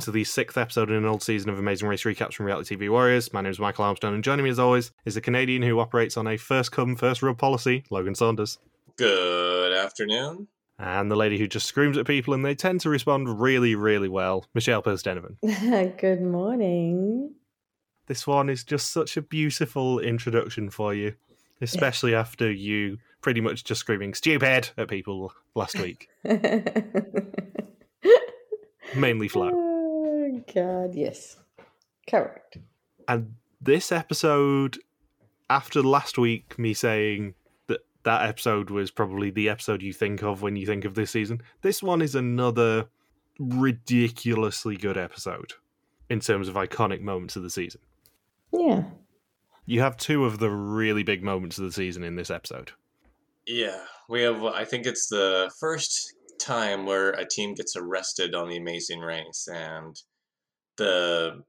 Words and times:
Welcome 0.00 0.14
to 0.14 0.18
the 0.18 0.24
sixth 0.24 0.56
episode 0.56 0.88
in 0.88 0.96
an 0.96 1.04
old 1.04 1.22
season 1.22 1.50
of 1.50 1.58
Amazing 1.58 1.86
Race 1.86 2.04
recaps 2.04 2.32
from 2.32 2.46
Reality 2.46 2.74
TV 2.74 2.88
Warriors. 2.88 3.34
My 3.34 3.42
name 3.42 3.50
is 3.50 3.58
Michael 3.58 3.84
Armstrong, 3.84 4.14
and 4.14 4.24
joining 4.24 4.44
me 4.44 4.48
as 4.48 4.58
always 4.58 4.92
is 5.04 5.14
a 5.14 5.20
Canadian 5.20 5.60
who 5.60 5.78
operates 5.78 6.16
on 6.16 6.26
a 6.26 6.38
first 6.38 6.72
come, 6.72 6.96
first 6.96 7.20
rub 7.22 7.36
policy, 7.36 7.84
Logan 7.90 8.14
Saunders. 8.14 8.56
Good 8.96 9.74
afternoon. 9.74 10.48
And 10.78 11.10
the 11.10 11.16
lady 11.16 11.36
who 11.38 11.46
just 11.46 11.66
screams 11.66 11.98
at 11.98 12.06
people 12.06 12.32
and 12.32 12.42
they 12.42 12.54
tend 12.54 12.80
to 12.80 12.88
respond 12.88 13.42
really, 13.42 13.74
really 13.74 14.08
well, 14.08 14.46
Michelle 14.54 14.80
Pearce 14.80 15.02
Denovan. 15.02 15.36
Good 15.98 16.22
morning. 16.22 17.34
This 18.06 18.26
one 18.26 18.48
is 18.48 18.64
just 18.64 18.90
such 18.94 19.18
a 19.18 19.22
beautiful 19.22 19.98
introduction 19.98 20.70
for 20.70 20.94
you, 20.94 21.12
especially 21.60 22.14
after 22.14 22.50
you 22.50 22.96
pretty 23.20 23.42
much 23.42 23.64
just 23.64 23.80
screaming 23.80 24.14
stupid 24.14 24.70
at 24.78 24.88
people 24.88 25.34
last 25.54 25.78
week. 25.78 26.08
Mainly 28.96 29.28
Flo. 29.28 29.66
Oh, 30.10 30.42
God, 30.52 30.94
yes. 30.96 31.36
Correct. 32.08 32.58
And 33.06 33.34
this 33.60 33.92
episode, 33.92 34.78
after 35.48 35.82
last 35.82 36.18
week, 36.18 36.58
me 36.58 36.74
saying 36.74 37.34
that 37.68 37.80
that 38.02 38.28
episode 38.28 38.70
was 38.70 38.90
probably 38.90 39.30
the 39.30 39.48
episode 39.48 39.82
you 39.82 39.92
think 39.92 40.22
of 40.22 40.42
when 40.42 40.56
you 40.56 40.66
think 40.66 40.84
of 40.84 40.94
this 40.94 41.12
season, 41.12 41.42
this 41.62 41.80
one 41.80 42.02
is 42.02 42.16
another 42.16 42.88
ridiculously 43.38 44.76
good 44.76 44.98
episode 44.98 45.52
in 46.08 46.18
terms 46.18 46.48
of 46.48 46.56
iconic 46.56 47.00
moments 47.00 47.36
of 47.36 47.44
the 47.44 47.50
season. 47.50 47.80
Yeah. 48.52 48.82
You 49.66 49.80
have 49.80 49.96
two 49.96 50.24
of 50.24 50.40
the 50.40 50.50
really 50.50 51.04
big 51.04 51.22
moments 51.22 51.56
of 51.58 51.64
the 51.64 51.72
season 51.72 52.02
in 52.02 52.16
this 52.16 52.30
episode. 52.30 52.72
Yeah, 53.46 53.84
we 54.08 54.22
have. 54.22 54.42
I 54.42 54.64
think 54.64 54.86
it's 54.86 55.08
the 55.08 55.50
first 55.58 56.14
time 56.40 56.86
where 56.86 57.10
a 57.10 57.26
team 57.26 57.54
gets 57.54 57.76
arrested 57.76 58.34
on 58.34 58.48
the 58.48 58.56
Amazing 58.56 59.00
Race, 59.00 59.46
and 59.52 59.94
the 60.76 61.42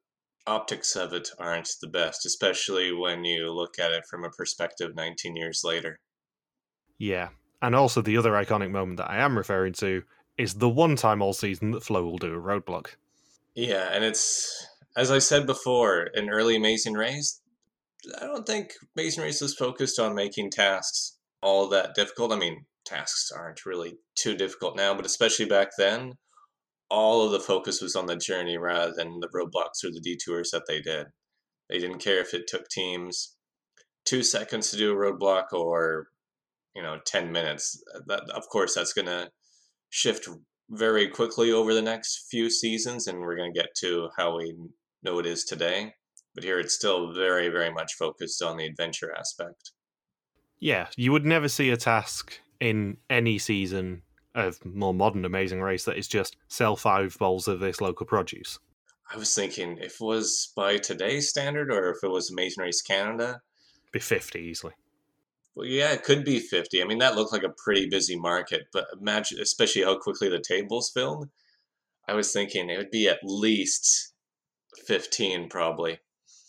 optics 0.45 0.95
of 0.95 1.13
it 1.13 1.29
aren't 1.39 1.69
the 1.81 1.87
best, 1.87 2.25
especially 2.25 2.91
when 2.91 3.23
you 3.23 3.51
look 3.51 3.79
at 3.79 3.91
it 3.91 4.03
from 4.09 4.23
a 4.23 4.29
perspective 4.29 4.95
19 4.95 5.35
years 5.35 5.61
later. 5.63 5.99
Yeah. 6.97 7.29
And 7.61 7.75
also, 7.75 8.01
the 8.01 8.17
other 8.17 8.31
iconic 8.31 8.71
moment 8.71 8.97
that 8.97 9.09
I 9.09 9.17
am 9.17 9.37
referring 9.37 9.73
to 9.73 10.03
is 10.37 10.55
the 10.55 10.69
one 10.69 10.95
time 10.95 11.21
all 11.21 11.33
season 11.33 11.71
that 11.71 11.83
Flo 11.83 12.03
will 12.03 12.17
do 12.17 12.33
a 12.33 12.41
roadblock. 12.41 12.87
Yeah, 13.55 13.89
and 13.91 14.03
it's 14.03 14.67
as 14.95 15.11
I 15.11 15.19
said 15.19 15.45
before 15.45 16.03
in 16.13 16.29
early 16.29 16.55
Amazing 16.55 16.93
Race. 16.93 17.39
I 18.19 18.25
don't 18.25 18.47
think 18.47 18.73
Amazing 18.95 19.23
Race 19.23 19.41
was 19.41 19.53
focused 19.53 19.99
on 19.99 20.15
making 20.15 20.49
tasks 20.49 21.17
all 21.41 21.67
that 21.69 21.93
difficult. 21.93 22.31
I 22.31 22.37
mean, 22.37 22.65
tasks 22.85 23.31
aren't 23.31 23.65
really 23.65 23.97
too 24.15 24.35
difficult 24.35 24.75
now, 24.75 24.93
but 24.93 25.05
especially 25.05 25.45
back 25.45 25.69
then, 25.77 26.13
all 26.89 27.25
of 27.25 27.31
the 27.31 27.39
focus 27.39 27.81
was 27.81 27.95
on 27.95 28.05
the 28.05 28.17
journey 28.17 28.57
rather 28.57 28.93
than 28.93 29.19
the 29.19 29.29
roadblocks 29.29 29.83
or 29.83 29.91
the 29.91 30.01
detours 30.01 30.51
that 30.51 30.63
they 30.67 30.81
did. 30.81 31.07
They 31.69 31.79
didn't 31.79 31.99
care 31.99 32.19
if 32.19 32.33
it 32.33 32.47
took 32.47 32.67
teams 32.67 33.35
two 34.05 34.23
seconds 34.23 34.69
to 34.69 34.77
do 34.77 34.91
a 34.91 34.95
roadblock 34.95 35.53
or 35.53 36.07
you 36.75 36.81
know 36.81 36.99
10 37.05 37.31
minutes. 37.31 37.81
That 38.07 38.29
of 38.31 38.47
course 38.49 38.75
that's 38.75 38.93
going 38.93 39.05
to 39.07 39.29
shift 39.89 40.27
very 40.69 41.07
quickly 41.07 41.51
over 41.51 41.73
the 41.73 41.81
next 41.81 42.27
few 42.29 42.49
seasons 42.49 43.07
and 43.07 43.19
we're 43.19 43.37
going 43.37 43.53
to 43.53 43.59
get 43.59 43.73
to 43.75 44.09
how 44.17 44.37
we 44.37 44.55
know 45.03 45.19
it 45.19 45.25
is 45.25 45.45
today. 45.45 45.93
But 46.35 46.43
here 46.43 46.59
it's 46.59 46.75
still 46.75 47.13
very 47.13 47.47
very 47.47 47.71
much 47.71 47.93
focused 47.93 48.41
on 48.41 48.57
the 48.57 48.65
adventure 48.65 49.15
aspect. 49.17 49.71
Yeah, 50.59 50.87
you 50.97 51.11
would 51.13 51.25
never 51.25 51.47
see 51.47 51.69
a 51.69 51.77
task 51.77 52.39
in 52.61 52.95
any 53.09 53.37
season 53.39 54.03
of 54.33 54.63
more 54.63 54.93
modern 54.93 55.25
Amazing 55.25 55.61
Race 55.61 55.83
that 55.83 55.97
is 55.97 56.07
just 56.07 56.37
sell 56.47 56.77
five 56.77 57.17
bowls 57.17 57.49
of 57.49 57.59
this 57.59 57.81
local 57.81 58.05
produce. 58.05 58.59
i 59.13 59.17
was 59.17 59.35
thinking 59.35 59.77
if 59.79 59.95
it 59.99 60.05
was 60.05 60.53
by 60.55 60.77
today's 60.77 61.27
standard 61.27 61.69
or 61.69 61.89
if 61.89 61.97
it 62.01 62.07
was 62.09 62.31
amazing 62.31 62.63
race 62.63 62.81
canada 62.81 63.41
Be 63.91 63.99
50 63.99 64.39
easily. 64.39 64.73
Well, 65.53 65.67
yeah, 65.67 65.91
it 65.91 66.03
could 66.03 66.23
be 66.23 66.39
50. 66.39 66.81
I 66.81 66.85
mean, 66.85 66.99
that 66.99 67.15
looked 67.15 67.33
like 67.33 67.43
a 67.43 67.49
pretty 67.49 67.89
busy 67.89 68.17
market, 68.17 68.67
but 68.71 68.85
imagine, 68.97 69.41
especially 69.41 69.83
how 69.83 69.97
quickly 69.97 70.29
the 70.29 70.39
tables 70.39 70.89
filled. 70.93 71.27
I 72.07 72.13
was 72.13 72.31
thinking 72.31 72.69
it 72.69 72.77
would 72.77 72.91
be 72.91 73.09
at 73.09 73.19
least 73.21 74.13
15, 74.85 75.49
probably. 75.49 75.99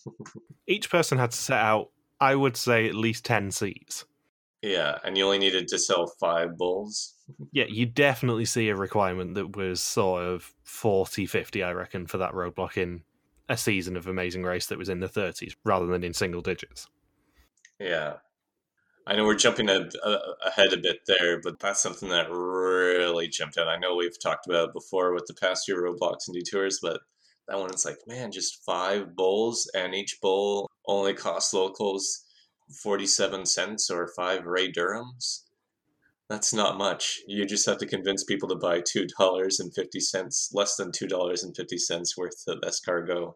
Each 0.69 0.89
person 0.89 1.19
had 1.19 1.33
to 1.33 1.37
set 1.37 1.59
out, 1.59 1.91
I 2.21 2.37
would 2.37 2.57
say, 2.57 2.89
at 2.89 2.95
least 2.95 3.25
10 3.25 3.51
seats. 3.51 4.05
Yeah, 4.63 4.99
and 5.03 5.19
you 5.19 5.25
only 5.25 5.39
needed 5.39 5.67
to 5.69 5.79
sell 5.79 6.07
five 6.21 6.57
bowls. 6.57 7.15
Yeah, 7.51 7.65
you 7.69 7.85
definitely 7.85 8.45
see 8.45 8.69
a 8.69 8.77
requirement 8.77 9.35
that 9.35 9.57
was 9.57 9.81
sort 9.81 10.23
of 10.23 10.55
40, 10.63 11.27
50, 11.27 11.63
I 11.65 11.73
reckon, 11.73 12.07
for 12.07 12.19
that 12.19 12.33
roadblock 12.33 12.77
in 12.77 13.03
a 13.49 13.57
season 13.57 13.97
of 13.97 14.07
Amazing 14.07 14.45
Race 14.45 14.67
that 14.67 14.79
was 14.79 14.89
in 14.89 15.01
the 15.01 15.09
30s 15.09 15.57
rather 15.65 15.87
than 15.87 16.05
in 16.05 16.15
single 16.15 16.43
digits. 16.43 16.89
Yeah. 17.81 18.15
I 19.05 19.17
know 19.17 19.25
we're 19.25 19.35
jumping 19.35 19.69
a, 19.69 19.89
a, 20.05 20.19
ahead 20.47 20.73
a 20.73 20.77
bit 20.77 21.01
there, 21.09 21.41
but 21.41 21.59
that's 21.59 21.83
something 21.83 22.09
that 22.11 22.31
really 22.31 23.27
jumped 23.27 23.59
out. 23.59 23.67
I 23.67 23.79
know 23.79 23.97
we've 23.97 24.21
talked 24.21 24.47
about 24.47 24.73
before 24.73 25.13
with 25.13 25.27
the 25.27 25.35
past 25.35 25.67
year 25.67 25.83
roadblocks 25.83 26.29
and 26.29 26.37
detours, 26.37 26.79
but 26.81 27.01
that 27.49 27.59
one 27.59 27.75
is 27.75 27.85
like, 27.85 27.99
man, 28.07 28.31
just 28.31 28.65
five 28.65 29.17
bowls, 29.17 29.69
and 29.75 29.93
each 29.93 30.21
bowl 30.21 30.71
only 30.87 31.15
costs 31.15 31.53
locals 31.53 32.23
47 32.73 33.47
cents 33.47 33.91
or 33.91 34.09
five 34.17 34.47
Ray 34.47 34.71
Durhams. 34.71 35.43
That's 36.29 36.55
not 36.55 36.79
much. 36.79 37.21
You 37.27 37.45
just 37.45 37.67
have 37.67 37.79
to 37.79 37.87
convince 37.87 38.25
people 38.25 38.49
to 38.49 38.55
buy 38.55 38.81
$2.50, 38.81 40.55
less 40.55 40.77
than 40.77 40.91
$2.50 40.91 42.17
worth 42.17 42.45
of 42.49 42.61
escargot. 42.63 43.35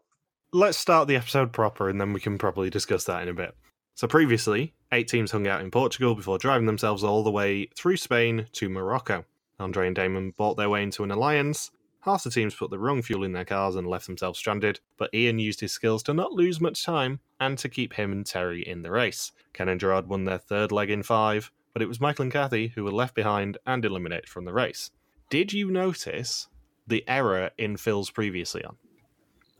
Let's 0.51 0.77
start 0.77 1.07
the 1.07 1.15
episode 1.15 1.53
proper 1.53 1.89
and 1.89 2.01
then 2.01 2.13
we 2.13 2.19
can 2.19 2.37
probably 2.37 2.69
discuss 2.69 3.03
that 3.03 3.21
in 3.21 3.29
a 3.29 3.33
bit. 3.33 3.55
So, 3.95 4.07
previously, 4.07 4.73
eight 4.91 5.07
teams 5.07 5.31
hung 5.31 5.47
out 5.47 5.61
in 5.61 5.71
Portugal 5.71 6.15
before 6.15 6.37
driving 6.37 6.67
themselves 6.67 7.03
all 7.03 7.23
the 7.23 7.31
way 7.31 7.67
through 7.75 7.97
Spain 7.97 8.47
to 8.53 8.69
Morocco. 8.69 9.25
Andre 9.59 9.87
and 9.87 9.95
Damon 9.95 10.33
bought 10.37 10.55
their 10.55 10.69
way 10.69 10.83
into 10.83 11.03
an 11.03 11.11
alliance. 11.11 11.71
Half 12.07 12.23
the 12.23 12.29
teams 12.29 12.55
put 12.55 12.71
the 12.71 12.79
wrong 12.79 13.01
fuel 13.01 13.25
in 13.25 13.33
their 13.33 13.43
cars 13.43 13.75
and 13.75 13.85
left 13.85 14.07
themselves 14.07 14.39
stranded, 14.39 14.79
but 14.95 15.13
Ian 15.13 15.39
used 15.39 15.59
his 15.59 15.73
skills 15.73 16.01
to 16.03 16.13
not 16.13 16.31
lose 16.31 16.61
much 16.61 16.85
time 16.85 17.19
and 17.37 17.57
to 17.57 17.67
keep 17.67 17.91
him 17.95 18.13
and 18.13 18.23
Teri 18.23 18.63
in 18.63 18.81
the 18.81 18.91
race. 18.91 19.33
Ken 19.51 19.67
and 19.67 19.77
Gerard 19.77 20.07
won 20.07 20.23
their 20.23 20.37
third 20.37 20.71
leg 20.71 20.89
in 20.89 21.03
five, 21.03 21.51
but 21.73 21.81
it 21.81 21.89
was 21.89 21.99
Michael 21.99 22.23
and 22.23 22.31
Kathy 22.31 22.67
who 22.69 22.85
were 22.85 22.93
left 22.93 23.13
behind 23.13 23.57
and 23.65 23.83
eliminated 23.83 24.29
from 24.29 24.45
the 24.45 24.53
race. 24.53 24.89
Did 25.29 25.51
you 25.51 25.69
notice 25.69 26.47
the 26.87 27.03
error 27.09 27.51
in 27.57 27.75
Phil's 27.75 28.09
previously 28.09 28.63
on? 28.63 28.77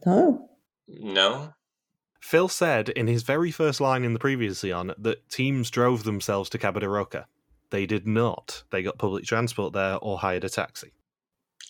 No. 0.05 0.49
No? 0.87 1.53
Phil 2.21 2.47
said 2.47 2.87
in 2.87 3.07
his 3.07 3.23
very 3.23 3.51
first 3.51 3.81
line 3.81 4.05
in 4.05 4.13
the 4.13 4.19
previously 4.19 4.71
on 4.71 4.93
that 4.97 5.29
teams 5.29 5.69
drove 5.69 6.05
themselves 6.05 6.49
to 6.51 6.57
Cabo 6.57 6.79
de 6.79 6.87
Roca. 6.87 7.27
They 7.71 7.85
did 7.85 8.07
not. 8.07 8.63
They 8.71 8.83
got 8.83 8.97
public 8.97 9.25
transport 9.25 9.73
there 9.73 9.97
or 9.97 10.19
hired 10.19 10.45
a 10.45 10.49
taxi. 10.49 10.93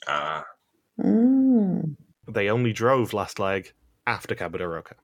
Ah, 0.07 0.45
Mm, 0.99 1.95
They 2.27 2.49
only 2.49 2.73
drove 2.73 3.13
last 3.13 3.39
leg 3.39 3.73
after 4.05 4.35
Cabo 4.35 4.57
de 4.57 4.67
Roca. 4.67 4.95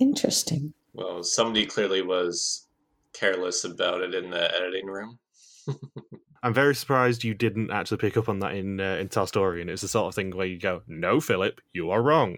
interesting. 0.00 0.74
well, 0.92 1.22
somebody 1.22 1.66
clearly 1.66 2.02
was 2.02 2.66
careless 3.12 3.64
about 3.64 4.00
it 4.00 4.14
in 4.14 4.30
the 4.30 4.54
editing 4.54 4.86
room. 4.86 5.18
I'm 6.42 6.52
very 6.54 6.74
surprised 6.74 7.24
you 7.24 7.32
didn't 7.32 7.70
actually 7.70 7.96
pick 7.96 8.16
up 8.16 8.28
on 8.28 8.40
that 8.40 8.54
in 8.54 8.78
uh, 8.80 8.96
in 9.00 9.08
Talstorian. 9.08 9.68
It's 9.70 9.80
the 9.82 9.88
sort 9.88 10.08
of 10.08 10.14
thing 10.14 10.36
where 10.36 10.46
you 10.46 10.58
go, 10.58 10.82
"No, 10.86 11.18
Philip, 11.20 11.60
you 11.72 11.90
are 11.90 12.02
wrong." 12.02 12.36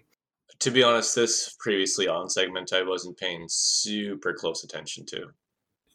To 0.61 0.71
be 0.71 0.83
honest, 0.85 1.15
this 1.17 1.57
previously 1.59 2.07
on 2.07 2.31
segment 2.31 2.73
I 2.73 2.83
wasn't 2.83 3.19
paying 3.19 3.47
super 3.49 4.33
close 4.33 4.63
attention 4.63 5.07
to. 5.07 5.27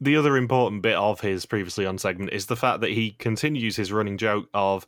The 0.01 0.17
other 0.17 0.35
important 0.35 0.81
bit 0.81 0.95
of 0.97 1.21
his 1.21 1.45
previously 1.45 1.85
on 1.85 1.97
segment 1.97 2.33
is 2.33 2.47
the 2.47 2.55
fact 2.57 2.81
that 2.81 2.91
he 2.91 3.11
continues 3.11 3.75
his 3.77 3.93
running 3.93 4.17
joke 4.17 4.47
of, 4.53 4.85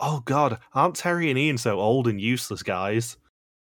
"Oh 0.00 0.22
God, 0.24 0.58
aren't 0.72 0.96
Teri 0.96 1.30
and 1.30 1.38
Ian 1.38 1.58
so 1.58 1.80
old 1.80 2.06
and 2.08 2.20
useless, 2.20 2.62
guys? 2.62 3.16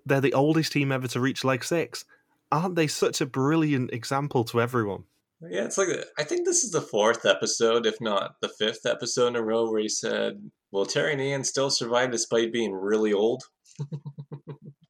They're 0.06 0.20
the 0.20 0.34
oldest 0.34 0.72
team 0.72 0.92
ever 0.92 1.08
to 1.08 1.20
reach 1.20 1.44
leg 1.44 1.64
six. 1.64 2.04
Aren't 2.52 2.74
they 2.74 2.86
such 2.86 3.20
a 3.20 3.26
brilliant 3.26 3.92
example 3.92 4.44
to 4.44 4.60
everyone?" 4.60 5.04
Yeah, 5.42 5.64
it's 5.64 5.78
like 5.78 5.88
I 6.18 6.24
think 6.24 6.44
this 6.44 6.64
is 6.64 6.70
the 6.70 6.82
fourth 6.82 7.24
episode, 7.24 7.86
if 7.86 8.00
not 8.00 8.36
the 8.40 8.48
fifth 8.48 8.84
episode 8.84 9.28
in 9.28 9.36
a 9.36 9.42
row, 9.42 9.70
where 9.70 9.80
he 9.80 9.88
said, 9.88 10.50
"Will 10.70 10.86
Teri 10.86 11.12
and 11.12 11.20
Ian 11.20 11.44
still 11.44 11.70
survive 11.70 12.10
despite 12.10 12.52
being 12.52 12.72
really 12.72 13.12
old?" 13.12 13.44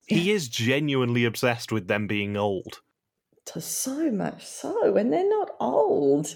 He 0.07 0.33
is 0.33 0.49
genuinely 0.49 1.25
obsessed 1.25 1.71
with 1.71 1.87
them 1.87 2.09
being 2.09 2.37
old. 2.37 2.81
To 3.47 3.61
so 3.61 4.11
much 4.11 4.45
so, 4.45 4.97
and 4.97 5.13
they're 5.13 5.29
not 5.29 5.55
old. 5.61 6.35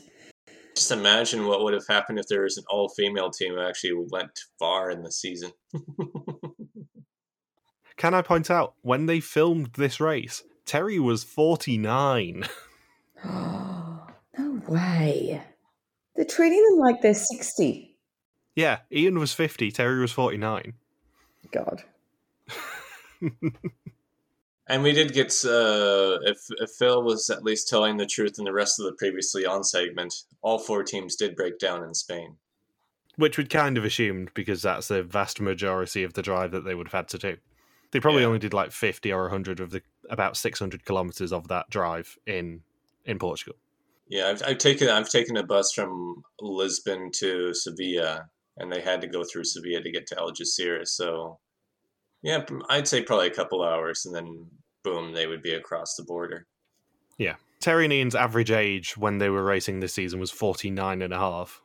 Just 0.75 0.91
imagine 0.91 1.47
what 1.47 1.63
would 1.63 1.75
have 1.75 1.87
happened 1.89 2.19
if 2.19 2.27
there 2.27 2.43
was 2.43 2.59
an 2.59 2.65
all-female 2.69 3.31
team 3.31 3.55
who 3.55 3.61
actually 3.61 3.95
went 4.11 4.41
far 4.59 4.91
in 4.91 5.03
the 5.03 5.13
season. 5.13 5.53
Can 7.97 8.13
I 8.13 8.23
point 8.23 8.51
out 8.51 8.75
when 8.83 9.07
they 9.07 9.21
filmed 9.21 9.75
this 9.75 10.01
race, 10.01 10.43
Teri 10.67 10.99
was 10.99 11.23
49. 11.23 12.45
no 13.25 14.63
way. 14.69 15.43
They're 16.17 16.25
treating 16.25 16.65
them 16.71 16.79
like 16.79 17.03
they're 17.03 17.15
60. 17.15 17.97
yeah, 18.57 18.79
Ian 18.93 19.19
was 19.19 19.33
50, 19.33 19.73
Teri 19.73 20.01
was 20.01 20.13
49. 20.13 20.75
God. 21.53 21.83
And 24.67 24.83
we 24.83 24.93
did 24.93 25.13
get 25.13 25.33
uh, 25.45 26.19
if 26.23 26.39
if 26.59 26.71
Phil 26.79 27.03
was 27.03 27.29
at 27.29 27.45
least 27.45 27.69
telling 27.69 27.99
the 27.99 28.07
truth 28.07 28.39
in 28.39 28.45
the 28.45 28.53
rest 28.53 28.81
of 28.81 28.87
the 28.87 28.93
previously 28.93 29.45
on 29.45 29.63
segment, 29.63 30.15
all 30.43 30.59
four 30.59 30.83
teams 30.83 31.17
did 31.17 31.37
break 31.37 31.59
down 31.59 31.85
in 31.85 31.93
Spain. 31.93 32.37
Which 33.17 33.37
we'd 33.37 33.51
kind 33.51 33.77
of 33.79 33.85
assumed 33.85 34.31
because 34.35 34.63
that's 34.63 34.89
the 34.89 35.03
vast 35.03 35.41
majority 35.41 36.03
of 36.03 36.15
the 36.15 36.23
drive 36.23 36.51
that 36.53 36.65
they 36.65 36.75
would 36.75 36.89
have 36.89 36.93
had 36.95 37.09
to 37.09 37.19
do. 37.19 37.37
They 37.93 38.01
probably 38.01 38.23
Yeah. 38.23 38.29
only 38.29 38.41
did 38.41 38.55
like 38.55 38.73
50 38.73 39.13
or 39.13 39.23
100 39.25 39.61
of 39.61 39.71
the 39.71 39.83
about 40.11 40.37
600 40.37 40.85
kilometers 40.85 41.33
of 41.33 41.47
that 41.49 41.69
drive 41.71 42.19
in 42.27 42.63
in 43.05 43.19
Portugal. 43.19 43.57
Yeah, 44.09 44.29
I've, 44.29 44.43
I've 44.45 44.59
taken 44.59 44.89
I've 44.89 45.09
taken 45.11 45.37
a 45.37 45.43
bus 45.43 45.73
from 45.73 46.23
Lisbon 46.41 47.11
to 47.17 47.53
Sevilla, 47.55 48.31
and 48.57 48.73
they 48.73 48.81
had 48.81 49.01
to 49.03 49.07
go 49.07 49.25
through 49.25 49.45
Sevilla 49.45 49.83
to 49.83 49.93
get 49.93 50.07
to 50.09 50.17
Algeciras. 50.17 50.89
So, 50.89 51.39
yeah, 52.25 52.43
I'd 52.71 52.89
say 52.89 53.03
probably 53.03 53.27
a 53.27 53.35
couple 53.35 53.63
hours, 53.63 54.07
and 54.07 54.15
then 54.15 54.47
boom, 54.83 55.13
they 55.13 55.27
would 55.27 55.43
be 55.43 55.53
across 55.53 55.95
the 55.95 56.05
border. 56.05 56.47
Yeah. 57.19 57.35
Teri 57.61 57.85
and 57.85 57.93
Ian's 57.93 58.15
average 58.15 58.51
age 58.51 58.97
when 58.97 59.19
they 59.19 59.29
were 59.29 59.45
racing 59.45 59.81
this 59.81 59.93
season 59.93 60.19
was 60.21 60.31
49 60.31 61.03
and 61.03 61.13
a 61.13 61.19
half. 61.19 61.61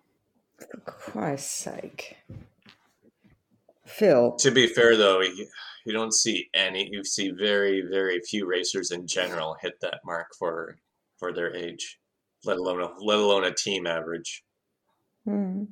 For 0.58 0.78
Christ's 0.86 1.52
sake. 1.52 2.18
Phil. 3.86 4.34
To 4.34 4.52
be 4.52 4.68
fair, 4.68 4.98
though, 4.98 5.22
you, 5.22 5.48
you 5.86 5.94
don't 5.94 6.14
see 6.14 6.50
any. 6.54 6.90
You 6.92 7.06
see 7.06 7.32
very 7.32 7.82
very 7.90 8.20
few 8.20 8.46
racers 8.46 8.92
in 8.92 9.08
general 9.08 9.56
hit 9.62 9.80
that 9.80 10.02
mark 10.06 10.28
for 10.38 10.78
for 11.18 11.32
their 11.32 11.56
age, 11.56 12.00
let 12.44 12.58
alone 12.58 12.82
a, 12.82 12.92
let 13.00 13.18
alone 13.18 13.46
a 13.46 13.54
team 13.54 13.88
average. 13.88 14.44
Hmm. 15.24 15.64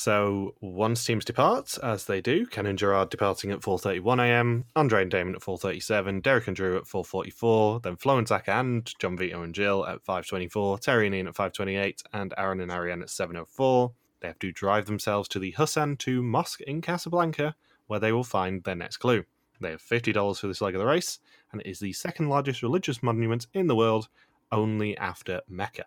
So 0.00 0.54
once 0.62 1.04
teams 1.04 1.26
depart, 1.26 1.76
as 1.82 2.06
they 2.06 2.22
do, 2.22 2.46
Ken 2.46 2.64
and 2.64 2.78
Gerard 2.78 3.10
departing 3.10 3.50
at 3.50 3.60
4.31am, 3.60 4.64
Andre 4.74 5.02
and 5.02 5.10
Damon 5.10 5.34
at 5.34 5.42
4.37, 5.42 6.22
Derek 6.22 6.46
and 6.46 6.56
Drew 6.56 6.78
at 6.78 6.84
4.44, 6.84 7.82
then 7.82 7.96
Flo 7.96 8.16
and 8.16 8.26
Zach 8.26 8.48
and 8.48 8.90
John 8.98 9.18
Vito 9.18 9.42
and 9.42 9.54
Jill 9.54 9.86
at 9.86 10.02
5.24, 10.02 10.80
Teri 10.80 11.04
and 11.04 11.14
Ian 11.14 11.28
at 11.28 11.34
5.28, 11.34 12.02
and 12.14 12.32
Aaron 12.38 12.62
and 12.62 12.72
Arianne 12.72 13.02
at 13.02 13.08
7.04. 13.08 13.92
They 14.20 14.28
have 14.28 14.38
to 14.38 14.52
drive 14.52 14.86
themselves 14.86 15.28
to 15.28 15.38
the 15.38 15.50
Hassan 15.50 15.98
II 16.08 16.22
Mosque 16.22 16.62
in 16.62 16.80
Casablanca, 16.80 17.54
where 17.86 18.00
they 18.00 18.12
will 18.12 18.24
find 18.24 18.64
their 18.64 18.74
next 18.74 18.96
clue. 18.96 19.24
They 19.60 19.72
have 19.72 19.82
$50 19.82 20.40
for 20.40 20.46
this 20.46 20.62
leg 20.62 20.74
of 20.74 20.78
the 20.78 20.86
race, 20.86 21.18
and 21.52 21.60
it 21.60 21.66
is 21.66 21.78
the 21.78 21.92
second 21.92 22.30
largest 22.30 22.62
religious 22.62 23.02
monument 23.02 23.48
in 23.52 23.66
the 23.66 23.76
world, 23.76 24.08
only 24.50 24.96
after 24.96 25.42
Mecca. 25.46 25.84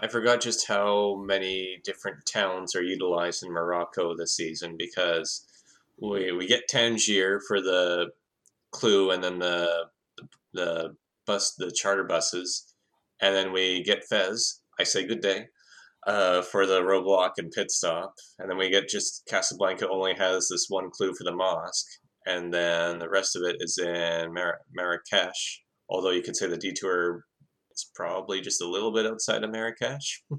I 0.00 0.08
forgot 0.08 0.40
just 0.40 0.66
how 0.66 1.16
many 1.24 1.80
different 1.84 2.26
towns 2.26 2.74
are 2.74 2.82
utilized 2.82 3.44
in 3.44 3.52
Morocco 3.52 4.16
this 4.16 4.34
season 4.36 4.76
because 4.76 5.46
we 6.00 6.32
we 6.32 6.46
get 6.46 6.68
Tangier 6.68 7.40
for 7.46 7.60
the 7.60 8.10
clue 8.72 9.10
and 9.12 9.22
then 9.22 9.38
the 9.38 9.84
the 10.52 10.96
bus 11.26 11.54
the 11.54 11.70
charter 11.70 12.04
buses 12.04 12.74
and 13.20 13.34
then 13.34 13.52
we 13.52 13.82
get 13.82 14.04
Fez. 14.04 14.60
I 14.78 14.84
say 14.84 15.06
good 15.06 15.20
day. 15.20 15.48
Uh, 16.06 16.42
for 16.42 16.66
the 16.66 16.82
roadblock 16.82 17.30
and 17.38 17.50
pit 17.50 17.70
stop, 17.70 18.12
and 18.38 18.50
then 18.50 18.58
we 18.58 18.68
get 18.68 18.90
just 18.90 19.22
Casablanca 19.26 19.88
only 19.88 20.12
has 20.12 20.48
this 20.50 20.66
one 20.68 20.90
clue 20.90 21.14
for 21.14 21.24
the 21.24 21.34
mosque, 21.34 21.86
and 22.26 22.52
then 22.52 22.98
the 22.98 23.08
rest 23.08 23.36
of 23.36 23.42
it 23.42 23.56
is 23.60 23.78
in 23.78 24.34
Mar- 24.34 24.60
Marrakesh. 24.74 25.62
Although 25.88 26.10
you 26.10 26.20
could 26.20 26.36
say 26.36 26.46
the 26.46 26.58
detour 26.58 27.24
it's 27.74 27.84
probably 27.84 28.40
just 28.40 28.62
a 28.62 28.68
little 28.68 28.92
bit 28.92 29.04
outside 29.04 29.42
of 29.42 29.50
Marrakesh. 29.50 30.22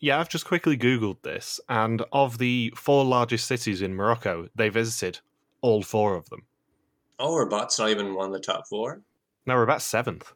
Yeah, 0.00 0.20
I've 0.20 0.28
just 0.28 0.44
quickly 0.44 0.76
Googled 0.76 1.22
this, 1.22 1.60
and 1.66 2.02
of 2.12 2.36
the 2.36 2.74
four 2.76 3.06
largest 3.06 3.46
cities 3.46 3.80
in 3.80 3.94
Morocco, 3.94 4.50
they 4.54 4.68
visited 4.68 5.20
all 5.62 5.82
four 5.82 6.14
of 6.14 6.28
them. 6.28 6.42
Oh, 7.18 7.32
Rabat's 7.32 7.78
not 7.78 7.88
even 7.88 8.14
one 8.14 8.26
of 8.26 8.32
the 8.34 8.40
top 8.40 8.66
four. 8.68 9.00
No, 9.46 9.54
we're 9.54 9.62
about 9.62 9.80
seventh 9.80 10.34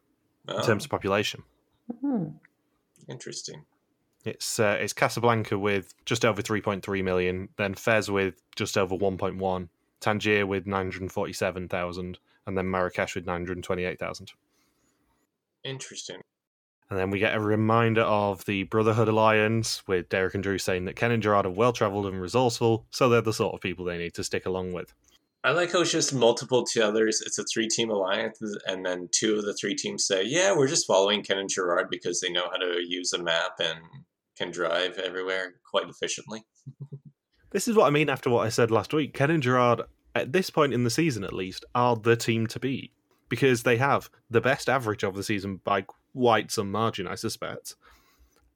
Oh, 0.48 0.56
in 0.56 0.64
terms 0.64 0.84
of 0.84 0.90
population. 0.90 1.42
Hmm. 2.00 2.28
interesting. 3.08 3.62
It's 4.24 4.58
uh, 4.58 4.78
it's 4.80 4.94
Casablanca 4.94 5.58
with 5.58 5.92
just 6.06 6.24
over 6.24 6.40
3.3 6.40 7.04
million, 7.04 7.50
then 7.58 7.74
Fez 7.74 8.10
with 8.10 8.40
just 8.56 8.78
over 8.78 8.96
1.1, 8.96 9.68
Tangier 10.00 10.46
with 10.46 10.66
947,000, 10.66 12.18
and 12.46 12.56
then 12.56 12.70
Marrakesh 12.70 13.14
with 13.14 13.26
928,000. 13.26 14.32
Interesting. 15.64 16.20
And 16.90 16.98
then 16.98 17.10
we 17.10 17.18
get 17.18 17.34
a 17.34 17.40
reminder 17.40 18.02
of 18.02 18.44
the 18.46 18.62
Brotherhood 18.64 19.08
Alliance 19.08 19.82
with 19.86 20.08
Derek 20.08 20.34
and 20.34 20.42
Drew 20.42 20.56
saying 20.56 20.86
that 20.86 20.96
Ken 20.96 21.10
and 21.10 21.22
Gerard 21.22 21.44
are 21.44 21.50
well 21.50 21.72
travelled 21.72 22.06
and 22.06 22.20
resourceful, 22.20 22.86
so 22.90 23.08
they're 23.08 23.20
the 23.20 23.32
sort 23.32 23.54
of 23.54 23.60
people 23.60 23.84
they 23.84 23.98
need 23.98 24.14
to 24.14 24.24
stick 24.24 24.46
along 24.46 24.72
with. 24.72 24.94
I 25.44 25.52
like 25.52 25.72
how 25.72 25.82
it's 25.82 25.92
just 25.92 26.14
multiple 26.14 26.64
to 26.72 26.80
others. 26.80 27.22
It's 27.24 27.38
a 27.38 27.44
three 27.44 27.68
team 27.68 27.90
alliance, 27.90 28.40
and 28.66 28.84
then 28.84 29.08
two 29.12 29.36
of 29.36 29.44
the 29.44 29.54
three 29.54 29.74
teams 29.74 30.06
say, 30.06 30.24
Yeah, 30.24 30.56
we're 30.56 30.66
just 30.66 30.86
following 30.86 31.22
Ken 31.22 31.38
and 31.38 31.48
Gerard 31.48 31.88
because 31.90 32.20
they 32.20 32.30
know 32.30 32.48
how 32.50 32.56
to 32.56 32.80
use 32.86 33.12
a 33.12 33.22
map 33.22 33.52
and 33.60 33.78
can 34.36 34.50
drive 34.50 34.98
everywhere 34.98 35.54
quite 35.70 35.88
efficiently. 35.88 36.44
This 37.50 37.66
is 37.66 37.76
what 37.76 37.86
I 37.86 37.90
mean 37.90 38.10
after 38.10 38.28
what 38.28 38.46
I 38.46 38.50
said 38.50 38.70
last 38.70 38.92
week. 38.92 39.14
Ken 39.14 39.30
and 39.30 39.42
Gerard, 39.42 39.80
at 40.14 40.32
this 40.32 40.50
point 40.50 40.74
in 40.74 40.84
the 40.84 40.90
season 40.90 41.24
at 41.24 41.32
least, 41.32 41.64
are 41.74 41.96
the 41.96 42.14
team 42.14 42.46
to 42.48 42.60
beat 42.60 42.92
because 43.28 43.62
they 43.62 43.76
have 43.76 44.10
the 44.30 44.40
best 44.40 44.68
average 44.68 45.02
of 45.02 45.14
the 45.14 45.22
season 45.22 45.60
by 45.64 45.84
quite 46.14 46.50
some 46.50 46.70
margin, 46.70 47.06
I 47.06 47.14
suspect. 47.14 47.74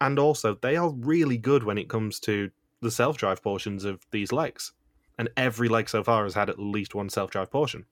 And 0.00 0.19
also, 0.19 0.55
they 0.55 0.76
are 0.76 0.91
really 0.91 1.38
good 1.38 1.62
when 1.62 1.79
it 1.79 1.88
comes 1.88 2.19
to 2.21 2.50
the 2.81 2.91
self 2.91 3.17
drive 3.17 3.43
portions 3.43 3.85
of 3.85 4.05
these 4.11 4.33
legs. 4.33 4.73
And 5.19 5.31
every 5.37 5.69
leg 5.69 5.88
so 5.88 6.02
far 6.02 6.25
has 6.25 6.35
had 6.35 6.50
at 6.50 6.59
least 6.59 6.95
one 6.95 7.09
self 7.09 7.31
drive 7.31 7.50
portion. 7.50 7.87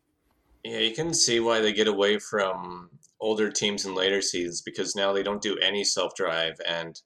Yeah, 0.64 0.78
you 0.78 0.94
can 0.94 1.14
see 1.14 1.40
why 1.40 1.60
they 1.60 1.72
get 1.72 1.88
away 1.88 2.18
from 2.18 2.90
older 3.20 3.50
teams 3.50 3.86
in 3.86 3.94
later 3.94 4.20
seasons 4.20 4.60
because 4.62 4.96
now 4.96 5.12
they 5.12 5.22
don't 5.22 5.42
do 5.42 5.56
any 5.58 5.84
self 5.84 6.14
drive. 6.14 6.60
And 6.66 7.00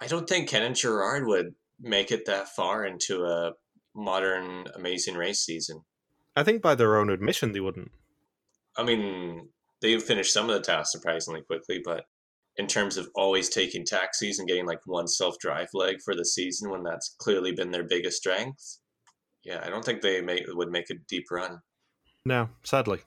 I 0.00 0.06
don't 0.06 0.28
think 0.28 0.48
Ken 0.48 0.62
and 0.62 0.74
Gerard 0.74 1.26
would 1.26 1.54
make 1.80 2.10
it 2.10 2.26
that 2.26 2.48
far 2.48 2.84
into 2.84 3.24
a 3.24 3.52
modern 3.94 4.66
Amazing 4.74 5.14
Race 5.16 5.40
season. 5.40 5.82
I 6.36 6.42
think 6.42 6.62
by 6.62 6.74
their 6.74 6.96
own 6.96 7.10
admission, 7.10 7.52
they 7.52 7.60
wouldn't. 7.60 7.92
I 8.76 8.82
mean, 8.82 9.48
they 9.80 9.98
finished 9.98 10.32
some 10.32 10.48
of 10.48 10.56
the 10.56 10.62
tasks 10.62 10.92
surprisingly 10.92 11.42
quickly, 11.42 11.80
but 11.84 12.04
in 12.56 12.66
terms 12.66 12.96
of 12.96 13.08
always 13.14 13.48
taking 13.48 13.84
taxis 13.84 14.38
and 14.38 14.48
getting 14.48 14.66
like 14.66 14.80
one 14.86 15.08
self 15.08 15.38
drive 15.38 15.68
leg 15.74 15.96
for 16.04 16.14
the 16.14 16.24
season 16.24 16.70
when 16.70 16.82
that's 16.82 17.14
clearly 17.18 17.52
been 17.52 17.70
their 17.70 17.86
biggest 17.86 18.18
strength, 18.18 18.78
yeah, 19.44 19.62
I 19.64 19.70
don't 19.70 19.84
think 19.84 20.00
they 20.00 20.20
make, 20.20 20.44
would 20.48 20.70
make 20.70 20.90
a 20.90 20.94
deep 21.08 21.26
run. 21.30 21.60
No, 22.24 22.48
sadly. 22.62 23.00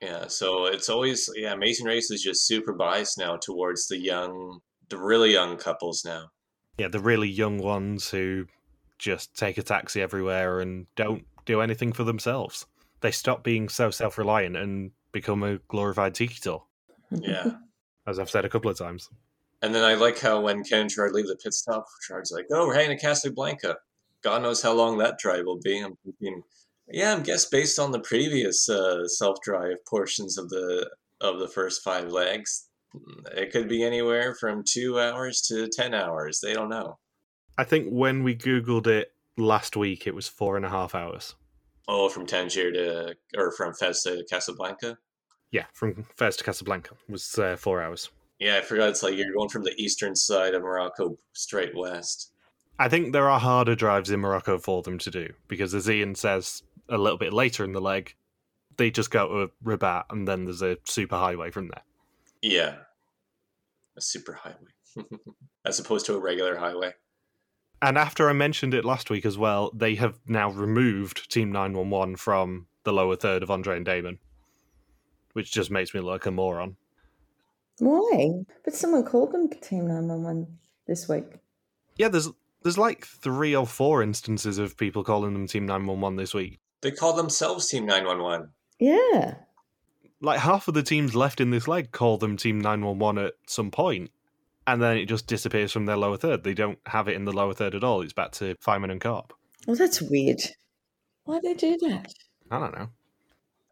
Yeah, 0.00 0.26
so 0.26 0.66
it's 0.66 0.88
always 0.88 1.30
yeah, 1.36 1.52
Amazing 1.52 1.86
Race 1.86 2.10
is 2.10 2.22
just 2.22 2.46
super 2.46 2.72
biased 2.72 3.18
now 3.18 3.36
towards 3.36 3.86
the 3.86 3.98
young, 3.98 4.60
the 4.88 4.98
really 4.98 5.32
young 5.32 5.56
couples 5.56 6.02
now. 6.04 6.28
Yeah, 6.76 6.88
the 6.88 7.00
really 7.00 7.28
young 7.28 7.58
ones 7.58 8.10
who 8.10 8.46
just 8.98 9.36
take 9.36 9.58
a 9.58 9.62
taxi 9.62 10.02
everywhere 10.02 10.60
and 10.60 10.86
don't 10.96 11.24
do 11.44 11.60
anything 11.60 11.92
for 11.92 12.04
themselves. 12.04 12.66
They 13.00 13.10
stop 13.10 13.44
being 13.44 13.68
so 13.68 13.90
self 13.90 14.18
reliant 14.18 14.56
and 14.56 14.90
become 15.12 15.42
a 15.42 15.58
glorified 15.68 16.14
tiki 16.14 16.38
tour, 16.40 16.64
Yeah. 17.10 17.52
as 18.06 18.18
I've 18.18 18.30
said 18.30 18.44
a 18.44 18.48
couple 18.48 18.70
of 18.70 18.78
times. 18.78 19.08
And 19.62 19.72
then 19.74 19.84
I 19.84 19.94
like 19.94 20.18
how 20.18 20.40
when 20.40 20.64
Ken 20.64 20.80
and 20.80 20.90
Gerard 20.90 21.12
leave 21.12 21.28
the 21.28 21.36
pit 21.36 21.54
stop, 21.54 21.86
Gerard's 22.08 22.32
like, 22.32 22.46
"Oh, 22.50 22.66
we're 22.66 22.74
heading 22.74 22.96
to 22.98 23.00
Casablanca. 23.00 23.76
God 24.22 24.42
knows 24.42 24.60
how 24.60 24.72
long 24.72 24.98
that 24.98 25.18
drive 25.18 25.44
will 25.44 25.60
be." 25.60 25.78
I'm 25.78 25.96
thinking, 26.04 26.42
yeah, 26.88 27.12
I'm 27.14 27.22
guess 27.22 27.44
based 27.44 27.78
on 27.78 27.92
the 27.92 28.00
previous 28.00 28.68
uh, 28.68 29.06
self-drive 29.06 29.84
portions 29.86 30.36
of 30.36 30.48
the 30.48 30.90
of 31.20 31.38
the 31.38 31.46
first 31.46 31.84
five 31.84 32.08
legs, 32.08 32.68
it 33.36 33.52
could 33.52 33.68
be 33.68 33.84
anywhere 33.84 34.34
from 34.34 34.64
two 34.66 34.98
hours 34.98 35.40
to 35.42 35.68
ten 35.68 35.94
hours. 35.94 36.40
They 36.40 36.54
don't 36.54 36.68
know. 36.68 36.98
I 37.56 37.62
think 37.62 37.88
when 37.88 38.24
we 38.24 38.34
Googled 38.34 38.88
it 38.88 39.12
last 39.36 39.76
week, 39.76 40.08
it 40.08 40.14
was 40.14 40.26
four 40.26 40.56
and 40.56 40.66
a 40.66 40.70
half 40.70 40.94
hours. 40.96 41.36
Oh, 41.88 42.08
from 42.08 42.26
Tangier 42.26 42.72
to 42.72 43.16
or 43.36 43.52
from 43.52 43.74
Fez 43.74 44.02
to 44.02 44.24
Casablanca. 44.30 44.98
Yeah, 45.50 45.64
from 45.72 46.06
Fez 46.16 46.36
to 46.36 46.44
Casablanca 46.44 46.94
was 47.08 47.38
uh, 47.38 47.56
four 47.56 47.82
hours. 47.82 48.10
Yeah, 48.38 48.58
I 48.58 48.60
forgot. 48.62 48.88
It's 48.88 49.02
like 49.02 49.16
you're 49.16 49.32
going 49.32 49.48
from 49.48 49.64
the 49.64 49.74
eastern 49.76 50.16
side 50.16 50.54
of 50.54 50.62
Morocco 50.62 51.18
straight 51.32 51.76
west. 51.76 52.32
I 52.78 52.88
think 52.88 53.12
there 53.12 53.28
are 53.28 53.38
harder 53.38 53.74
drives 53.74 54.10
in 54.10 54.20
Morocco 54.20 54.58
for 54.58 54.82
them 54.82 54.98
to 54.98 55.10
do 55.10 55.32
because, 55.46 55.74
as 55.74 55.88
Ian 55.88 56.14
says 56.14 56.62
a 56.88 56.98
little 56.98 57.18
bit 57.18 57.32
later 57.32 57.64
in 57.64 57.72
the 57.72 57.80
leg, 57.80 58.14
they 58.76 58.90
just 58.90 59.10
go 59.10 59.28
to 59.28 59.52
Rabat 59.62 60.06
and 60.10 60.26
then 60.26 60.44
there's 60.44 60.62
a 60.62 60.78
super 60.84 61.16
highway 61.16 61.50
from 61.50 61.68
there. 61.68 61.82
Yeah, 62.40 62.76
a 63.96 64.00
super 64.00 64.32
highway, 64.32 65.06
as 65.64 65.78
opposed 65.78 66.06
to 66.06 66.14
a 66.14 66.20
regular 66.20 66.56
highway. 66.56 66.94
And 67.82 67.98
after 67.98 68.30
I 68.30 68.32
mentioned 68.32 68.74
it 68.74 68.84
last 68.84 69.10
week 69.10 69.26
as 69.26 69.36
well, 69.36 69.72
they 69.74 69.96
have 69.96 70.20
now 70.28 70.50
removed 70.50 71.28
Team 71.28 71.50
911 71.50 72.14
from 72.14 72.68
the 72.84 72.92
lower 72.92 73.16
third 73.16 73.42
of 73.42 73.50
Andre 73.50 73.76
and 73.76 73.84
Damon, 73.84 74.20
which 75.32 75.50
just 75.50 75.68
makes 75.68 75.92
me 75.92 76.00
look 76.00 76.12
like 76.12 76.26
a 76.26 76.30
moron. 76.30 76.76
Why? 77.80 78.44
But 78.64 78.74
someone 78.74 79.04
called 79.04 79.32
them 79.32 79.48
Team 79.48 79.88
911 79.88 80.46
this 80.86 81.08
week. 81.08 81.24
Yeah, 81.96 82.08
there's 82.08 82.30
there's 82.62 82.78
like 82.78 83.04
three 83.04 83.56
or 83.56 83.66
four 83.66 84.00
instances 84.00 84.58
of 84.58 84.76
people 84.76 85.02
calling 85.02 85.32
them 85.32 85.48
Team 85.48 85.66
911 85.66 86.16
this 86.16 86.32
week. 86.32 86.60
They 86.82 86.92
call 86.92 87.14
themselves 87.14 87.68
Team 87.68 87.86
911. 87.86 88.48
Yeah. 88.78 89.34
Like 90.20 90.38
half 90.38 90.68
of 90.68 90.74
the 90.74 90.84
teams 90.84 91.16
left 91.16 91.40
in 91.40 91.50
this 91.50 91.66
leg 91.66 91.90
call 91.90 92.18
them 92.18 92.36
Team 92.36 92.60
911 92.60 93.24
at 93.24 93.34
some 93.48 93.72
point, 93.72 94.12
and 94.66 94.80
then 94.80 94.96
it 94.96 95.06
just 95.06 95.26
disappears 95.26 95.72
from 95.72 95.86
their 95.86 95.96
lower 95.96 96.16
third. 96.16 96.44
They 96.44 96.54
don't 96.54 96.78
have 96.86 97.08
it 97.08 97.16
in 97.16 97.24
the 97.24 97.32
lower 97.32 97.54
third 97.54 97.74
at 97.74 97.84
all. 97.84 98.02
It's 98.02 98.12
back 98.12 98.32
to 98.32 98.56
Fireman 98.60 98.90
and 98.90 99.00
Corp. 99.00 99.32
Well, 99.66 99.76
that's 99.76 100.02
weird. 100.02 100.40
Why'd 101.24 101.42
they 101.42 101.54
do 101.54 101.76
that? 101.78 102.12
I 102.50 102.58
don't 102.58 102.76
know. 102.76 102.88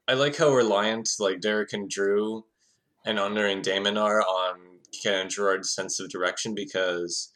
I 0.09 0.15
like 0.15 0.37
how 0.37 0.51
reliant 0.51 1.09
like 1.19 1.41
Derek 1.41 1.73
and 1.73 1.89
Drew 1.89 2.45
and 3.05 3.19
Andre 3.19 3.53
and 3.53 3.63
Damon 3.63 3.97
are 3.97 4.23
on 4.23 4.59
Ken 5.03 5.21
and 5.21 5.31
Gerard's 5.31 5.73
sense 5.73 6.01
of 6.01 6.11
direction 6.11 6.55
because 6.55 7.33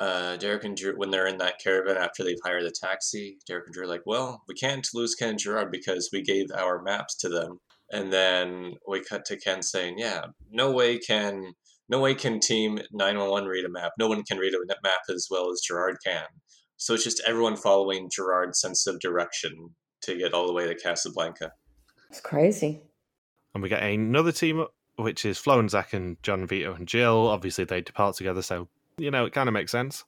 uh, 0.00 0.36
Derek 0.36 0.64
and 0.64 0.76
Drew, 0.76 0.96
when 0.96 1.10
they're 1.10 1.26
in 1.26 1.38
that 1.38 1.58
caravan 1.58 1.96
after 1.96 2.22
they've 2.22 2.40
hired 2.44 2.64
the 2.64 2.70
taxi, 2.70 3.38
Derek 3.46 3.66
and 3.66 3.74
Drew 3.74 3.84
are 3.84 3.88
like, 3.88 4.06
well, 4.06 4.42
we 4.48 4.54
can't 4.54 4.86
lose 4.94 5.14
Ken 5.14 5.30
and 5.30 5.38
Gerard 5.38 5.70
because 5.70 6.10
we 6.12 6.22
gave 6.22 6.50
our 6.52 6.82
maps 6.82 7.14
to 7.16 7.28
them. 7.28 7.60
And 7.90 8.12
then 8.12 8.74
we 8.86 9.00
cut 9.02 9.24
to 9.26 9.36
Ken 9.36 9.62
saying, 9.62 9.98
yeah, 9.98 10.26
no 10.50 10.70
way 10.70 10.98
can 10.98 11.54
no 11.88 12.00
way 12.00 12.14
can 12.14 12.40
Team 12.40 12.78
911 12.92 13.48
read 13.48 13.64
a 13.64 13.70
map. 13.70 13.92
No 13.98 14.08
one 14.08 14.22
can 14.22 14.38
read 14.38 14.54
a 14.54 14.58
map 14.82 15.00
as 15.10 15.28
well 15.30 15.50
as 15.50 15.60
Gerard 15.60 15.96
can. 16.04 16.26
So 16.76 16.94
it's 16.94 17.04
just 17.04 17.22
everyone 17.26 17.56
following 17.56 18.08
Gerard's 18.14 18.60
sense 18.60 18.86
of 18.86 19.00
direction 19.00 19.70
to 20.02 20.16
get 20.16 20.32
all 20.32 20.46
the 20.46 20.52
way 20.52 20.66
to 20.66 20.74
Casablanca. 20.74 21.52
It's 22.10 22.20
crazy. 22.20 22.82
And 23.54 23.62
we 23.62 23.68
get 23.68 23.82
another 23.82 24.32
team 24.32 24.60
up, 24.60 24.74
which 24.96 25.24
is 25.24 25.38
Flo 25.38 25.58
and 25.58 25.70
Zach 25.70 25.92
and 25.92 26.22
John 26.22 26.46
Vito 26.46 26.74
and 26.74 26.86
Jill. 26.86 27.26
Obviously, 27.26 27.64
they 27.64 27.80
depart 27.80 28.16
together, 28.16 28.42
so, 28.42 28.68
you 28.98 29.10
know, 29.10 29.24
it 29.24 29.32
kind 29.32 29.48
of 29.48 29.52
makes 29.52 29.72
sense. 29.72 30.04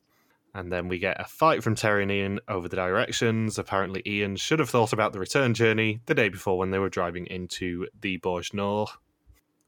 And 0.54 0.70
then 0.70 0.88
we 0.88 0.98
get 0.98 1.20
a 1.20 1.24
fight 1.24 1.62
from 1.62 1.76
Teri 1.76 2.02
and 2.02 2.10
Ian 2.12 2.40
over 2.48 2.68
the 2.68 2.76
directions. 2.76 3.58
Apparently, 3.58 4.02
Ian 4.04 4.36
should 4.36 4.58
have 4.58 4.70
thought 4.70 4.92
about 4.92 5.12
the 5.12 5.20
return 5.20 5.54
journey 5.54 6.00
the 6.06 6.14
day 6.14 6.28
before 6.28 6.58
when 6.58 6.70
they 6.70 6.78
were 6.78 6.88
driving 6.88 7.26
into 7.26 7.86
the 8.00 8.18
Borj 8.18 8.52
Nord. 8.52 8.88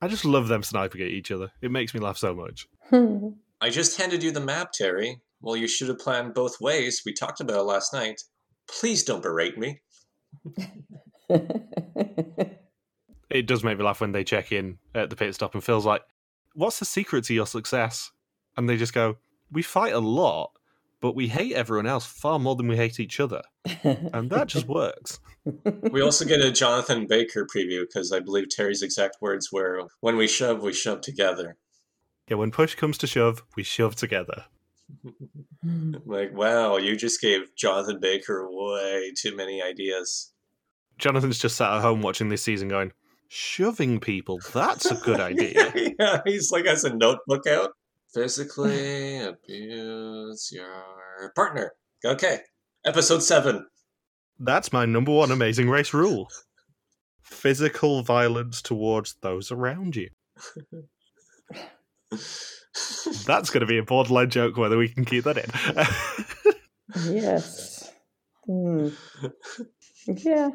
I 0.02 0.08
just 0.08 0.26
love 0.26 0.48
them 0.48 0.62
sniping 0.62 1.00
at 1.00 1.08
each 1.08 1.30
other. 1.30 1.52
It 1.62 1.70
makes 1.70 1.94
me 1.94 2.00
laugh 2.00 2.18
so 2.18 2.34
much. 2.34 2.68
I 3.60 3.70
just 3.70 3.98
handed 3.98 4.22
you 4.22 4.32
the 4.32 4.40
map, 4.40 4.72
Teri. 4.78 5.14
Well, 5.40 5.56
you 5.56 5.68
should 5.68 5.88
have 5.88 6.00
planned 6.00 6.34
both 6.34 6.60
ways. 6.60 7.00
We 7.06 7.14
talked 7.14 7.40
about 7.40 7.60
it 7.60 7.62
last 7.62 7.94
night. 7.94 8.20
Please 8.68 9.04
don't 9.04 9.22
berate 9.22 9.56
me. 9.56 9.80
It 13.32 13.46
does 13.46 13.64
make 13.64 13.78
me 13.78 13.84
laugh 13.84 14.02
when 14.02 14.12
they 14.12 14.24
check 14.24 14.52
in 14.52 14.78
at 14.94 15.08
the 15.08 15.16
pit 15.16 15.34
stop 15.34 15.54
and 15.54 15.64
Phil's 15.64 15.86
like, 15.86 16.02
What's 16.54 16.78
the 16.78 16.84
secret 16.84 17.24
to 17.24 17.34
your 17.34 17.46
success? 17.46 18.10
And 18.58 18.68
they 18.68 18.76
just 18.76 18.92
go, 18.92 19.16
We 19.50 19.62
fight 19.62 19.94
a 19.94 20.00
lot, 20.00 20.50
but 21.02 21.14
we 21.14 21.28
hate 21.28 21.52
everyone 21.52 21.86
else 21.86 22.06
far 22.06 22.38
more 22.38 22.56
than 22.56 22.68
we 22.68 22.76
hate 22.76 22.98
each 23.00 23.20
other. 23.20 23.42
And 23.84 24.30
that 24.30 24.46
just 24.46 24.66
works. 24.66 25.20
We 25.90 26.00
also 26.00 26.24
get 26.24 26.40
a 26.40 26.52
Jonathan 26.52 27.06
Baker 27.06 27.44
preview 27.44 27.80
because 27.80 28.12
I 28.12 28.20
believe 28.20 28.46
Teri's 28.48 28.82
exact 28.82 29.16
words 29.20 29.50
were 29.52 29.82
when 30.00 30.16
we 30.16 30.28
shove, 30.28 30.62
we 30.62 30.72
shove 30.72 31.00
together. 31.00 31.56
Yeah, 32.28 32.36
when 32.36 32.52
push 32.52 32.76
comes 32.76 32.96
to 32.98 33.06
shove, 33.06 33.42
we 33.56 33.64
shove 33.64 33.96
together. 33.96 34.44
Like, 36.04 36.36
wow, 36.36 36.76
you 36.76 36.96
just 36.96 37.20
gave 37.20 37.54
Jonathan 37.54 38.00
Baker 38.00 38.48
way 38.50 39.12
too 39.16 39.36
many 39.36 39.62
ideas. 39.62 40.32
Jonathan's 40.98 41.38
just 41.38 41.56
sat 41.56 41.72
at 41.72 41.82
home 41.82 42.02
watching 42.02 42.28
this 42.30 42.42
season 42.42 42.66
going, 42.66 42.90
Shoving 43.28 44.00
people, 44.00 44.40
that's 44.52 44.90
a 44.90 44.96
good 44.96 45.20
idea. 45.20 45.72
yeah, 45.98 46.20
he's 46.26 46.50
like 46.50 46.66
has 46.66 46.82
a 46.82 46.92
notebook 46.92 47.46
out. 47.46 47.70
Physically 48.14 49.20
abuse 49.20 50.50
your 50.52 51.32
partner. 51.34 51.72
Okay. 52.04 52.40
Episode 52.84 53.22
seven. 53.22 53.66
That's 54.38 54.72
my 54.72 54.84
number 54.84 55.12
one 55.12 55.30
amazing 55.30 55.70
race 55.70 55.94
rule. 55.94 56.28
Physical 57.22 58.02
violence 58.02 58.60
towards 58.60 59.14
those 59.22 59.50
around 59.50 59.96
you. 59.96 60.08
That's 63.26 63.50
going 63.50 63.60
to 63.60 63.66
be 63.66 63.78
a 63.78 63.82
borderline 63.82 64.30
joke 64.30 64.56
whether 64.56 64.76
we 64.76 64.88
can 64.88 65.04
keep 65.04 65.24
that 65.24 65.38
in. 65.38 67.14
yes. 67.14 67.78
Hmm. 68.44 68.88
Yeah. 70.08 70.50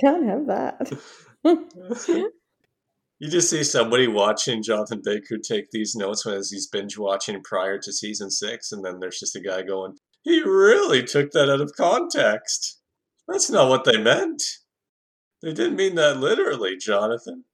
Can't 0.00 0.24
have 0.28 0.46
that. 0.46 0.92
You 3.24 3.30
just 3.30 3.48
see 3.48 3.64
somebody 3.64 4.06
watching 4.06 4.62
Jonathan 4.62 5.00
Baker 5.02 5.38
take 5.38 5.70
these 5.70 5.96
notes 5.96 6.26
as 6.26 6.50
he's 6.50 6.66
binge 6.66 6.98
watching 6.98 7.42
prior 7.42 7.78
to 7.78 7.90
season 7.90 8.30
six, 8.30 8.70
and 8.70 8.84
then 8.84 9.00
there's 9.00 9.18
just 9.18 9.34
a 9.34 9.40
guy 9.40 9.62
going, 9.62 9.96
He 10.24 10.42
really 10.42 11.02
took 11.02 11.30
that 11.30 11.48
out 11.48 11.62
of 11.62 11.72
context. 11.74 12.82
That's 13.26 13.48
not 13.48 13.70
what 13.70 13.84
they 13.84 13.96
meant. 13.96 14.42
They 15.40 15.54
didn't 15.54 15.76
mean 15.76 15.94
that 15.94 16.18
literally, 16.18 16.76
Jonathan. 16.76 17.44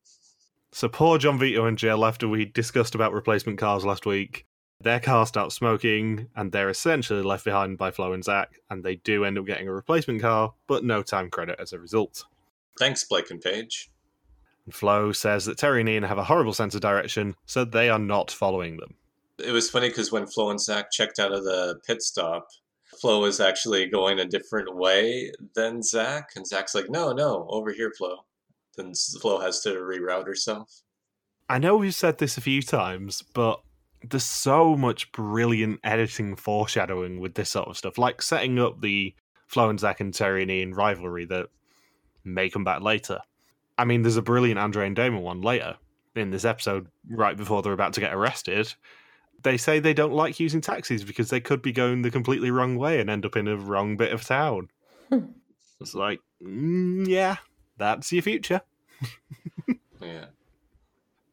so 0.72 0.88
poor 0.88 1.18
John 1.18 1.38
Vito 1.38 1.64
and 1.66 1.78
Jill, 1.78 2.04
after 2.04 2.26
we 2.26 2.46
discussed 2.46 2.96
about 2.96 3.12
replacement 3.12 3.60
cars 3.60 3.84
last 3.84 4.04
week, 4.04 4.46
their 4.80 4.98
car 4.98 5.24
starts 5.24 5.54
smoking, 5.54 6.26
and 6.34 6.50
they're 6.50 6.68
essentially 6.68 7.22
left 7.22 7.44
behind 7.44 7.78
by 7.78 7.92
Flo 7.92 8.12
and 8.12 8.24
Zach, 8.24 8.58
and 8.70 8.82
they 8.82 8.96
do 8.96 9.24
end 9.24 9.38
up 9.38 9.46
getting 9.46 9.68
a 9.68 9.72
replacement 9.72 10.20
car, 10.20 10.52
but 10.66 10.82
no 10.82 11.04
time 11.04 11.30
credit 11.30 11.60
as 11.60 11.72
a 11.72 11.78
result. 11.78 12.24
Thanks, 12.76 13.04
Blake 13.04 13.30
and 13.30 13.40
Paige. 13.40 13.89
And 14.70 14.74
Flo 14.76 15.10
says 15.10 15.46
that 15.46 15.58
Teri 15.58 15.80
and 15.80 15.88
Ian 15.88 16.04
have 16.04 16.18
a 16.18 16.22
horrible 16.22 16.52
sense 16.52 16.76
of 16.76 16.80
direction, 16.80 17.34
so 17.44 17.64
they 17.64 17.88
are 17.88 17.98
not 17.98 18.30
following 18.30 18.76
them. 18.76 18.94
It 19.44 19.50
was 19.50 19.68
funny 19.68 19.88
because 19.88 20.12
when 20.12 20.28
Flo 20.28 20.48
and 20.48 20.60
Zach 20.60 20.92
checked 20.92 21.18
out 21.18 21.32
of 21.32 21.42
the 21.42 21.80
pit 21.84 22.02
stop, 22.02 22.46
Flo 23.00 23.20
was 23.20 23.40
actually 23.40 23.88
going 23.88 24.20
a 24.20 24.24
different 24.24 24.76
way 24.76 25.32
than 25.56 25.82
Zach, 25.82 26.28
and 26.36 26.46
Zach's 26.46 26.72
like, 26.72 26.88
"No, 26.88 27.12
no, 27.12 27.48
over 27.50 27.72
here, 27.72 27.92
Flo." 27.98 28.26
Then 28.76 28.92
Flo 29.20 29.40
has 29.40 29.60
to 29.62 29.70
reroute 29.70 30.28
herself. 30.28 30.82
I 31.48 31.58
know 31.58 31.76
we've 31.76 31.92
said 31.92 32.18
this 32.18 32.36
a 32.36 32.40
few 32.40 32.62
times, 32.62 33.24
but 33.34 33.60
there's 34.08 34.22
so 34.22 34.76
much 34.76 35.10
brilliant 35.10 35.80
editing 35.82 36.36
foreshadowing 36.36 37.18
with 37.18 37.34
this 37.34 37.50
sort 37.50 37.66
of 37.66 37.76
stuff, 37.76 37.98
like 37.98 38.22
setting 38.22 38.60
up 38.60 38.82
the 38.82 39.16
Flo 39.48 39.68
and 39.68 39.80
Zach 39.80 39.98
and 39.98 40.14
Teri 40.14 40.42
and 40.42 40.50
Ian 40.52 40.74
rivalry 40.74 41.24
that 41.24 41.48
may 42.22 42.48
come 42.48 42.62
back 42.62 42.82
later. 42.82 43.18
I 43.80 43.86
mean, 43.86 44.02
there's 44.02 44.18
a 44.18 44.22
brilliant 44.22 44.58
Andre 44.58 44.86
and 44.86 44.94
Damon 44.94 45.22
one 45.22 45.40
later 45.40 45.78
in 46.14 46.30
this 46.30 46.44
episode, 46.44 46.88
right 47.08 47.34
before 47.34 47.62
they're 47.62 47.72
about 47.72 47.94
to 47.94 48.00
get 48.00 48.12
arrested. 48.12 48.74
They 49.42 49.56
say 49.56 49.78
they 49.78 49.94
don't 49.94 50.12
like 50.12 50.38
using 50.38 50.60
taxis 50.60 51.02
because 51.02 51.30
they 51.30 51.40
could 51.40 51.62
be 51.62 51.72
going 51.72 52.02
the 52.02 52.10
completely 52.10 52.50
wrong 52.50 52.76
way 52.76 53.00
and 53.00 53.08
end 53.08 53.24
up 53.24 53.36
in 53.36 53.48
a 53.48 53.56
wrong 53.56 53.96
bit 53.96 54.12
of 54.12 54.22
town. 54.22 54.68
Hmm. 55.08 55.30
it's 55.80 55.94
like, 55.94 56.20
mm, 56.42 57.08
yeah, 57.08 57.36
that's 57.78 58.12
your 58.12 58.22
future. 58.22 58.60
Yeah. 60.02 60.26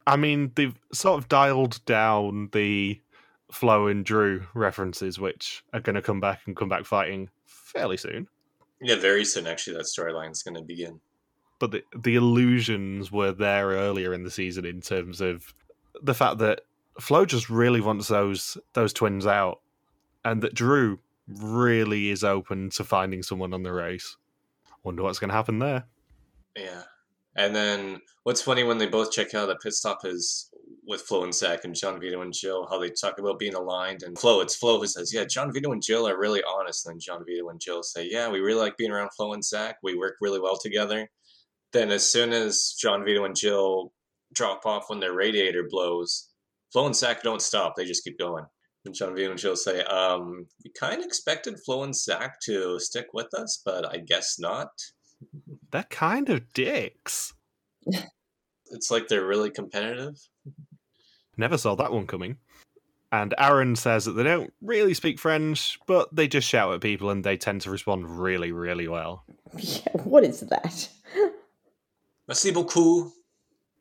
I 0.06 0.18
mean, 0.18 0.52
they've 0.56 0.78
sort 0.92 1.18
of 1.18 1.30
dialed 1.30 1.84
down 1.86 2.50
the 2.52 3.02
Flo 3.50 3.88
and 3.88 4.04
Drew 4.04 4.46
references, 4.54 5.18
which 5.18 5.64
are 5.72 5.80
going 5.80 5.96
to 5.96 6.02
come 6.02 6.20
back 6.20 6.42
and 6.46 6.56
come 6.56 6.68
back 6.68 6.84
fighting 6.84 7.30
fairly 7.46 7.96
soon. 7.96 8.28
Yeah, 8.82 8.98
very 8.98 9.24
soon, 9.24 9.48
actually, 9.48 9.78
that 9.78 9.86
storyline's 9.86 10.44
going 10.44 10.56
to 10.56 10.64
begin. 10.64 11.00
But 11.60 11.72
the, 11.72 11.84
the 11.96 12.16
illusions 12.16 13.12
were 13.12 13.32
there 13.32 13.68
earlier 13.68 14.14
in 14.14 14.24
the 14.24 14.32
season 14.32 14.66
in 14.66 14.82
terms 14.82 15.22
of 15.22 15.54
the 16.02 16.14
fact 16.14 16.38
that 16.40 16.62
Flo 17.00 17.26
just 17.26 17.50
really 17.50 17.82
wants 17.82 18.08
those 18.08 18.58
those 18.74 18.94
twins 18.94 19.26
out, 19.26 19.60
and 20.24 20.42
that 20.44 20.54
Drew 20.54 21.00
really 21.28 22.10
is 22.10 22.24
open 22.24 22.70
to 22.72 22.84
finding 22.84 23.24
someone 23.24 23.54
on 23.54 23.64
the 23.64 23.74
race. 23.74 24.18
Wonder 24.84 25.04
what's 25.04 25.20
going 25.20 25.30
to 25.30 25.36
happen 25.36 25.60
there. 25.60 25.86
Yeah. 26.56 26.84
And 27.36 27.56
then 27.56 28.02
what's 28.24 28.42
funny 28.42 28.64
when 28.64 28.78
they 28.78 28.88
both 28.88 29.12
check 29.12 29.34
out 29.34 29.48
the 29.48 29.56
pit 29.56 29.74
stop 29.74 30.06
is 30.06 30.50
with 30.88 31.02
Flo 31.02 31.24
and 31.24 31.36
Zach 31.36 31.66
and 31.66 31.76
John 31.76 32.00
Vito 32.00 32.22
and 32.22 32.34
Jill, 32.34 32.66
how 32.70 32.80
they 32.80 32.90
talk 32.90 33.20
about 33.20 33.38
being 33.38 33.54
aligned. 33.54 34.04
And 34.04 34.18
Flo, 34.18 34.40
it's 34.40 34.56
Flo 34.56 34.80
who 34.80 34.88
says, 34.88 35.14
Yeah, 35.14 35.26
John 35.26 35.52
Vito 35.52 35.72
and 35.72 35.84
Jill 35.84 36.08
are 36.08 36.18
really 36.18 36.42
honest. 36.50 36.88
And 36.88 36.94
then 36.96 37.00
John 37.00 37.26
Vito 37.26 37.50
and 37.50 37.60
Jill 37.60 37.84
say, 37.84 38.08
Yeah, 38.10 38.30
we 38.30 38.40
really 38.40 38.62
like 38.62 38.78
being 38.78 38.92
around 38.92 39.10
Flo 39.16 39.34
and 39.34 39.44
Zach. 39.44 39.76
We 39.84 39.98
work 39.98 40.16
really 40.22 40.40
well 40.40 40.58
together. 40.58 41.10
Then 41.74 41.92
as 41.92 42.10
soon 42.10 42.34
as 42.34 42.76
John 42.80 43.04
Vito 43.04 43.26
and 43.26 43.36
Jill 43.36 43.92
drop 44.34 44.66
off 44.66 44.86
when 44.88 45.00
their 45.00 45.14
radiator 45.14 45.66
blows, 45.70 46.30
Flo 46.72 46.86
and 46.86 46.96
Zach 46.96 47.24
don't 47.24 47.42
stop. 47.42 47.76
They 47.76 47.86
just 47.86 48.04
keep 48.04 48.18
going. 48.20 48.46
And 48.86 48.96
John 48.96 49.16
Vito 49.16 49.32
and 49.32 49.40
Jill 49.40 49.56
say, 49.56 49.84
um, 49.84 50.46
we 50.64 50.72
kind 50.80 51.00
of 51.00 51.06
expected 51.06 51.60
Flo 51.66 51.84
and 51.84 51.96
Zach 51.96 52.40
to 52.46 52.80
stick 52.80 53.08
with 53.14 53.34
us, 53.34 53.62
but 53.66 53.86
I 53.86 53.98
guess 53.98 54.38
not. 54.40 54.70
They're 55.72 55.84
kind 55.84 56.30
of 56.30 56.54
dicks. 56.54 57.34
It's 58.72 58.92
like 58.92 59.08
they're 59.08 59.26
really 59.26 59.50
competitive. 59.50 60.16
Never 61.38 61.58
saw 61.58 61.76
that 61.76 61.92
one 61.92 62.08
coming. 62.08 62.38
And 63.12 63.34
Aaron 63.38 63.76
says 63.76 64.06
that 64.06 64.14
they 64.14 64.24
don't 64.24 64.52
really 64.62 64.94
speak 64.94 65.20
French, 65.20 65.80
but 65.88 66.14
they 66.14 66.28
just 66.28 66.48
shout 66.48 66.74
at 66.74 66.82
people 66.82 67.10
and 67.10 67.24
they 67.24 67.38
tend 67.38 67.62
to 67.62 67.72
respond 67.72 68.20
really, 68.20 68.52
really 68.52 68.88
well. 68.88 69.24
Yeah, 69.58 70.02
what 70.04 70.26
is 70.26 70.42
that? 70.42 70.90
Merci 72.28 72.52
beaucoup. 72.52 73.14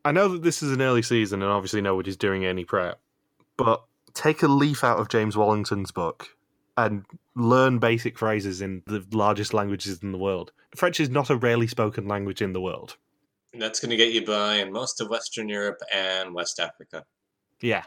I 0.04 0.12
know 0.12 0.28
that 0.28 0.42
this 0.42 0.62
is 0.62 0.70
an 0.70 0.80
early 0.80 1.02
season 1.02 1.42
and 1.42 1.50
obviously 1.50 1.80
nobody's 1.80 2.16
doing 2.16 2.44
any 2.44 2.64
prep, 2.64 3.00
but 3.56 3.82
take 4.14 4.42
a 4.42 4.48
leaf 4.48 4.84
out 4.84 4.98
of 4.98 5.08
James 5.08 5.36
Wallington's 5.36 5.90
book 5.90 6.28
and 6.76 7.04
learn 7.34 7.78
basic 7.78 8.16
phrases 8.16 8.60
in 8.60 8.82
the 8.86 9.04
largest 9.12 9.52
languages 9.52 10.00
in 10.02 10.12
the 10.12 10.18
world. 10.18 10.52
French 10.76 11.00
is 11.00 11.10
not 11.10 11.30
a 11.30 11.36
rarely 11.36 11.66
spoken 11.66 12.06
language 12.06 12.40
in 12.40 12.52
the 12.52 12.60
world. 12.60 12.96
That's 13.58 13.80
going 13.80 13.90
to 13.90 13.96
get 13.96 14.12
you 14.12 14.24
by 14.24 14.56
in 14.56 14.72
most 14.72 15.00
of 15.00 15.08
Western 15.08 15.48
Europe 15.48 15.80
and 15.92 16.34
West 16.34 16.60
Africa. 16.60 17.04
Yeah. 17.60 17.84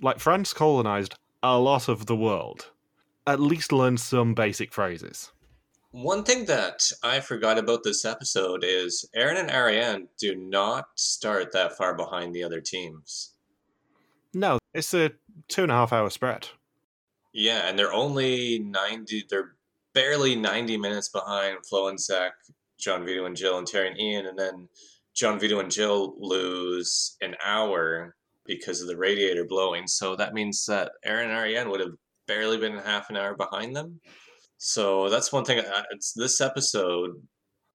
Like 0.00 0.18
France 0.18 0.52
colonized 0.52 1.14
a 1.42 1.58
lot 1.58 1.88
of 1.88 2.06
the 2.06 2.16
world. 2.16 2.70
At 3.26 3.38
least 3.38 3.70
learn 3.70 3.98
some 3.98 4.34
basic 4.34 4.72
phrases. 4.72 5.30
One 5.92 6.24
thing 6.24 6.46
that 6.46 6.90
I 7.02 7.20
forgot 7.20 7.58
about 7.58 7.84
this 7.84 8.06
episode 8.06 8.64
is 8.64 9.04
Aaron 9.14 9.36
and 9.36 9.50
Arianne 9.50 10.08
do 10.18 10.34
not 10.34 10.86
start 10.94 11.52
that 11.52 11.76
far 11.76 11.94
behind 11.94 12.34
the 12.34 12.42
other 12.42 12.62
teams. 12.62 13.34
No, 14.32 14.58
it's 14.72 14.94
a 14.94 15.10
two 15.48 15.64
and 15.64 15.70
a 15.70 15.74
half 15.74 15.92
hour 15.92 16.08
spread. 16.08 16.48
Yeah, 17.34 17.68
and 17.68 17.78
they're 17.78 17.92
only 17.92 18.58
90, 18.58 19.26
they're 19.28 19.54
barely 19.92 20.34
90 20.34 20.78
minutes 20.78 21.10
behind 21.10 21.58
Flo 21.66 21.88
and 21.88 22.00
Zach, 22.00 22.32
John 22.78 23.04
Vito 23.04 23.26
and 23.26 23.36
Jill, 23.36 23.58
and 23.58 23.66
Teri 23.66 23.88
and 23.88 24.00
Ian. 24.00 24.26
And 24.26 24.38
then 24.38 24.68
John 25.12 25.38
Vito 25.38 25.60
and 25.60 25.70
Jill 25.70 26.14
lose 26.18 27.18
an 27.20 27.36
hour 27.44 28.16
because 28.46 28.80
of 28.80 28.88
the 28.88 28.96
radiator 28.96 29.44
blowing. 29.44 29.86
So 29.86 30.16
that 30.16 30.32
means 30.32 30.64
that 30.66 30.92
Aaron 31.04 31.30
and 31.30 31.38
Arianne 31.38 31.70
would 31.70 31.80
have 31.80 31.96
barely 32.26 32.56
been 32.56 32.78
half 32.78 33.10
an 33.10 33.18
hour 33.18 33.34
behind 33.34 33.76
them. 33.76 34.00
So 34.64 35.08
that's 35.08 35.32
one 35.32 35.44
thing. 35.44 35.58
uh, 35.58 35.82
It's 35.90 36.12
this 36.12 36.40
episode. 36.40 37.20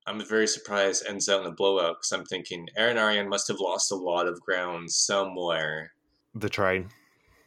I'm 0.06 0.26
very 0.26 0.48
surprised 0.48 1.06
ends 1.06 1.28
out 1.28 1.42
in 1.42 1.48
a 1.48 1.52
blowout 1.52 1.98
because 1.98 2.14
I'm 2.14 2.24
thinking 2.24 2.70
Aaron 2.78 2.96
Arianne 2.96 3.28
must 3.28 3.50
have 3.50 3.60
lost 3.60 3.92
a 3.92 3.96
lot 3.96 4.26
of 4.26 4.40
ground 4.40 4.90
somewhere. 4.90 5.92
The 6.34 6.48
train. 6.48 6.88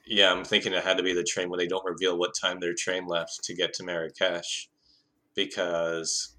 Yeah, 0.07 0.31
I'm 0.31 0.45
thinking 0.45 0.75
it 0.75 0.85
had 0.85 0.99
to 0.99 1.03
be 1.03 1.15
the 1.15 1.25
train 1.25 1.49
when 1.49 1.57
they 1.57 1.67
don't 1.67 1.87
reveal 1.87 2.19
what 2.19 2.35
time 2.39 2.61
their 2.61 2.75
train 2.75 3.07
left 3.07 3.43
to 3.45 3.55
get 3.55 3.73
to 3.75 3.83
Marrakesh, 3.83 4.69
because 5.35 6.37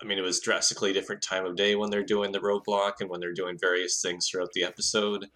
I 0.00 0.06
mean 0.06 0.16
it 0.16 0.22
was 0.22 0.40
drastically 0.40 0.94
different 0.94 1.20
time 1.20 1.44
of 1.44 1.54
day 1.54 1.76
when 1.76 1.90
they're 1.90 2.02
doing 2.02 2.32
the 2.32 2.40
roadblock 2.40 2.92
and 3.00 3.10
when 3.10 3.20
they're 3.20 3.34
doing 3.34 3.58
various 3.60 4.00
things 4.00 4.26
throughout 4.26 4.52
the 4.54 4.64
episode. 4.64 5.26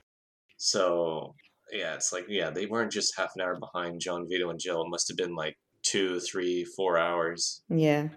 So 0.56 1.35
yeah, 1.71 1.94
it's 1.94 2.11
like 2.11 2.25
yeah, 2.26 2.49
they 2.49 2.64
weren't 2.64 2.90
just 2.90 3.18
half 3.18 3.33
an 3.37 3.42
hour 3.42 3.59
behind 3.61 4.00
John 4.00 4.26
Vito 4.26 4.49
and 4.49 4.59
Jill. 4.59 4.80
It 4.80 4.88
must 4.88 5.09
have 5.09 5.18
been 5.18 5.35
like 5.35 5.59
two, 5.84 6.18
three, 6.20 6.64
four 6.64 6.98
hours. 6.98 7.62
Yeah. 7.68 8.08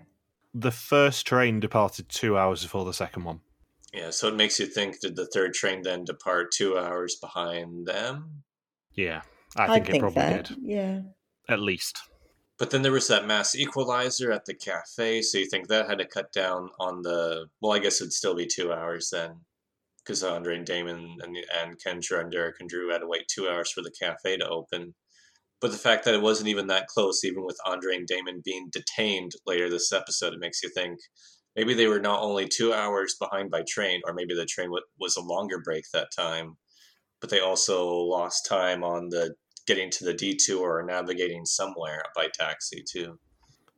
The 0.54 0.72
first 0.72 1.28
train 1.28 1.60
departed 1.60 2.10
two 2.10 2.38
hours 2.38 2.64
before 2.64 2.86
the 2.86 2.94
second 2.94 3.24
one. 3.26 3.42
Yeah, 3.94 4.10
so 4.10 4.28
it 4.28 4.36
makes 4.36 4.60
you 4.60 4.66
think: 4.66 5.00
Did 5.00 5.16
the 5.16 5.28
third 5.28 5.54
train 5.54 5.82
then 5.84 6.04
depart 6.04 6.52
two 6.52 6.78
hours 6.78 7.16
behind 7.16 7.86
them? 7.88 8.44
Yeah, 8.94 9.22
I 9.56 9.64
I 9.66 9.74
think 9.76 9.86
think, 9.86 9.98
it 9.98 10.00
probably 10.00 10.22
that. 10.22 10.48
did. 10.48 10.58
Yeah. 10.62 11.02
At 11.48 11.60
least. 11.60 11.98
But 12.58 12.72
then 12.72 12.82
there 12.82 12.92
was 12.92 13.08
that 13.08 13.28
mass 13.28 13.56
equalizer 13.56 14.32
at 14.32 14.46
the 14.46 14.56
cafe, 14.56 15.22
so 15.22 15.38
you 15.38 15.46
think 15.46 15.68
that 15.68 15.88
had 15.88 16.00
to 16.00 16.06
cut 16.08 16.34
down 16.34 16.70
on 16.80 17.04
the. 17.04 17.46
Well, 17.62 17.74
I 17.74 17.80
guess 17.80 18.02
it'd 18.02 18.14
still 18.14 18.36
be 18.36 18.48
two 18.48 18.74
hours 18.74 19.10
then, 19.12 19.42
because 20.04 20.24
Andre 20.24 20.58
and 20.58 20.66
Damon 20.66 21.18
and, 21.22 21.38
and 21.62 21.78
Kendra 21.80 22.20
and 22.22 22.32
Derek 22.32 22.56
and 22.60 22.68
Drew 22.68 22.90
had 22.92 23.00
to 23.00 23.08
wait 23.08 23.28
two 23.28 23.48
hours 23.48 23.72
for 23.72 23.82
the 23.82 23.92
cafe 23.92 24.38
to 24.38 24.50
open. 24.50 24.96
But 25.60 25.72
the 25.72 25.78
fact 25.78 26.06
that 26.06 26.14
it 26.14 26.22
wasn't 26.22 26.50
even 26.50 26.68
that 26.68 26.88
close, 26.88 27.24
even 27.24 27.44
with 27.44 27.58
Andre 27.66 27.96
and 27.96 28.08
Damon 28.08 28.42
being 28.44 28.70
detained 28.72 29.32
later 29.46 29.70
this 29.70 29.92
episode, 29.92 30.34
it 30.34 30.40
makes 30.40 30.62
you 30.62 30.70
think 30.70 31.00
maybe 31.56 31.74
they 31.74 31.88
were 31.88 32.00
not 32.00 32.22
only 32.22 32.48
two 32.48 32.74
hours 32.74 33.16
behind 33.20 33.50
by 33.50 33.64
train, 33.68 34.02
or 34.06 34.14
maybe 34.14 34.36
the 34.36 34.46
train 34.46 34.70
was 35.00 35.18
a 35.18 35.22
longer 35.22 35.60
break 35.60 35.86
that 35.94 36.10
time, 36.16 36.58
but 37.20 37.32
they 37.32 37.40
also 37.40 37.88
lost 37.90 38.46
time 38.48 38.84
on 38.84 39.10
the 39.10 39.34
getting 39.66 39.90
to 39.92 40.06
the 40.06 40.14
detour 40.14 40.78
or 40.78 40.84
navigating 40.84 41.46
somewhere 41.46 42.04
by 42.16 42.30
taxi 42.34 42.84
too. 42.88 43.20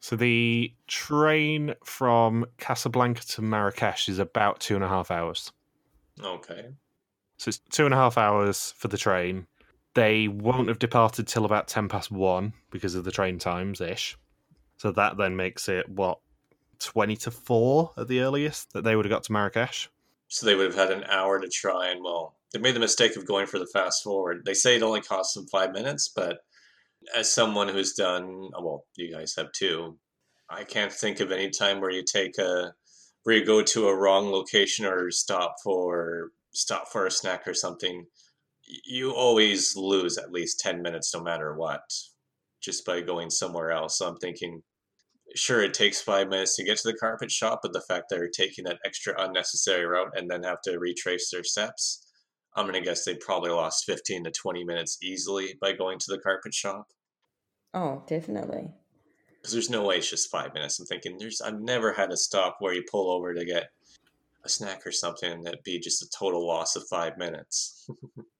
So 0.01 0.15
the 0.15 0.73
train 0.87 1.75
from 1.83 2.45
Casablanca 2.57 3.25
to 3.27 3.41
Marrakesh 3.41 4.07
is 4.07 4.19
about 4.19 4.59
two 4.59 4.75
and 4.75 4.83
a 4.83 4.87
half 4.87 5.11
hours. 5.11 5.51
Okay. 6.23 6.69
So 7.37 7.49
it's 7.49 7.59
two 7.69 7.85
and 7.85 7.93
a 7.93 7.97
half 7.97 8.17
hours 8.17 8.73
for 8.77 8.87
the 8.87 8.97
train. 8.97 9.47
They 9.95 10.27
won't 10.27 10.67
have 10.67 10.79
departed 10.79 11.27
till 11.27 11.45
about 11.45 11.67
ten 11.67 11.89
past 11.89 12.11
one 12.11 12.53
because 12.71 12.95
of 12.95 13.03
the 13.03 13.11
train 13.11 13.39
times 13.39 13.81
ish. 13.81 14.17
So 14.77 14.91
that 14.91 15.17
then 15.17 15.35
makes 15.35 15.67
it 15.67 15.89
what 15.89 16.19
twenty 16.79 17.15
to 17.17 17.31
four 17.31 17.91
at 17.97 18.07
the 18.07 18.21
earliest 18.21 18.73
that 18.73 18.83
they 18.83 18.95
would 18.95 19.05
have 19.05 19.11
got 19.11 19.23
to 19.23 19.31
Marrakesh. 19.31 19.89
So 20.27 20.45
they 20.45 20.55
would 20.55 20.67
have 20.67 20.89
had 20.89 20.91
an 20.91 21.05
hour 21.05 21.39
to 21.39 21.49
try 21.49 21.89
and 21.89 22.03
well, 22.03 22.35
they 22.53 22.59
made 22.59 22.75
the 22.75 22.79
mistake 22.79 23.15
of 23.15 23.25
going 23.25 23.47
for 23.47 23.59
the 23.59 23.67
fast 23.67 24.03
forward. 24.03 24.43
They 24.45 24.53
say 24.53 24.75
it 24.75 24.83
only 24.83 25.01
costs 25.01 25.33
them 25.33 25.47
five 25.47 25.71
minutes, 25.71 26.07
but 26.07 26.39
as 27.15 27.31
someone 27.31 27.67
who's 27.67 27.93
done 27.93 28.49
oh, 28.53 28.63
well, 28.63 28.85
you 28.95 29.11
guys 29.11 29.35
have 29.37 29.51
too, 29.51 29.97
I 30.49 30.63
can't 30.63 30.93
think 30.93 31.19
of 31.19 31.31
any 31.31 31.49
time 31.49 31.81
where 31.81 31.91
you 31.91 32.03
take 32.03 32.37
a 32.37 32.73
where 33.23 33.35
you 33.35 33.45
go 33.45 33.61
to 33.61 33.87
a 33.87 33.95
wrong 33.95 34.31
location 34.31 34.85
or 34.85 35.11
stop 35.11 35.55
for 35.63 36.31
stop 36.53 36.87
for 36.89 37.05
a 37.05 37.11
snack 37.11 37.47
or 37.47 37.53
something. 37.53 38.05
You 38.85 39.11
always 39.11 39.75
lose 39.75 40.17
at 40.17 40.31
least 40.31 40.59
ten 40.59 40.81
minutes 40.81 41.13
no 41.13 41.21
matter 41.21 41.55
what, 41.55 41.81
just 42.61 42.85
by 42.85 43.01
going 43.01 43.29
somewhere 43.29 43.71
else. 43.71 43.97
So 43.97 44.07
I'm 44.07 44.17
thinking 44.17 44.61
sure 45.35 45.61
it 45.61 45.73
takes 45.73 46.01
five 46.01 46.27
minutes 46.27 46.55
to 46.55 46.63
get 46.63 46.77
to 46.77 46.87
the 46.91 46.97
carpet 46.97 47.29
shop 47.29 47.59
but 47.61 47.71
the 47.71 47.81
fact 47.81 48.05
they're 48.09 48.27
taking 48.29 48.63
that 48.65 48.79
extra 48.83 49.13
unnecessary 49.23 49.85
route 49.85 50.11
and 50.15 50.27
then 50.27 50.41
have 50.41 50.59
to 50.59 50.79
retrace 50.79 51.29
their 51.29 51.43
steps 51.43 52.07
i'm 52.55 52.65
going 52.65 52.73
to 52.73 52.81
guess 52.81 53.05
they 53.05 53.13
probably 53.13 53.51
lost 53.51 53.85
15 53.85 54.23
to 54.23 54.31
20 54.31 54.63
minutes 54.63 54.97
easily 55.03 55.53
by 55.61 55.71
going 55.71 55.99
to 55.99 56.09
the 56.09 56.17
carpet 56.17 56.51
shop 56.51 56.87
Oh, 57.75 58.01
definitely. 58.07 58.71
because 59.35 59.53
there's 59.53 59.69
no 59.69 59.83
way 59.83 59.97
it's 59.99 60.09
just 60.09 60.31
five 60.31 60.51
minutes 60.55 60.79
i'm 60.79 60.87
thinking 60.87 61.15
there's 61.19 61.41
i've 61.41 61.61
never 61.61 61.93
had 61.93 62.11
a 62.11 62.17
stop 62.17 62.55
where 62.57 62.73
you 62.73 62.83
pull 62.89 63.11
over 63.11 63.31
to 63.35 63.45
get 63.45 63.69
a 64.45 64.49
snack 64.49 64.81
or 64.83 64.91
something 64.91 65.31
and 65.31 65.45
that'd 65.45 65.61
be 65.61 65.77
just 65.77 66.01
a 66.01 66.09
total 66.09 66.43
loss 66.47 66.75
of 66.75 66.87
five 66.89 67.19
minutes 67.19 67.87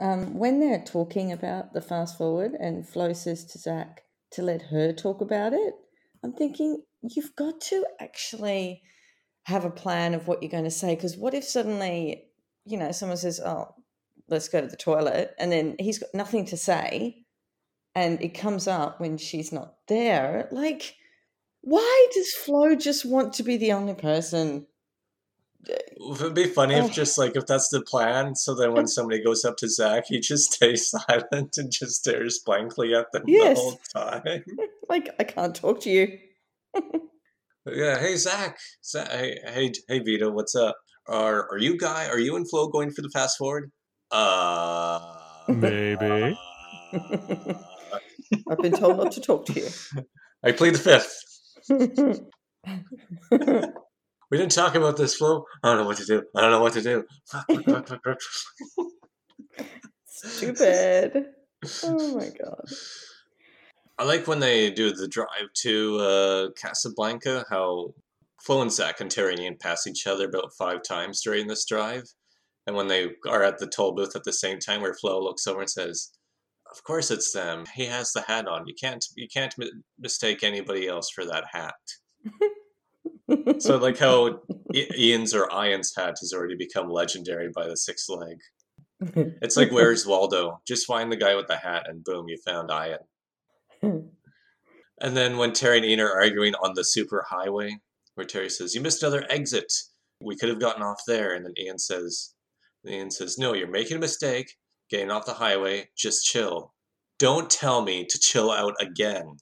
Um, 0.00 0.38
when 0.38 0.60
they're 0.60 0.82
talking 0.84 1.30
about 1.30 1.72
the 1.72 1.80
fast 1.80 2.18
forward 2.18 2.52
and 2.58 2.88
Flo 2.88 3.12
says 3.12 3.44
to 3.46 3.58
Zach 3.58 4.02
to 4.32 4.42
let 4.42 4.62
her 4.62 4.92
talk 4.92 5.20
about 5.20 5.52
it, 5.52 5.74
I'm 6.22 6.32
thinking 6.32 6.82
you've 7.02 7.36
got 7.36 7.60
to 7.60 7.86
actually 8.00 8.82
have 9.44 9.64
a 9.64 9.70
plan 9.70 10.14
of 10.14 10.26
what 10.26 10.42
you're 10.42 10.50
going 10.50 10.64
to 10.64 10.70
say. 10.70 10.94
Because 10.94 11.16
what 11.16 11.34
if 11.34 11.44
suddenly, 11.44 12.24
you 12.64 12.76
know, 12.76 12.92
someone 12.92 13.18
says, 13.18 13.40
Oh, 13.40 13.74
let's 14.28 14.48
go 14.48 14.60
to 14.60 14.66
the 14.66 14.76
toilet, 14.76 15.34
and 15.38 15.52
then 15.52 15.76
he's 15.78 15.98
got 15.98 16.14
nothing 16.14 16.46
to 16.46 16.56
say, 16.56 17.24
and 17.94 18.20
it 18.22 18.30
comes 18.30 18.66
up 18.66 19.00
when 19.00 19.18
she's 19.18 19.52
not 19.52 19.74
there? 19.86 20.48
Like, 20.50 20.94
why 21.60 22.08
does 22.12 22.32
Flo 22.34 22.74
just 22.74 23.04
want 23.04 23.34
to 23.34 23.42
be 23.42 23.56
the 23.56 23.72
only 23.72 23.94
person? 23.94 24.66
It'd 25.66 26.34
be 26.34 26.44
funny 26.46 26.74
if 26.74 26.92
just 26.92 27.16
like 27.18 27.36
if 27.36 27.46
that's 27.46 27.68
the 27.68 27.80
plan. 27.82 28.34
So 28.36 28.54
then 28.54 28.72
when 28.72 28.86
somebody 28.86 29.22
goes 29.22 29.44
up 29.44 29.56
to 29.58 29.68
Zach, 29.68 30.04
he 30.08 30.20
just 30.20 30.52
stays 30.54 30.88
silent 30.88 31.56
and 31.58 31.70
just 31.72 31.96
stares 31.96 32.40
blankly 32.44 32.94
at 32.94 33.10
them 33.12 33.22
Yes. 33.26 33.56
the 33.56 33.62
whole 33.62 33.80
time. 33.94 34.44
Like, 34.88 35.08
I 35.18 35.24
can't 35.24 35.54
talk 35.54 35.80
to 35.82 35.90
you. 35.90 36.18
Yeah, 37.66 37.98
hey 37.98 38.16
Zach. 38.16 38.58
Zach 38.84 39.10
hey, 39.10 39.38
hey, 39.46 39.72
hey 39.88 39.98
Vito, 40.00 40.30
what's 40.30 40.54
up? 40.54 40.76
Are 41.06 41.48
are 41.50 41.56
you 41.56 41.78
guy? 41.78 42.08
Are 42.08 42.18
you 42.18 42.36
and 42.36 42.46
Flo 42.48 42.68
going 42.68 42.90
for 42.90 43.00
the 43.00 43.08
fast 43.08 43.38
forward? 43.38 43.72
Uh, 44.10 45.00
Maybe. 45.48 46.36
uh, 46.92 47.54
I've 48.50 48.58
been 48.58 48.72
told 48.72 48.98
not 48.98 49.12
to 49.12 49.20
talk 49.22 49.46
to 49.46 49.54
you. 49.54 49.68
I 50.42 50.52
plead 50.52 50.74
the 50.74 50.78
fifth. 50.78 51.24
We 54.34 54.38
didn't 54.38 54.50
talk 54.50 54.74
about 54.74 54.96
this, 54.96 55.14
Flo. 55.14 55.44
I 55.62 55.68
don't 55.68 55.82
know 55.82 55.86
what 55.86 55.98
to 55.98 56.04
do. 56.04 56.24
I 56.34 56.40
don't 56.40 56.50
know 56.50 56.60
what 56.60 56.72
to 56.72 56.82
do. 56.82 57.04
Stupid. 60.06 61.26
Oh 61.84 62.16
my 62.16 62.28
god. 62.28 62.64
I 63.96 64.04
like 64.04 64.26
when 64.26 64.40
they 64.40 64.70
do 64.70 64.92
the 64.92 65.06
drive 65.06 65.52
to 65.62 65.98
uh, 65.98 66.50
Casablanca, 66.60 67.46
how 67.48 67.94
Flo 68.42 68.60
and 68.60 68.72
Zach 68.72 69.00
and 69.00 69.08
Teri 69.08 69.30
and 69.30 69.40
Ian 69.40 69.56
pass 69.58 69.86
each 69.86 70.06
other 70.06 70.28
about 70.28 70.52
five 70.58 70.82
times 70.82 71.22
during 71.22 71.46
this 71.46 71.64
drive. 71.64 72.02
And 72.66 72.74
when 72.74 72.88
they 72.88 73.12
are 73.28 73.44
at 73.44 73.58
the 73.58 73.68
toll 73.68 73.92
booth 73.94 74.16
at 74.16 74.24
the 74.24 74.32
same 74.32 74.58
time, 74.58 74.82
where 74.82 74.94
Flo 74.94 75.22
looks 75.22 75.46
over 75.46 75.60
and 75.60 75.70
says, 75.70 76.10
"Of 76.70 76.82
course 76.82 77.12
it's 77.12 77.32
them. 77.32 77.64
He 77.72 77.86
has 77.86 78.12
the 78.12 78.22
hat 78.22 78.48
on. 78.48 78.66
You 78.66 78.74
can't 78.74 79.06
you 79.14 79.28
can't 79.28 79.56
mi- 79.56 79.70
mistake 79.98 80.42
anybody 80.42 80.88
else 80.88 81.08
for 81.08 81.24
that 81.24 81.44
hat." 81.52 81.76
So 83.58 83.76
like 83.78 83.98
how 83.98 84.40
Ian's 84.74 85.34
or 85.34 85.48
Ian's 85.50 85.92
hat 85.96 86.16
has 86.20 86.32
already 86.34 86.56
become 86.56 86.90
legendary 86.90 87.48
by 87.54 87.66
the 87.66 87.76
sixth 87.76 88.08
leg. 88.08 88.36
It's 89.42 89.56
like 89.56 89.70
Where's 89.70 90.06
Waldo? 90.06 90.60
Just 90.66 90.86
find 90.86 91.10
the 91.10 91.16
guy 91.16 91.34
with 91.34 91.46
the 91.46 91.56
hat, 91.56 91.84
and 91.88 92.04
boom, 92.04 92.28
you 92.28 92.38
found 92.44 92.70
Ian. 92.70 93.00
And 95.00 95.16
then 95.16 95.36
when 95.36 95.50
Teri 95.50 95.76
and 95.76 95.84
Ian 95.84 96.00
are 96.00 96.12
arguing 96.12 96.54
on 96.54 96.74
the 96.74 96.84
super 96.84 97.26
highway, 97.28 97.78
where 98.14 98.26
Teri 98.26 98.50
says, 98.50 98.74
You 98.74 98.80
missed 98.80 99.02
another 99.02 99.26
exit. 99.28 99.72
We 100.20 100.36
could 100.36 100.48
have 100.48 100.60
gotten 100.60 100.82
off 100.82 101.00
there. 101.06 101.34
And 101.34 101.44
then 101.44 101.54
Ian 101.58 101.78
says, 101.78 102.34
Ian 102.86 103.10
says, 103.10 103.36
No, 103.38 103.54
you're 103.54 103.68
making 103.68 103.96
a 103.96 104.00
mistake. 104.00 104.54
Getting 104.90 105.10
off 105.10 105.26
the 105.26 105.34
highway, 105.34 105.88
just 105.96 106.24
chill. 106.24 106.72
Don't 107.18 107.50
tell 107.50 107.82
me 107.82 108.04
to 108.04 108.18
chill 108.18 108.50
out 108.50 108.74
again. 108.80 109.36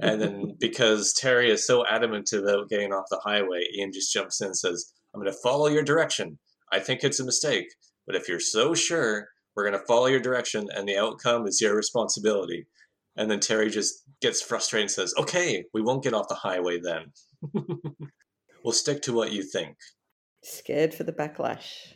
And 0.00 0.20
then 0.20 0.56
because 0.58 1.12
Teri 1.12 1.48
is 1.48 1.66
so 1.66 1.84
adamant 1.86 2.32
about 2.32 2.68
getting 2.68 2.92
off 2.92 3.06
the 3.10 3.20
highway, 3.22 3.62
Ian 3.76 3.92
just 3.92 4.12
jumps 4.12 4.40
in 4.40 4.48
and 4.48 4.56
says, 4.56 4.92
I'm 5.14 5.20
going 5.20 5.32
to 5.32 5.38
follow 5.42 5.66
your 5.66 5.82
direction. 5.82 6.38
I 6.72 6.78
think 6.78 7.02
it's 7.02 7.20
a 7.20 7.24
mistake, 7.24 7.66
but 8.06 8.14
if 8.14 8.28
you're 8.28 8.40
so 8.40 8.74
sure, 8.74 9.28
we're 9.54 9.68
going 9.68 9.78
to 9.78 9.86
follow 9.86 10.06
your 10.06 10.20
direction 10.20 10.68
and 10.74 10.88
the 10.88 10.96
outcome 10.96 11.46
is 11.46 11.60
your 11.60 11.74
responsibility. 11.74 12.66
And 13.16 13.30
then 13.30 13.40
Teri 13.40 13.70
just 13.70 14.04
gets 14.20 14.40
frustrated 14.40 14.84
and 14.84 14.90
says, 14.90 15.14
Okay, 15.18 15.64
we 15.74 15.82
won't 15.82 16.04
get 16.04 16.14
off 16.14 16.28
the 16.28 16.36
highway 16.36 16.78
then. 16.80 17.12
we'll 18.64 18.72
stick 18.72 19.02
to 19.02 19.12
what 19.12 19.32
you 19.32 19.42
think. 19.42 19.76
Scared 20.44 20.94
for 20.94 21.02
the 21.02 21.12
backlash. 21.12 21.94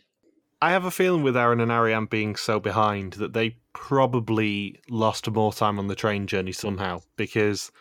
I 0.62 0.70
have 0.70 0.84
a 0.84 0.92
feeling 0.92 1.24
with 1.24 1.36
Aaron 1.36 1.58
and 1.58 1.72
Arianne 1.72 2.08
being 2.08 2.36
so 2.36 2.60
behind 2.60 3.14
that 3.14 3.32
they 3.32 3.56
probably 3.72 4.80
lost 4.88 5.28
more 5.28 5.52
time 5.52 5.76
on 5.76 5.88
the 5.88 5.96
train 5.96 6.28
journey 6.28 6.52
somehow 6.52 7.02
because 7.16 7.72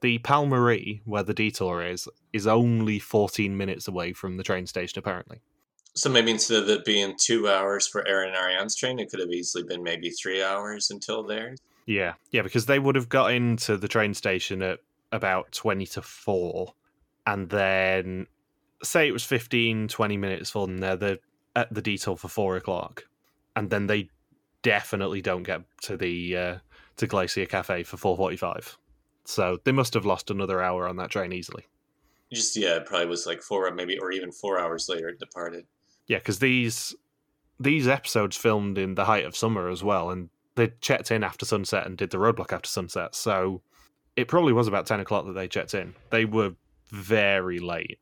the 0.00 0.20
Palmeraie, 0.20 1.00
where 1.04 1.24
the 1.24 1.34
detour 1.34 1.84
is, 1.84 2.08
is 2.32 2.46
only 2.46 3.00
14 3.00 3.56
minutes 3.56 3.88
away 3.88 4.12
from 4.12 4.36
the 4.36 4.44
train 4.44 4.68
station, 4.68 4.96
apparently. 4.96 5.40
So 5.94 6.08
maybe 6.08 6.30
instead 6.30 6.62
of 6.62 6.68
it 6.68 6.84
being 6.84 7.16
two 7.20 7.48
hours 7.48 7.88
for 7.88 8.06
Aaron 8.06 8.28
and 8.32 8.36
Arianne's 8.36 8.76
train, 8.76 9.00
it 9.00 9.10
could 9.10 9.18
have 9.18 9.32
easily 9.32 9.64
been 9.64 9.82
maybe 9.82 10.10
three 10.10 10.40
hours 10.40 10.88
until 10.88 11.24
theirs. 11.24 11.58
Yeah, 11.86 12.14
yeah, 12.30 12.42
because 12.42 12.66
they 12.66 12.78
would 12.78 12.94
have 12.94 13.08
got 13.08 13.32
into 13.32 13.76
the 13.76 13.88
train 13.88 14.14
station 14.14 14.62
at 14.62 14.78
about 15.10 15.50
20 15.50 15.84
to 15.84 16.02
4, 16.02 16.74
and 17.26 17.48
then 17.48 18.28
say 18.84 19.08
it 19.08 19.12
was 19.12 19.24
15, 19.24 19.88
20 19.88 20.16
minutes 20.16 20.48
for 20.48 20.68
them 20.68 20.78
there, 20.78 21.18
at 21.56 21.72
the 21.72 21.82
detour 21.82 22.16
for 22.16 22.28
4 22.28 22.56
o'clock, 22.56 23.04
and 23.56 23.70
then 23.70 23.86
they 23.86 24.10
definitely 24.62 25.20
don't 25.20 25.42
get 25.42 25.62
to 25.82 25.96
the 25.96 26.36
uh, 26.36 26.56
to 26.96 27.06
Glacier 27.06 27.46
Cafe 27.46 27.82
for 27.82 27.96
4.45. 27.96 28.76
So 29.24 29.58
they 29.64 29.72
must 29.72 29.94
have 29.94 30.04
lost 30.04 30.30
another 30.30 30.62
hour 30.62 30.88
on 30.88 30.96
that 30.96 31.10
train 31.10 31.32
easily. 31.32 31.66
Just, 32.32 32.56
yeah, 32.56 32.76
it 32.76 32.86
probably 32.86 33.06
was 33.06 33.26
like 33.26 33.42
four, 33.42 33.70
maybe, 33.72 33.98
or 33.98 34.12
even 34.12 34.30
four 34.30 34.58
hours 34.58 34.88
later 34.88 35.08
it 35.08 35.18
departed. 35.18 35.66
Yeah, 36.06 36.18
because 36.18 36.38
these 36.38 36.94
these 37.58 37.86
episodes 37.86 38.36
filmed 38.36 38.78
in 38.78 38.94
the 38.94 39.04
height 39.04 39.24
of 39.24 39.36
summer 39.36 39.68
as 39.68 39.82
well, 39.82 40.10
and 40.10 40.30
they 40.54 40.72
checked 40.80 41.10
in 41.10 41.24
after 41.24 41.44
sunset 41.44 41.86
and 41.86 41.96
did 41.96 42.10
the 42.10 42.18
roadblock 42.18 42.52
after 42.52 42.68
sunset. 42.68 43.14
So 43.14 43.62
it 44.16 44.28
probably 44.28 44.52
was 44.52 44.68
about 44.68 44.86
ten 44.86 45.00
o'clock 45.00 45.26
that 45.26 45.32
they 45.32 45.48
checked 45.48 45.74
in. 45.74 45.94
They 46.10 46.24
were 46.24 46.54
very 46.90 47.58
late. 47.58 47.98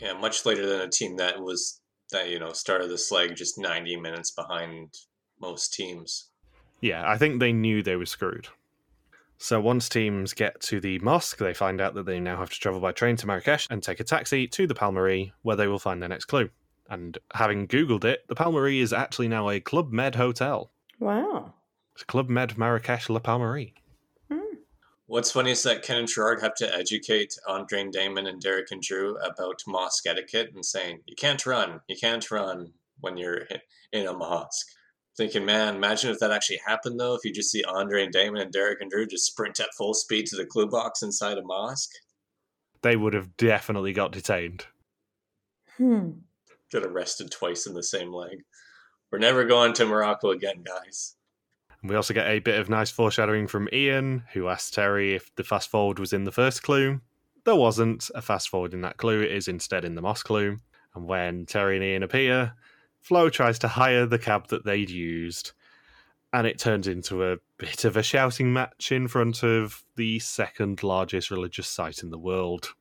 Yeah, 0.00 0.12
much 0.12 0.46
later 0.46 0.66
than 0.66 0.80
a 0.82 0.88
team 0.88 1.16
that 1.16 1.40
was 1.40 1.80
that 2.10 2.28
you 2.28 2.38
know 2.38 2.52
started 2.52 2.88
the 2.88 3.02
leg 3.10 3.36
just 3.36 3.58
ninety 3.58 3.96
minutes 3.96 4.30
behind 4.30 4.94
most 5.40 5.72
teams. 5.72 6.28
Yeah, 6.80 7.08
I 7.08 7.18
think 7.18 7.40
they 7.40 7.52
knew 7.52 7.82
they 7.82 7.96
were 7.96 8.06
screwed. 8.06 8.48
So 9.38 9.60
once 9.60 9.88
teams 9.88 10.34
get 10.34 10.60
to 10.62 10.80
the 10.80 10.98
mosque, 10.98 11.38
they 11.38 11.54
find 11.54 11.80
out 11.80 11.94
that 11.94 12.06
they 12.06 12.18
now 12.18 12.36
have 12.38 12.50
to 12.50 12.58
travel 12.58 12.80
by 12.80 12.90
train 12.90 13.16
to 13.16 13.26
Marrakesh 13.26 13.68
and 13.70 13.82
take 13.82 14.00
a 14.00 14.04
taxi 14.04 14.48
to 14.48 14.66
the 14.66 14.74
Palmeraie, 14.74 15.32
where 15.42 15.56
they 15.56 15.68
will 15.68 15.78
find 15.78 16.02
their 16.02 16.08
next 16.08 16.24
clue. 16.24 16.50
And 16.90 17.18
having 17.34 17.68
Googled 17.68 18.04
it, 18.04 18.26
the 18.28 18.34
Palmeraie 18.34 18.80
is 18.80 18.92
actually 18.92 19.28
now 19.28 19.48
a 19.48 19.60
Club 19.60 19.92
Med 19.92 20.16
hotel. 20.16 20.72
Wow. 20.98 21.54
It's 21.94 22.02
Club 22.02 22.28
Med 22.28 22.58
Marrakesh 22.58 23.08
La 23.08 23.20
Palmeraie. 23.20 23.74
What's 25.08 25.32
funny 25.32 25.52
is 25.52 25.62
that 25.62 25.82
Ken 25.82 25.96
and 25.96 26.06
Gerard 26.06 26.42
have 26.42 26.54
to 26.56 26.76
educate 26.76 27.38
Andre 27.46 27.80
and 27.80 27.90
Damon 27.90 28.26
and 28.26 28.42
Derek 28.42 28.70
and 28.70 28.82
Drew 28.82 29.16
about 29.16 29.62
mosque 29.66 30.06
etiquette 30.06 30.50
and 30.54 30.62
saying 30.62 31.00
you 31.06 31.16
can't 31.16 31.44
run, 31.46 31.80
you 31.88 31.96
can't 31.96 32.30
run 32.30 32.74
when 33.00 33.16
you're 33.16 33.48
in 33.92 34.06
a 34.06 34.12
mosque. 34.12 34.66
Thinking, 35.16 35.46
man, 35.46 35.76
imagine 35.76 36.10
if 36.10 36.18
that 36.18 36.30
actually 36.30 36.60
happened 36.66 37.00
though. 37.00 37.14
If 37.14 37.24
you 37.24 37.32
just 37.32 37.50
see 37.50 37.64
Andre 37.64 38.04
and 38.04 38.12
Damon 38.12 38.42
and 38.42 38.52
Derek 38.52 38.82
and 38.82 38.90
Drew 38.90 39.06
just 39.06 39.24
sprint 39.24 39.58
at 39.60 39.72
full 39.78 39.94
speed 39.94 40.26
to 40.26 40.36
the 40.36 40.44
clue 40.44 40.68
box 40.68 41.02
inside 41.02 41.38
a 41.38 41.42
mosque, 41.42 41.94
They 42.82 42.94
would 42.94 43.14
have 43.14 43.34
definitely 43.38 43.94
got 43.94 44.12
detained. 44.12 44.66
Hmm. 45.78 46.10
get 46.70 46.84
arrested 46.84 47.30
twice 47.30 47.66
in 47.66 47.72
the 47.72 47.82
same 47.82 48.12
leg. 48.12 48.42
We're 49.10 49.20
never 49.20 49.46
going 49.46 49.72
to 49.74 49.86
Morocco 49.86 50.32
again, 50.32 50.64
guys. 50.64 51.14
And 51.80 51.90
we 51.90 51.96
also 51.96 52.14
get 52.14 52.26
a 52.26 52.40
bit 52.40 52.58
of 52.58 52.68
nice 52.68 52.90
foreshadowing 52.90 53.46
from 53.46 53.68
Ian, 53.72 54.24
who 54.32 54.48
asked 54.48 54.74
Teri 54.74 55.14
if 55.14 55.34
the 55.36 55.44
fast 55.44 55.70
forward 55.70 55.98
was 55.98 56.12
in 56.12 56.24
the 56.24 56.32
first 56.32 56.62
clue. 56.62 57.00
There 57.44 57.54
wasn't 57.54 58.10
a 58.14 58.22
fast 58.22 58.48
forward 58.48 58.74
in 58.74 58.80
that 58.82 58.96
clue, 58.96 59.22
it 59.22 59.32
is 59.32 59.48
instead 59.48 59.84
in 59.84 59.94
the 59.94 60.02
Moss 60.02 60.22
clue. 60.22 60.58
And 60.94 61.06
when 61.06 61.46
Teri 61.46 61.76
and 61.76 61.84
Ian 61.84 62.02
appear, 62.02 62.54
Flo 63.00 63.30
tries 63.30 63.58
to 63.60 63.68
hire 63.68 64.06
the 64.06 64.18
cab 64.18 64.48
that 64.48 64.64
they'd 64.64 64.90
used. 64.90 65.52
And 66.32 66.46
it 66.46 66.58
turns 66.58 66.88
into 66.88 67.24
a 67.24 67.36
bit 67.56 67.84
of 67.84 67.96
a 67.96 68.02
shouting 68.02 68.52
match 68.52 68.92
in 68.92 69.08
front 69.08 69.42
of 69.42 69.84
the 69.96 70.18
second 70.18 70.82
largest 70.82 71.30
religious 71.30 71.68
site 71.68 72.02
in 72.02 72.10
the 72.10 72.18
world. 72.18 72.74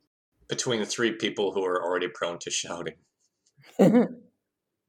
Between 0.50 0.80
the 0.80 0.86
three 0.86 1.12
people 1.12 1.54
who 1.54 1.64
are 1.64 1.82
already 1.82 2.08
prone 2.08 2.40
to 2.40 2.50
shouting. 2.50 2.96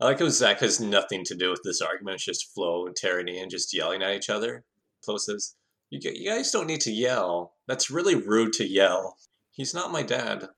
I 0.01 0.05
like 0.05 0.21
how 0.21 0.29
Zach 0.29 0.61
has 0.61 0.81
nothing 0.81 1.25
to 1.25 1.35
do 1.35 1.51
with 1.51 1.63
this 1.65 1.81
argument. 1.81 2.17
It's 2.17 2.25
just 2.25 2.55
Flo 2.55 2.87
and 2.87 2.95
Teri 2.95 3.43
and 3.43 3.51
just 3.51 3.75
yelling 3.75 4.03
at 4.03 4.15
each 4.15 4.31
other. 4.31 4.65
Flo 5.05 5.17
says, 5.17 5.57
you, 5.91 5.99
you 6.03 6.31
guys 6.31 6.53
don't 6.53 6.69
need 6.69 6.81
to 6.83 6.93
yell. 6.93 7.55
That's 7.67 7.91
really 7.91 8.15
rude 8.15 8.53
to 8.55 8.67
yell. 8.67 9.17
He's 9.51 9.75
not 9.75 9.91
my 9.91 10.03
dad. 10.03 10.49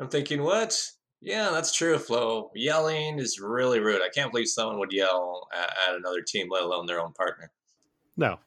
I'm 0.00 0.08
thinking, 0.08 0.42
what? 0.42 0.80
Yeah, 1.20 1.50
that's 1.50 1.74
true, 1.74 1.98
Flo. 1.98 2.50
Yelling 2.54 3.18
is 3.18 3.40
really 3.40 3.80
rude. 3.80 4.00
I 4.00 4.08
can't 4.08 4.32
believe 4.32 4.48
someone 4.48 4.78
would 4.78 4.92
yell 4.92 5.48
at, 5.52 5.76
at 5.88 5.96
another 5.96 6.22
team, 6.22 6.48
let 6.50 6.62
alone 6.62 6.86
their 6.86 7.00
own 7.00 7.12
partner. 7.12 7.50
No. 8.16 8.38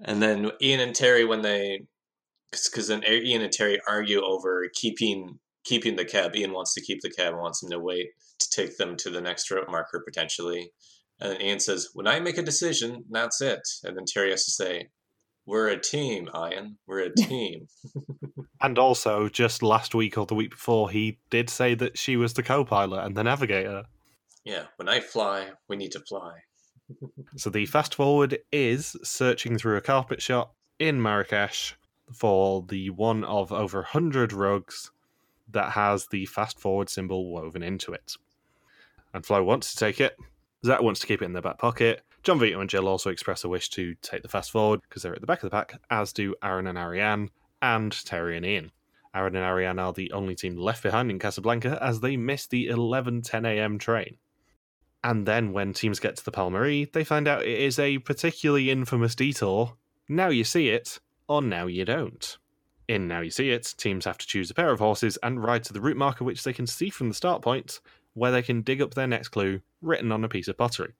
And 0.00 0.22
then 0.22 0.52
Ian 0.62 0.80
and 0.80 0.94
Teri, 0.94 1.28
when 1.28 1.42
they, 1.42 1.82
because 2.50 2.88
then 2.88 3.02
Ian 3.04 3.42
and 3.42 3.52
Teri 3.52 3.78
argue 3.86 4.22
over 4.22 4.68
keeping 4.72 5.38
keeping 5.64 5.96
the 5.96 6.04
cab. 6.04 6.36
Ian 6.36 6.52
wants 6.52 6.74
to 6.74 6.80
keep 6.80 7.00
the 7.00 7.10
cab 7.10 7.32
and 7.32 7.42
wants 7.42 7.62
him 7.62 7.70
to 7.70 7.80
wait 7.80 8.10
to 8.38 8.50
take 8.50 8.76
them 8.76 8.96
to 8.96 9.10
the 9.10 9.20
next 9.20 9.50
route 9.50 9.70
marker 9.70 10.02
potentially. 10.06 10.72
And 11.20 11.32
then 11.32 11.40
Ian 11.42 11.60
says, 11.60 11.88
"When 11.94 12.06
I 12.06 12.20
make 12.20 12.38
a 12.38 12.42
decision, 12.42 13.04
that's 13.10 13.40
it." 13.40 13.62
And 13.84 13.96
then 13.96 14.04
Teri 14.04 14.30
has 14.30 14.44
to 14.44 14.50
say, 14.50 14.88
"We're 15.46 15.68
a 15.68 15.80
team, 15.80 16.28
Ian. 16.34 16.78
We're 16.86 17.00
a 17.06 17.14
team." 17.16 17.68
And 18.60 18.78
also, 18.78 19.28
just 19.28 19.62
last 19.62 19.94
week 19.94 20.18
or 20.18 20.26
the 20.26 20.34
week 20.34 20.50
before, 20.50 20.90
he 20.90 21.18
did 21.30 21.48
say 21.50 21.74
that 21.74 21.96
she 21.98 22.16
was 22.16 22.34
the 22.34 22.42
co 22.42 22.64
pilot 22.64 23.04
and 23.04 23.16
the 23.16 23.24
navigator. 23.24 23.84
yeah, 24.44 24.64
when 24.76 24.88
I 24.88 25.00
fly, 25.00 25.50
we 25.68 25.76
need 25.76 25.92
to 25.92 26.00
fly. 26.00 26.32
So 27.36 27.50
the 27.50 27.66
fast 27.66 27.96
forward 27.96 28.38
is 28.52 28.96
searching 29.02 29.58
through 29.58 29.76
a 29.76 29.80
carpet 29.80 30.22
shop 30.22 30.54
in 30.78 31.02
Marrakesh 31.02 31.74
for 32.14 32.64
the 32.68 32.90
one 32.90 33.24
of 33.24 33.52
over 33.52 33.78
100 33.78 34.32
rugs 34.32 34.92
that 35.50 35.72
has 35.72 36.06
the 36.06 36.26
fast 36.26 36.60
forward 36.60 36.88
symbol 36.88 37.32
woven 37.32 37.62
into 37.64 37.92
it. 37.92 38.12
And 39.16 39.24
Flo 39.24 39.42
wants 39.42 39.72
to 39.72 39.78
take 39.78 39.98
it. 39.98 40.14
Zach 40.62 40.82
wants 40.82 41.00
to 41.00 41.06
keep 41.06 41.22
it 41.22 41.24
in 41.24 41.32
their 41.32 41.40
back 41.40 41.56
pocket. 41.56 42.02
John 42.22 42.38
Vito 42.38 42.60
and 42.60 42.68
Jill 42.68 42.86
also 42.86 43.08
express 43.08 43.44
a 43.44 43.48
wish 43.48 43.70
to 43.70 43.94
take 44.02 44.20
the 44.20 44.28
fast 44.28 44.50
forward 44.50 44.82
because 44.82 45.02
they're 45.02 45.14
at 45.14 45.22
the 45.22 45.26
back 45.26 45.42
of 45.42 45.50
the 45.50 45.56
pack, 45.56 45.80
as 45.90 46.12
do 46.12 46.34
Aaron 46.42 46.66
and 46.66 46.76
Arianne 46.76 47.30
and 47.62 47.92
Teri 47.92 48.36
and 48.36 48.44
Ian. 48.44 48.72
Aaron 49.14 49.34
and 49.34 49.42
Arianne 49.42 49.82
are 49.82 49.94
the 49.94 50.12
only 50.12 50.34
team 50.34 50.58
left 50.58 50.82
behind 50.82 51.10
in 51.10 51.18
Casablanca 51.18 51.78
as 51.82 52.00
they 52.00 52.18
miss 52.18 52.46
the 52.46 52.66
11:10 52.66 53.46
a.m. 53.46 53.78
train. 53.78 54.18
And 55.02 55.24
then 55.24 55.54
when 55.54 55.72
teams 55.72 55.98
get 55.98 56.16
to 56.16 56.24
the 56.24 56.30
Palmeraie, 56.30 56.92
they 56.92 57.02
find 57.02 57.26
out 57.26 57.46
it 57.46 57.58
is 57.58 57.78
a 57.78 57.96
particularly 58.00 58.70
infamous 58.70 59.14
detour. 59.14 59.78
Now 60.10 60.28
you 60.28 60.44
see 60.44 60.68
it, 60.68 61.00
or 61.26 61.40
now 61.40 61.66
you 61.68 61.86
don't. 61.86 62.36
In 62.86 63.08
Now 63.08 63.20
You 63.20 63.30
See 63.30 63.50
It, 63.50 63.74
teams 63.78 64.04
have 64.04 64.18
to 64.18 64.26
choose 64.26 64.50
a 64.50 64.54
pair 64.54 64.70
of 64.70 64.78
horses 64.78 65.16
and 65.22 65.42
ride 65.42 65.64
to 65.64 65.72
the 65.72 65.80
route 65.80 65.96
marker 65.96 66.22
which 66.22 66.44
they 66.44 66.52
can 66.52 66.66
see 66.66 66.90
from 66.90 67.08
the 67.08 67.14
start 67.14 67.42
point, 67.42 67.80
where 68.16 68.32
they 68.32 68.40
can 68.40 68.62
dig 68.62 68.80
up 68.80 68.94
their 68.94 69.06
next 69.06 69.28
clue 69.28 69.60
written 69.82 70.10
on 70.10 70.24
a 70.24 70.28
piece 70.28 70.48
of 70.48 70.56
pottery. 70.56 70.94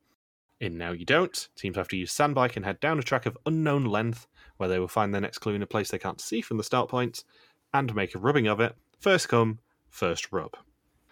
In 0.61 0.77
Now 0.77 0.93
You 0.93 1.07
Don't, 1.07 1.49
teams 1.57 1.77
have 1.77 1.89
to 1.89 1.97
use 1.97 2.13
sandbike 2.13 2.57
and 2.57 2.65
head 2.65 2.79
down 2.79 2.99
a 2.99 3.03
track 3.03 3.25
of 3.25 3.39
unknown 3.47 3.87
length, 3.87 4.27
where 4.59 4.69
they 4.69 4.79
will 4.79 4.87
find 4.87 5.15
their 5.15 5.23
next 5.23 5.39
clue 5.39 5.55
in 5.55 5.63
a 5.63 5.67
place 5.67 5.91
they 5.91 5.99
can't 5.99 6.21
see 6.21 6.43
from 6.43 6.59
the 6.59 6.63
start 6.63 6.91
point, 6.91 7.25
and 7.73 7.95
make 7.95 8.15
a 8.15 8.19
rubbing 8.19 8.47
of 8.47 8.61
it. 8.61 8.77
First 9.01 9.31
come, 9.31 9.61
first 9.89 10.31
rub. 10.31 10.57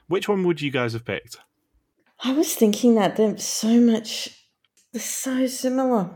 Which 0.06 0.28
one 0.28 0.44
would 0.44 0.60
you 0.60 0.70
guys 0.70 0.92
have 0.92 1.06
picked? 1.06 1.38
I 2.20 2.32
was 2.32 2.54
thinking 2.54 2.96
that 2.96 3.16
they're 3.16 3.38
so 3.38 3.80
much, 3.80 4.46
they're 4.92 5.00
so 5.00 5.46
similar. 5.46 6.10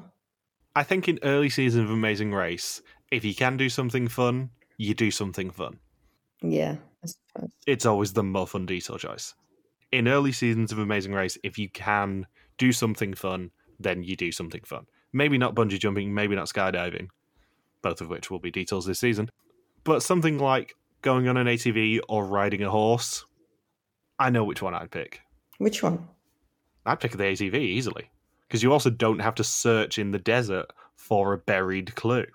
I 0.76 0.82
think 0.82 1.08
in 1.08 1.18
early 1.22 1.48
season 1.48 1.82
of 1.82 1.90
Amazing 1.90 2.34
Race, 2.34 2.82
if 3.10 3.24
you 3.24 3.34
can 3.34 3.56
do 3.56 3.70
something 3.70 4.06
fun, 4.06 4.50
you 4.76 4.92
do 4.92 5.10
something 5.10 5.50
fun. 5.50 5.78
Yeah, 6.42 6.76
I 7.02 7.06
suppose. 7.06 7.50
It's 7.66 7.86
always 7.86 8.12
the 8.12 8.22
more 8.22 8.46
fun 8.46 8.66
detail 8.66 8.98
choice. 8.98 9.34
In 9.90 10.06
early 10.08 10.32
seasons 10.32 10.72
of 10.72 10.78
Amazing 10.78 11.12
Race, 11.12 11.38
if 11.42 11.58
you 11.58 11.68
can 11.70 12.26
do 12.58 12.72
something 12.72 13.14
fun, 13.14 13.50
then 13.80 14.02
you 14.02 14.16
do 14.16 14.30
something 14.32 14.62
fun. 14.64 14.86
Maybe 15.12 15.38
not 15.38 15.54
bungee 15.54 15.78
jumping, 15.78 16.12
maybe 16.12 16.36
not 16.36 16.48
skydiving, 16.48 17.08
both 17.80 18.00
of 18.00 18.08
which 18.08 18.30
will 18.30 18.38
be 18.38 18.50
details 18.50 18.84
this 18.84 18.98
season. 18.98 19.30
But 19.84 20.02
something 20.02 20.38
like 20.38 20.74
going 21.00 21.28
on 21.28 21.36
an 21.36 21.46
ATV 21.46 22.00
or 22.08 22.26
riding 22.26 22.62
a 22.62 22.70
horse, 22.70 23.24
I 24.18 24.30
know 24.30 24.44
which 24.44 24.60
one 24.60 24.74
I'd 24.74 24.90
pick. 24.90 25.22
Which 25.58 25.82
one? 25.82 26.06
I'd 26.84 27.00
pick 27.00 27.12
the 27.12 27.24
ATV 27.24 27.54
easily. 27.54 28.10
Because 28.46 28.62
you 28.62 28.72
also 28.72 28.90
don't 28.90 29.20
have 29.20 29.34
to 29.36 29.44
search 29.44 29.98
in 29.98 30.10
the 30.10 30.18
desert 30.18 30.66
for 30.96 31.32
a 31.32 31.38
buried 31.38 31.94
clue. 31.94 32.26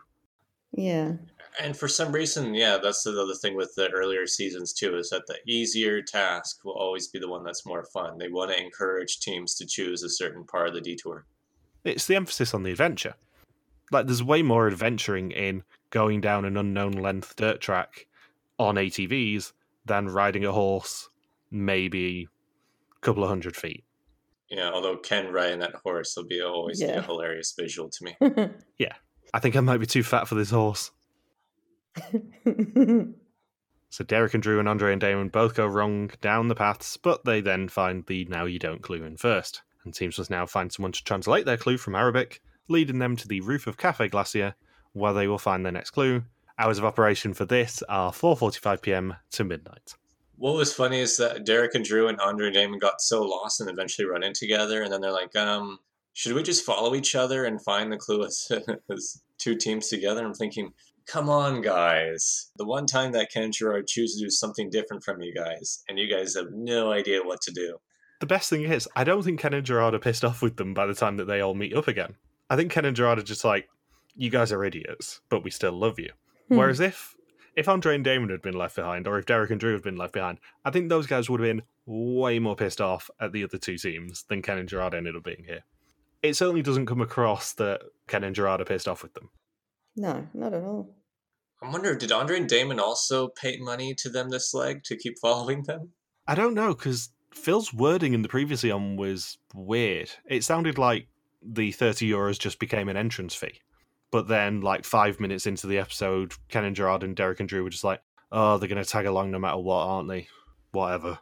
Yeah. 0.71 1.13
And 1.59 1.77
for 1.77 1.87
some 1.87 2.11
reason, 2.11 2.53
yeah, 2.53 2.77
that's 2.81 3.03
the 3.03 3.19
other 3.21 3.35
thing 3.35 3.55
with 3.55 3.75
the 3.75 3.89
earlier 3.89 4.25
seasons 4.25 4.73
too, 4.73 4.97
is 4.97 5.09
that 5.09 5.27
the 5.27 5.37
easier 5.45 6.01
task 6.01 6.63
will 6.63 6.73
always 6.73 7.07
be 7.07 7.19
the 7.19 7.29
one 7.29 7.43
that's 7.43 7.65
more 7.65 7.85
fun. 7.85 8.17
They 8.17 8.29
want 8.29 8.51
to 8.51 8.61
encourage 8.61 9.19
teams 9.19 9.55
to 9.55 9.65
choose 9.65 10.03
a 10.03 10.09
certain 10.09 10.45
part 10.45 10.67
of 10.67 10.73
the 10.73 10.81
detour. 10.81 11.25
It's 11.83 12.07
the 12.07 12.15
emphasis 12.15 12.53
on 12.53 12.63
the 12.63 12.71
adventure. 12.71 13.15
Like, 13.91 14.07
there's 14.07 14.23
way 14.23 14.41
more 14.41 14.67
adventuring 14.67 15.31
in 15.31 15.63
going 15.89 16.21
down 16.21 16.45
an 16.45 16.57
unknown 16.57 16.93
length 16.93 17.35
dirt 17.35 17.61
track 17.61 18.07
on 18.57 18.75
ATVs 18.75 19.51
than 19.85 20.07
riding 20.07 20.45
a 20.45 20.51
horse 20.51 21.09
maybe 21.53 22.27
a 22.97 23.05
couple 23.05 23.23
of 23.23 23.29
hundred 23.29 23.55
feet. 23.55 23.83
Yeah, 24.49 24.71
although 24.71 24.97
Ken 24.97 25.31
riding 25.31 25.59
that 25.59 25.75
horse 25.75 26.15
will 26.17 26.25
be 26.25 26.41
always 26.41 26.81
be 26.81 26.87
a 26.87 27.01
hilarious 27.01 27.53
visual 27.57 27.89
to 27.89 28.03
me. 28.03 28.17
Yeah. 28.77 28.93
I 29.33 29.39
think 29.39 29.55
I 29.55 29.61
might 29.61 29.77
be 29.77 29.87
too 29.87 30.03
fat 30.03 30.27
for 30.27 30.35
this 30.35 30.51
horse. 30.51 30.91
So 33.93 34.03
Derek 34.03 34.33
and 34.33 34.41
Drew 34.41 34.57
and 34.57 34.67
Andre 34.67 34.91
and 34.91 34.99
Damon 34.99 35.29
both 35.29 35.53
go 35.53 35.67
wrong 35.67 36.09
down 36.19 36.47
the 36.47 36.55
paths, 36.55 36.97
but 36.97 37.25
they 37.25 37.41
then 37.41 37.69
find 37.69 38.03
the 38.07 38.25
now 38.25 38.45
you 38.45 38.57
don't 38.57 38.81
clue 38.81 39.03
in 39.03 39.17
first. 39.17 39.61
And 39.83 39.93
teams 39.93 40.17
must 40.17 40.31
now 40.31 40.47
find 40.47 40.73
someone 40.73 40.93
to 40.93 41.03
translate 41.03 41.45
their 41.45 41.57
clue 41.57 41.77
from 41.77 41.93
Arabic, 41.93 42.41
leading 42.67 42.97
them 42.97 43.15
to 43.17 43.27
the 43.27 43.41
roof 43.41 43.67
of 43.67 43.77
Cafe 43.77 44.07
Glacier, 44.07 44.55
where 44.93 45.13
they 45.13 45.27
will 45.27 45.37
find 45.37 45.63
their 45.63 45.71
next 45.71 45.91
clue. 45.91 46.23
Hours 46.57 46.79
of 46.79 46.85
operation 46.85 47.35
for 47.35 47.45
this 47.45 47.83
are 47.87 48.11
4:45 48.11 48.81
p.m. 48.81 49.15
to 49.29 49.43
midnight. 49.43 49.93
What 50.37 50.55
was 50.55 50.73
funny 50.73 50.99
is 50.99 51.15
that 51.17 51.45
Derek 51.45 51.75
and 51.75 51.85
Drew 51.85 52.07
and 52.07 52.19
Andre 52.19 52.47
and 52.47 52.55
Damon 52.55 52.79
got 52.79 52.99
so 52.99 53.21
lost 53.21 53.61
and 53.61 53.69
eventually 53.69 54.07
run 54.07 54.23
in 54.23 54.33
together, 54.33 54.81
and 54.81 54.91
then 54.91 55.01
they're 55.01 55.11
like, 55.11 55.35
um, 55.35 55.77
should 56.13 56.33
we 56.33 56.41
just 56.41 56.65
follow 56.65 56.95
each 56.95 57.13
other 57.13 57.45
and 57.45 57.63
find 57.63 57.91
the 57.91 57.97
clue 57.97 58.25
as, 58.25 58.51
as 58.91 59.21
two 59.37 59.55
teams 59.55 59.89
together? 59.89 60.25
I'm 60.25 60.33
thinking, 60.33 60.73
come 61.05 61.29
on, 61.29 61.61
guys. 61.61 62.51
The 62.57 62.65
one 62.65 62.85
time 62.85 63.11
that 63.13 63.31
Ken 63.31 63.43
and 63.43 63.53
Gerard 63.53 63.87
choose 63.87 64.15
to 64.15 64.23
do 64.25 64.29
something 64.29 64.69
different 64.69 65.03
from 65.03 65.21
you 65.21 65.33
guys, 65.33 65.83
and 65.87 65.97
you 65.97 66.09
guys 66.09 66.35
have 66.35 66.51
no 66.51 66.91
idea 66.91 67.23
what 67.23 67.41
to 67.41 67.51
do. 67.51 67.77
The 68.19 68.25
best 68.27 68.49
thing 68.49 68.63
is, 68.63 68.87
I 68.95 69.03
don't 69.03 69.23
think 69.23 69.39
Ken 69.39 69.53
and 69.53 69.65
Gerard 69.65 69.93
are 69.93 69.99
pissed 69.99 70.23
off 70.23 70.41
with 70.41 70.57
them 70.57 70.73
by 70.73 70.85
the 70.85 70.93
time 70.93 71.17
that 71.17 71.25
they 71.25 71.41
all 71.41 71.55
meet 71.55 71.75
up 71.75 71.87
again. 71.87 72.15
I 72.49 72.55
think 72.55 72.71
Ken 72.71 72.85
and 72.85 72.95
Gerard 72.95 73.19
are 73.19 73.23
just 73.23 73.43
like, 73.43 73.67
you 74.15 74.29
guys 74.29 74.51
are 74.51 74.63
idiots, 74.63 75.21
but 75.29 75.43
we 75.43 75.49
still 75.49 75.73
love 75.73 75.99
you. 75.99 76.11
Hmm. 76.47 76.57
Whereas 76.57 76.79
if 76.79 77.15
if 77.55 77.67
Andre 77.67 77.95
and 77.95 78.03
Damon 78.03 78.29
had 78.29 78.41
been 78.41 78.57
left 78.57 78.75
behind, 78.75 79.07
or 79.07 79.19
if 79.19 79.25
Derek 79.25 79.51
and 79.51 79.59
Drew 79.59 79.73
had 79.73 79.83
been 79.83 79.97
left 79.97 80.13
behind, 80.13 80.39
I 80.65 80.71
think 80.71 80.89
those 80.89 81.07
guys 81.07 81.29
would 81.29 81.39
have 81.39 81.47
been 81.47 81.63
way 81.85 82.39
more 82.39 82.55
pissed 82.55 82.81
off 82.81 83.09
at 83.19 83.31
the 83.31 83.43
other 83.43 83.57
two 83.57 83.77
teams 83.77 84.23
than 84.23 84.41
Ken 84.41 84.57
and 84.57 84.69
Gerard 84.69 84.95
ended 84.95 85.15
up 85.15 85.23
being 85.23 85.43
here. 85.45 85.63
It 86.21 86.35
certainly 86.35 86.61
doesn't 86.61 86.85
come 86.85 87.01
across 87.01 87.53
that 87.53 87.81
Ken 88.07 88.23
and 88.23 88.33
Gerard 88.33 88.61
are 88.61 88.65
pissed 88.65 88.87
off 88.87 89.03
with 89.03 89.13
them. 89.13 89.29
No, 89.95 90.27
not 90.33 90.53
at 90.53 90.63
all. 90.63 90.95
I 91.61 91.69
wonder, 91.69 91.95
did 91.95 92.11
Andre 92.11 92.37
and 92.37 92.49
Damon 92.49 92.79
also 92.79 93.29
pay 93.29 93.57
money 93.57 93.95
to 93.95 94.09
them 94.09 94.29
this 94.29 94.53
leg 94.53 94.83
to 94.83 94.97
keep 94.97 95.17
following 95.21 95.63
them? 95.63 95.91
I 96.27 96.35
don't 96.35 96.53
know 96.53 96.73
because 96.73 97.09
Phil's 97.33 97.73
wording 97.73 98.13
in 98.13 98.21
the 98.21 98.29
previous 98.29 98.63
on 98.63 98.97
was 98.97 99.37
weird. 99.53 100.11
It 100.25 100.43
sounded 100.43 100.77
like 100.77 101.07
the 101.41 101.71
thirty 101.71 102.09
euros 102.09 102.39
just 102.39 102.59
became 102.59 102.89
an 102.89 102.97
entrance 102.97 103.35
fee, 103.35 103.61
but 104.11 104.27
then 104.27 104.61
like 104.61 104.85
five 104.85 105.19
minutes 105.19 105.45
into 105.45 105.67
the 105.67 105.77
episode, 105.77 106.33
Ken 106.49 106.63
and 106.63 106.75
Gerard 106.75 107.03
and 107.03 107.15
Derek 107.15 107.39
and 107.39 107.49
Drew 107.49 107.63
were 107.63 107.69
just 107.69 107.83
like, 107.83 108.01
"Oh, 108.31 108.57
they're 108.57 108.69
going 108.69 108.83
to 108.83 108.89
tag 108.89 109.05
along 109.05 109.31
no 109.31 109.39
matter 109.39 109.57
what, 109.57 109.85
aren't 109.85 110.09
they? 110.09 110.27
Whatever." 110.71 111.19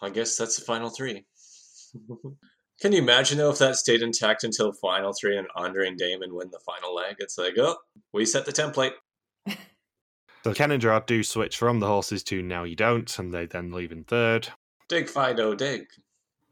I 0.00 0.10
guess 0.10 0.36
that's 0.36 0.58
the 0.58 0.64
final 0.64 0.90
three. 0.90 1.24
Can 2.82 2.90
you 2.90 2.98
imagine 2.98 3.38
though 3.38 3.50
if 3.50 3.58
that 3.58 3.76
stayed 3.76 4.02
intact 4.02 4.42
until 4.42 4.72
final 4.72 5.12
three 5.12 5.38
and 5.38 5.46
Andre 5.54 5.86
and 5.86 5.96
Damon 5.96 6.34
win 6.34 6.50
the 6.50 6.58
final 6.58 6.92
leg? 6.92 7.14
It's 7.20 7.38
like, 7.38 7.56
oh, 7.56 7.76
we 8.12 8.26
set 8.26 8.44
the 8.44 8.50
template. 8.50 8.94
So 10.42 10.52
Ken 10.52 10.72
and 10.72 10.82
Gerard 10.82 11.06
do 11.06 11.22
switch 11.22 11.56
from 11.56 11.78
the 11.78 11.86
horses 11.86 12.24
to 12.24 12.42
now 12.42 12.64
you 12.64 12.74
don't, 12.74 13.16
and 13.20 13.32
they 13.32 13.46
then 13.46 13.70
leave 13.70 13.92
in 13.92 14.02
third. 14.02 14.48
Dig 14.88 15.08
Fido, 15.08 15.54
dig. 15.54 15.86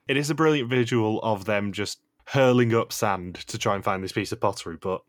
It 0.06 0.16
is 0.16 0.30
a 0.30 0.34
brilliant 0.36 0.70
visual 0.70 1.20
of 1.22 1.46
them 1.46 1.72
just 1.72 1.98
hurling 2.26 2.72
up 2.76 2.92
sand 2.92 3.34
to 3.48 3.58
try 3.58 3.74
and 3.74 3.82
find 3.82 4.04
this 4.04 4.12
piece 4.12 4.30
of 4.30 4.40
pottery, 4.40 4.76
but 4.80 5.02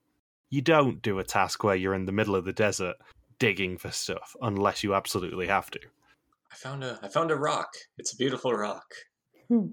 you 0.49 0.63
don't 0.63 1.03
do 1.03 1.19
a 1.19 1.23
task 1.23 1.63
where 1.63 1.75
you're 1.75 1.93
in 1.93 2.05
the 2.05 2.11
middle 2.11 2.35
of 2.35 2.45
the 2.45 2.53
desert 2.53 2.95
digging 3.37 3.77
for 3.77 3.91
stuff 3.91 4.35
unless 4.41 4.83
you 4.83 4.95
absolutely 4.95 5.45
have 5.45 5.69
to. 5.69 5.79
I 6.51 6.55
found 6.55 6.83
a 6.83 6.99
I 7.03 7.09
found 7.09 7.29
a 7.29 7.35
rock. 7.35 7.69
It's 7.99 8.13
a 8.13 8.17
beautiful 8.17 8.53
rock. 8.53 8.91
Hmm. 9.47 9.67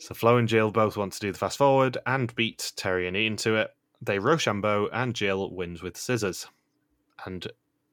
So 0.00 0.14
Flo 0.14 0.38
and 0.38 0.48
Jill 0.48 0.70
both 0.70 0.96
want 0.96 1.12
to 1.12 1.20
do 1.20 1.30
the 1.30 1.38
fast 1.38 1.58
forward 1.58 1.98
and 2.06 2.34
beat 2.34 2.72
Teri 2.74 3.06
and 3.06 3.14
Ian 3.14 3.36
to 3.36 3.56
it. 3.56 3.70
They 4.00 4.18
Rochambeau 4.18 4.88
and 4.92 5.14
Jill 5.14 5.50
wins 5.50 5.82
with 5.82 5.98
scissors. 5.98 6.46
And 7.26 7.46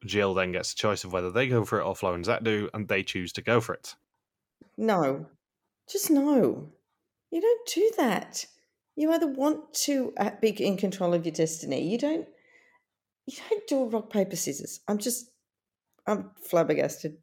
Jill 0.05 0.33
then 0.33 0.53
gets 0.53 0.71
a 0.71 0.75
choice 0.75 1.03
of 1.03 1.11
whether 1.11 1.31
they 1.31 1.49
go 1.49 1.65
for 1.65 1.81
it 1.81 1.83
or 1.83 1.97
Flo 1.97 2.13
and 2.13 2.23
Zach 2.23 2.43
do, 2.43 2.69
and 2.73 2.87
they 2.87 3.03
choose 3.03 3.33
to 3.33 3.41
go 3.41 3.59
for 3.59 3.75
it. 3.75 3.95
No. 4.77 5.25
Just 5.89 6.09
no. 6.09 6.69
You 7.29 7.41
don't 7.41 7.67
do 7.67 7.91
that. 7.97 8.45
You 8.95 9.11
either 9.11 9.27
want 9.27 9.73
to 9.73 10.13
uh, 10.17 10.31
be 10.41 10.49
in 10.49 10.77
control 10.77 11.13
of 11.13 11.25
your 11.25 11.33
destiny. 11.33 11.91
You 11.91 11.97
don't. 11.97 12.27
You 13.25 13.37
don't 13.49 13.67
do 13.67 13.81
a 13.81 13.85
rock 13.85 14.09
paper 14.09 14.37
scissors. 14.37 14.79
I'm 14.87 14.97
just. 14.97 15.29
I'm 16.07 16.31
flabbergasted. 16.41 17.17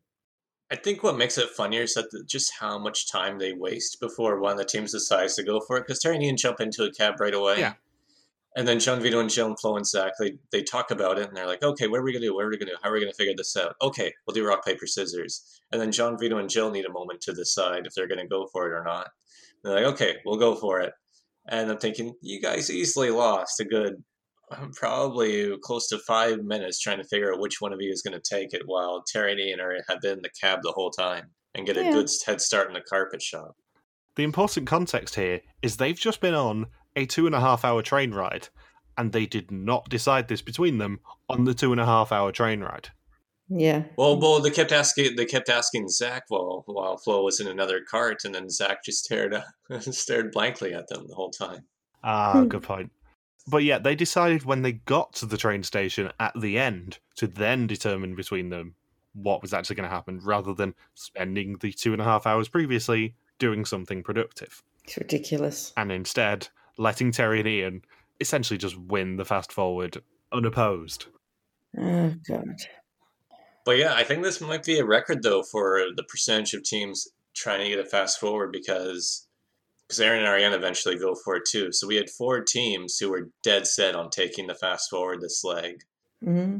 I 0.72 0.76
think 0.76 1.02
what 1.02 1.18
makes 1.18 1.38
it 1.38 1.50
funnier 1.50 1.82
is 1.82 1.94
that 1.94 2.10
the, 2.10 2.24
just 2.24 2.52
how 2.58 2.78
much 2.78 3.10
time 3.10 3.38
they 3.38 3.52
waste 3.52 4.00
before 4.00 4.40
one 4.40 4.52
of 4.52 4.58
the 4.58 4.64
teams 4.64 4.92
decides 4.92 5.34
to 5.36 5.42
go 5.42 5.60
for 5.60 5.76
it. 5.76 5.86
Because 5.86 6.02
Teri 6.02 6.14
and 6.14 6.22
Ian 6.22 6.36
jump 6.36 6.60
into 6.60 6.84
a 6.84 6.92
cab 6.92 7.20
right 7.20 7.34
away. 7.34 7.60
Yeah. 7.60 7.74
And 8.56 8.68
then 8.68 8.78
John 8.78 9.00
Vito 9.00 9.18
and 9.18 9.28
Jill 9.28 9.48
and 9.48 9.58
Flo 9.58 9.76
and 9.76 9.86
Zach, 9.86 10.12
they, 10.18 10.38
they 10.52 10.62
talk 10.62 10.92
about 10.92 11.18
it 11.18 11.26
and 11.28 11.36
they're 11.36 11.46
like, 11.46 11.62
okay, 11.62 11.88
what 11.88 11.98
are 11.98 12.04
we 12.04 12.12
going 12.12 12.22
to 12.22 12.28
do? 12.28 12.34
What 12.34 12.44
are 12.44 12.48
we 12.48 12.56
going 12.56 12.68
to 12.68 12.74
do? 12.74 12.78
How 12.82 12.90
are 12.90 12.92
we 12.92 13.00
going 13.00 13.10
to 13.10 13.16
figure 13.16 13.34
this 13.36 13.56
out? 13.56 13.74
Okay, 13.82 14.12
we'll 14.26 14.34
do 14.34 14.46
rock, 14.46 14.64
paper, 14.64 14.86
scissors. 14.86 15.60
And 15.72 15.80
then 15.80 15.90
John 15.90 16.16
Vito 16.18 16.38
and 16.38 16.48
Jill 16.48 16.70
need 16.70 16.86
a 16.86 16.92
moment 16.92 17.20
to 17.22 17.32
decide 17.32 17.84
if 17.84 17.94
they're 17.94 18.06
going 18.06 18.20
to 18.20 18.28
go 18.28 18.46
for 18.52 18.66
it 18.66 18.72
or 18.72 18.84
not. 18.84 19.08
They're 19.64 19.74
like, 19.74 19.94
okay, 19.94 20.16
we'll 20.24 20.38
go 20.38 20.54
for 20.54 20.80
it. 20.80 20.92
And 21.48 21.68
I'm 21.70 21.78
thinking, 21.78 22.14
you 22.22 22.40
guys 22.40 22.70
easily 22.70 23.10
lost 23.10 23.58
a 23.58 23.64
good, 23.64 24.02
probably 24.74 25.56
close 25.62 25.88
to 25.88 25.98
five 25.98 26.42
minutes 26.44 26.78
trying 26.80 26.98
to 26.98 27.04
figure 27.04 27.32
out 27.32 27.40
which 27.40 27.60
one 27.60 27.72
of 27.72 27.80
you 27.80 27.90
is 27.90 28.02
going 28.02 28.18
to 28.18 28.34
take 28.36 28.52
it 28.52 28.62
while 28.66 29.02
Teri 29.14 29.32
and 29.32 29.40
Ian 29.40 29.60
are, 29.60 29.76
have 29.88 30.00
been 30.00 30.18
in 30.18 30.22
the 30.22 30.30
cab 30.40 30.60
the 30.62 30.72
whole 30.72 30.90
time 30.90 31.30
and 31.54 31.66
get 31.66 31.76
a 31.76 31.84
good 31.92 32.08
head 32.26 32.40
start 32.40 32.68
in 32.68 32.74
the 32.74 32.80
carpet 32.80 33.22
shop. 33.22 33.56
The 34.16 34.24
important 34.24 34.66
context 34.66 35.14
here 35.16 35.40
is 35.62 35.76
they've 35.76 35.98
just 35.98 36.20
been 36.20 36.34
on 36.34 36.66
a 36.96 37.06
two 37.06 37.26
and 37.26 37.34
a 37.34 37.40
half 37.40 37.64
hour 37.64 37.82
train 37.82 38.12
ride, 38.12 38.48
and 38.96 39.12
they 39.12 39.26
did 39.26 39.50
not 39.50 39.88
decide 39.88 40.28
this 40.28 40.42
between 40.42 40.78
them 40.78 41.00
on 41.28 41.44
the 41.44 41.54
two 41.54 41.72
and 41.72 41.80
a 41.80 41.86
half 41.86 42.12
hour 42.12 42.30
train 42.30 42.60
ride. 42.60 42.90
Yeah. 43.48 43.82
Well, 43.98 44.18
well, 44.18 44.40
they 44.40 44.50
kept 44.50 44.72
asking. 44.72 45.16
They 45.16 45.26
kept 45.26 45.48
asking 45.48 45.88
Zach 45.88 46.24
while 46.28 46.62
while 46.66 46.96
Flo 46.96 47.22
was 47.24 47.40
in 47.40 47.46
another 47.48 47.80
cart, 47.90 48.24
and 48.24 48.34
then 48.34 48.48
Zach 48.48 48.84
just 48.84 49.04
stared 49.04 49.34
stared 49.80 50.32
blankly 50.32 50.72
at 50.72 50.88
them 50.88 51.06
the 51.08 51.14
whole 51.14 51.30
time. 51.30 51.60
Ah, 52.02 52.32
Hmm. 52.34 52.48
good 52.48 52.62
point. 52.62 52.90
But 53.46 53.64
yeah, 53.64 53.78
they 53.78 53.94
decided 53.94 54.44
when 54.44 54.62
they 54.62 54.72
got 54.72 55.12
to 55.14 55.26
the 55.26 55.36
train 55.36 55.62
station 55.62 56.10
at 56.18 56.32
the 56.38 56.58
end 56.58 56.98
to 57.16 57.26
then 57.26 57.66
determine 57.66 58.14
between 58.14 58.48
them 58.48 58.74
what 59.12 59.42
was 59.42 59.52
actually 59.52 59.76
going 59.76 59.88
to 59.88 59.94
happen 59.94 60.18
rather 60.22 60.54
than 60.54 60.74
spending 60.94 61.58
the 61.58 61.72
two 61.72 61.92
and 61.92 62.00
a 62.00 62.04
half 62.04 62.26
hours 62.26 62.48
previously 62.48 63.14
doing 63.38 63.64
something 63.64 64.02
productive. 64.02 64.62
It's 64.84 64.96
ridiculous. 64.96 65.72
And 65.76 65.92
instead, 65.92 66.48
letting 66.78 67.12
Teri 67.12 67.40
and 67.40 67.48
Ian 67.48 67.82
essentially 68.20 68.58
just 68.58 68.78
win 68.78 69.16
the 69.16 69.24
fast 69.24 69.52
forward 69.52 70.02
unopposed. 70.32 71.06
Oh, 71.78 72.14
God. 72.26 72.56
But 73.64 73.78
yeah, 73.78 73.94
I 73.94 74.04
think 74.04 74.22
this 74.22 74.40
might 74.40 74.64
be 74.64 74.78
a 74.78 74.84
record 74.84 75.22
though 75.22 75.42
for 75.42 75.80
the 75.96 76.04
percentage 76.04 76.54
of 76.54 76.64
teams 76.64 77.08
trying 77.34 77.60
to 77.60 77.68
get 77.68 77.84
a 77.84 77.88
fast 77.88 78.20
forward 78.20 78.52
because 78.52 79.26
because 79.86 80.00
Aaron 80.00 80.24
and 80.24 80.28
Arianne 80.28 80.56
eventually 80.56 80.98
go 80.98 81.14
for 81.14 81.36
it 81.36 81.44
too. 81.50 81.72
So 81.72 81.86
we 81.86 81.96
had 81.96 82.10
four 82.10 82.42
teams 82.42 82.98
who 82.98 83.10
were 83.10 83.30
dead 83.42 83.66
set 83.66 83.94
on 83.94 84.10
taking 84.10 84.46
the 84.46 84.54
fast 84.54 84.90
forward 84.90 85.20
this 85.20 85.44
leg. 85.44 85.82
hmm 86.22 86.58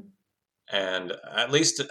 and 0.73 1.13
at 1.37 1.53
least 1.53 1.83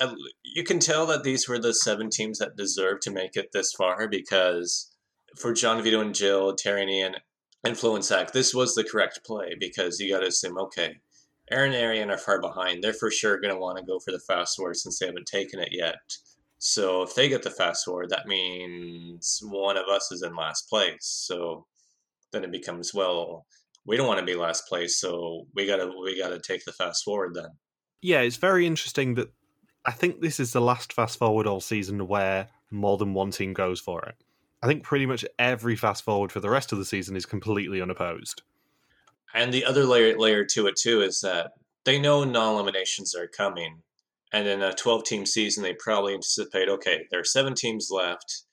you 0.43 0.63
can 0.63 0.79
tell 0.79 1.05
that 1.05 1.23
these 1.23 1.47
were 1.47 1.59
the 1.59 1.73
seven 1.73 2.09
teams 2.09 2.39
that 2.39 2.57
deserved 2.57 3.03
to 3.03 3.11
make 3.11 3.35
it 3.35 3.51
this 3.53 3.71
far 3.71 4.07
because 4.07 4.91
for 5.37 5.53
John 5.53 5.81
Vito 5.83 6.01
and 6.01 6.15
Jill, 6.15 6.55
Teri 6.55 6.81
and 6.81 6.89
Ian, 6.89 7.15
and 7.63 7.77
Flo 7.77 7.95
and 7.95 8.03
this 8.33 8.53
was 8.53 8.75
the 8.75 8.83
correct 8.83 9.21
play 9.25 9.55
because 9.59 9.99
you 9.99 10.11
got 10.11 10.19
to 10.19 10.27
assume, 10.27 10.57
okay, 10.57 10.97
Aaron 11.49 11.73
and 11.73 11.83
Arianne 11.83 12.13
are 12.13 12.17
far 12.17 12.41
behind. 12.41 12.83
They're 12.83 12.93
for 12.93 13.11
sure 13.11 13.39
going 13.39 13.53
to 13.53 13.59
want 13.59 13.77
to 13.77 13.85
go 13.85 13.99
for 13.99 14.11
the 14.11 14.19
fast 14.19 14.57
forward 14.57 14.75
since 14.75 14.99
they 14.99 15.05
haven't 15.05 15.27
taken 15.27 15.59
it 15.59 15.69
yet. 15.71 15.95
So 16.65 17.01
if 17.01 17.13
they 17.13 17.27
get 17.27 17.43
the 17.43 17.49
fast 17.49 17.83
forward, 17.83 18.09
that 18.11 18.25
means 18.25 19.41
one 19.43 19.75
of 19.75 19.89
us 19.89 20.13
is 20.13 20.23
in 20.23 20.33
last 20.33 20.69
place. 20.69 21.01
So 21.01 21.65
then 22.31 22.45
it 22.45 22.53
becomes, 22.53 22.93
well, 22.93 23.45
we 23.85 23.97
don't 23.97 24.07
want 24.07 24.21
to 24.21 24.25
be 24.25 24.35
last 24.35 24.65
place, 24.69 24.97
so 24.97 25.45
we 25.53 25.67
gotta 25.67 25.91
we 26.01 26.17
gotta 26.17 26.39
take 26.39 26.63
the 26.63 26.71
fast 26.71 27.03
forward 27.03 27.33
then. 27.33 27.49
Yeah, 28.01 28.21
it's 28.21 28.37
very 28.37 28.65
interesting 28.65 29.15
that 29.15 29.33
I 29.83 29.91
think 29.91 30.21
this 30.21 30.39
is 30.39 30.53
the 30.53 30.61
last 30.61 30.93
fast 30.93 31.19
forward 31.19 31.47
all 31.47 31.59
season 31.59 32.07
where 32.07 32.47
more 32.71 32.97
than 32.97 33.13
one 33.13 33.31
team 33.31 33.51
goes 33.51 33.81
for 33.81 34.01
it. 34.05 34.15
I 34.61 34.67
think 34.67 34.83
pretty 34.83 35.05
much 35.05 35.25
every 35.37 35.75
fast 35.75 36.05
forward 36.05 36.31
for 36.31 36.39
the 36.39 36.49
rest 36.49 36.71
of 36.71 36.77
the 36.77 36.85
season 36.85 37.17
is 37.17 37.25
completely 37.25 37.81
unopposed. 37.81 38.41
And 39.33 39.53
the 39.53 39.65
other 39.65 39.83
layer 39.83 40.17
layer 40.17 40.45
to 40.51 40.67
it 40.67 40.77
too 40.77 41.01
is 41.01 41.19
that 41.21 41.51
they 41.83 41.99
know 41.99 42.23
non 42.23 42.53
eliminations 42.53 43.13
are 43.15 43.27
coming. 43.27 43.81
And 44.33 44.47
in 44.47 44.63
a 44.63 44.73
12 44.73 45.03
team 45.03 45.25
season, 45.27 45.63
they 45.63 45.75
probably 45.79 46.15
anticipate 46.15 46.67
okay, 46.67 47.05
there 47.11 47.19
are 47.19 47.25
seven 47.25 47.53
teams 47.53 47.89
left. 47.91 48.43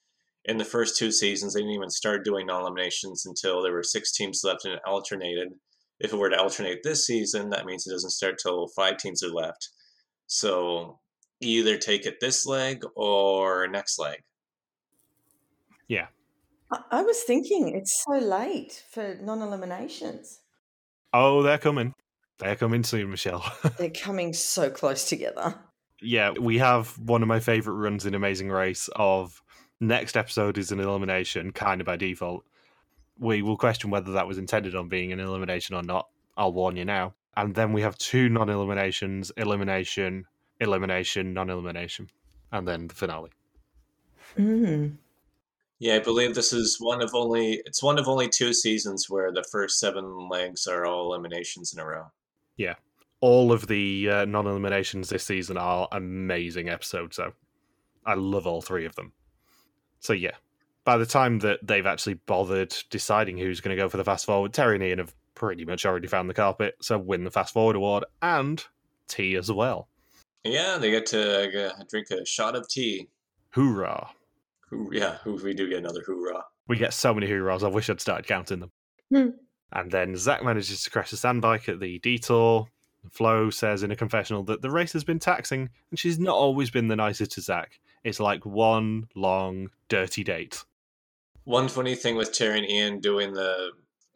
In 0.45 0.59
the 0.59 0.65
first 0.65 0.97
two 0.97 1.11
seasons, 1.11 1.55
they 1.55 1.61
didn't 1.61 1.75
even 1.75 1.91
start 1.91 2.25
doing 2.25 2.47
non 2.47 2.63
eliminations 2.63 3.25
until 3.27 3.63
there 3.63 3.73
were 3.73 3.83
six 3.83 4.13
teams 4.13 4.43
left 4.45 4.65
and 4.65 4.75
it 4.75 4.81
alternated. 4.87 5.49
If 5.99 6.13
it 6.13 6.19
were 6.19 6.31
to 6.31 6.39
alternate 6.39 6.83
this 6.83 7.07
season, 7.07 7.51
that 7.51 7.67
means 7.67 7.87
it 7.87 7.91
doesn't 7.91 8.11
start 8.11 8.37
till 8.43 8.69
five 8.69 8.99
teams 8.99 9.23
are 9.23 9.31
left. 9.31 9.69
So 10.27 10.99
either 11.41 11.77
take 11.77 12.07
it 12.07 12.21
this 12.21 12.47
leg 12.47 12.85
or 12.95 13.67
next 13.69 13.99
leg. 13.99 14.21
Yeah. 15.89 16.07
I, 16.71 16.81
I 16.91 17.03
was 17.03 17.23
thinking 17.23 17.75
it's 17.75 18.05
so 18.05 18.19
late 18.19 18.85
for 18.91 19.17
non 19.21 19.43
eliminations. 19.43 20.41
Oh, 21.13 21.43
they're 21.43 21.59
coming. 21.59 21.95
They're 22.39 22.57
coming 22.57 22.85
soon, 22.85 23.11
Michelle. 23.11 23.45
They're 23.79 23.91
coming 23.91 24.33
so 24.33 24.71
close 24.71 25.07
together. 25.07 25.57
Yeah, 26.03 26.31
we 26.31 26.59
have 26.59 26.99
one 26.99 27.23
of 27.23 27.29
my 27.29 27.41
favorite 27.41 27.75
runs 27.75 28.07
in 28.07 28.15
Amazing 28.15 28.51
Race 28.51 28.89
of 28.97 29.43
next 29.81 30.17
episode 30.17 30.59
is 30.59 30.73
an 30.73 30.81
elimination, 30.81 31.53
kind 31.53 31.81
of 31.81 31.87
by 31.87 31.97
default. 31.97 32.45
We 33.19 33.43
will 33.43 33.57
question 33.57 33.91
whether 33.91 34.13
that 34.13 34.27
was 34.27 34.39
intended 34.39 34.75
on 34.75 34.89
being 34.89 35.13
an 35.13 35.21
elimination 35.21 35.75
or 35.75 35.83
not. 35.83 36.09
I'll 36.37 36.53
warn 36.53 36.77
you 36.77 36.85
now. 36.85 37.15
And 37.37 37.55
then 37.55 37.73
we 37.73 37.83
have 37.83 37.97
two 37.99 38.29
non 38.29 38.49
eliminations 38.49 39.31
elimination, 39.37 40.27
elimination, 40.61 41.33
non 41.35 41.51
elimination, 41.51 42.09
and 42.53 42.67
then 42.67 42.89
the 42.89 42.95
finale. 42.95 43.31
Mm. 44.37 44.97
Yeah, 45.79 45.97
I 45.97 45.99
believe 46.01 46.35
this 46.35 46.53
is 46.53 46.77
one 46.79 47.03
of 47.03 47.15
only 47.15 47.63
it's 47.65 47.83
one 47.83 47.99
of 47.99 48.09
only 48.09 48.29
two 48.29 48.53
seasons 48.53 49.09
where 49.09 49.33
the 49.33 49.45
first 49.51 49.81
seven 49.81 50.29
legs 50.29 50.67
are 50.67 50.85
all 50.85 51.15
eliminations 51.15 51.73
in 51.73 51.81
a 51.81 51.87
row. 51.87 52.11
Yeah. 52.57 52.75
All 53.21 53.53
of 53.53 53.67
the 53.67 54.09
uh, 54.09 54.25
non 54.25 54.47
eliminations 54.47 55.09
this 55.09 55.25
season 55.25 55.57
are 55.57 55.89
amazing 55.93 56.69
episodes, 56.69 57.17
though. 57.17 57.33
I 58.07 58.15
love 58.15 58.47
all 58.47 58.63
three 58.63 58.87
of 58.87 58.97
them. 58.97 59.13
So, 60.01 60.13
yeah. 60.13 60.37
By 60.85 60.97
the 60.97 61.07
time 61.07 61.41
that 61.41 61.61
they've 61.63 61.87
actually 61.87 62.15
bothered 62.15 62.75
deciding 62.89 63.37
who's 63.37 63.61
going 63.61 63.77
to 63.77 63.81
go 63.83 63.89
for 63.89 63.99
the 63.99 64.05
fast 64.05 64.25
forward, 64.25 64.53
Teri 64.53 64.77
and 64.77 64.83
Ian 64.83 64.99
have 64.99 65.15
pretty 65.35 65.65
much 65.65 65.85
already 65.85 66.09
found 66.09 66.29
the 66.29 66.35
carpet, 66.35 66.77
so 66.81 66.99
win 66.99 67.25
the 67.25 67.31
fast 67.31 67.53
forward 67.53 67.77
award 67.77 68.05
and 68.23 68.65
tea 69.09 69.37
as 69.37 69.53
well. 69.53 69.89
Yeah, 70.45 70.79
they 70.79 70.91
get 70.91 71.07
to 71.07 71.67
uh, 71.69 71.83
drink 71.89 72.11
a 72.11 72.25
shot 72.25 72.57
of 72.57 72.69
tea. 72.69 73.09
Hoorah. 73.51 74.09
Hoo- 74.71 74.91
yeah, 74.93 75.19
we 75.27 75.53
do 75.53 75.69
get 75.69 75.79
another 75.79 76.03
hoorah. 76.07 76.45
We 76.69 76.77
get 76.77 76.95
so 76.95 77.13
many 77.13 77.27
hoorahs, 77.27 77.63
I 77.63 77.69
wish 77.69 77.91
I'd 77.91 78.01
started 78.01 78.27
counting 78.27 78.61
them. 78.61 78.71
Hmm. 79.13 79.29
And 79.73 79.91
then 79.91 80.17
Zach 80.17 80.43
manages 80.43 80.83
to 80.85 80.91
crash 80.91 81.13
a 81.13 81.17
sandbike 81.17 81.69
at 81.69 81.81
the 81.81 81.99
detour. 81.99 82.69
Flo 83.09 83.51
says 83.51 83.83
in 83.83 83.91
a 83.91 83.97
confessional 83.97 84.43
that 84.45 84.63
the 84.63 84.71
race 84.71 84.93
has 84.93 85.05
been 85.05 85.19
taxing 85.19 85.71
and 85.91 85.99
she's 85.99 86.19
not 86.19 86.35
always 86.35 86.71
been 86.71 86.89
the 86.89 86.97
nicest 86.97 87.33
to 87.33 87.41
Zach. 87.41 87.81
It's 88.05 88.21
like 88.21 88.45
one 88.45 89.09
long, 89.15 89.71
dirty 89.89 90.25
date. 90.25 90.65
One 91.45 91.69
funny 91.69 91.95
thing 91.95 92.17
with 92.17 92.33
Teri 92.33 92.59
and 92.59 92.71
Ian 92.71 93.01
doing 93.01 93.33
the 93.33 93.73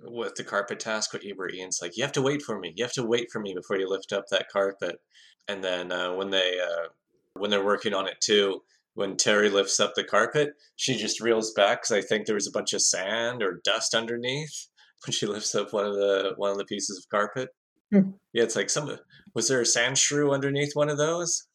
with 0.07 0.35
the 0.35 0.45
carpet 0.45 0.81
task 0.81 1.13
with 1.13 1.25
Eber 1.25 1.51
Ian's 1.51 1.81
like, 1.81 1.97
you 1.97 2.03
have 2.03 2.13
to 2.13 2.23
wait 2.23 2.43
for 2.43 2.59
me. 2.59 2.75
You 2.77 2.85
have 2.85 2.93
to 2.95 3.07
wait 3.07 3.31
for 3.31 3.41
me 3.41 3.55
before 3.55 3.79
you 3.79 3.89
lift 3.89 4.13
up 4.13 4.27
that 4.29 4.51
carpet. 4.53 5.01
And 5.49 5.65
then 5.65 5.93
uh, 5.93 6.13
when 6.15 6.31
they 6.31 6.59
uh, 6.61 6.89
when 7.35 7.51
they're 7.51 7.65
working 7.65 7.95
on 7.95 8.07
it 8.07 8.21
too, 8.21 8.63
when 8.95 9.17
Teri 9.17 9.53
lifts 9.53 9.81
up 9.81 9.95
the 9.95 10.05
carpet, 10.05 10.55
she 10.77 10.97
just 10.97 11.21
reels 11.21 11.53
back 11.53 11.83
because 11.83 11.93
I 11.93 12.01
think 12.01 12.27
there 12.27 12.35
was 12.35 12.47
a 12.47 12.53
bunch 12.53 12.73
of 12.73 12.83
sand 12.83 13.43
or 13.43 13.61
dust 13.65 13.95
underneath 13.95 14.69
when 15.07 15.13
she 15.13 15.27
lifts 15.27 15.55
up 15.55 15.73
one 15.73 15.87
of 15.87 15.95
the 15.95 16.33
one 16.37 16.51
of 16.51 16.59
the 16.59 16.65
pieces 16.65 16.99
of 16.99 17.09
carpet. 17.09 17.51
Hmm. 17.93 18.11
Yeah, 18.33 18.43
it's 18.43 18.57
like 18.57 18.71
some 18.71 18.91
was 19.35 19.49
there 19.49 19.61
a 19.61 19.67
sand 19.67 19.99
shrew 19.99 20.33
underneath 20.33 20.75
one 20.75 20.89
of 20.89 20.99
those? 20.99 21.47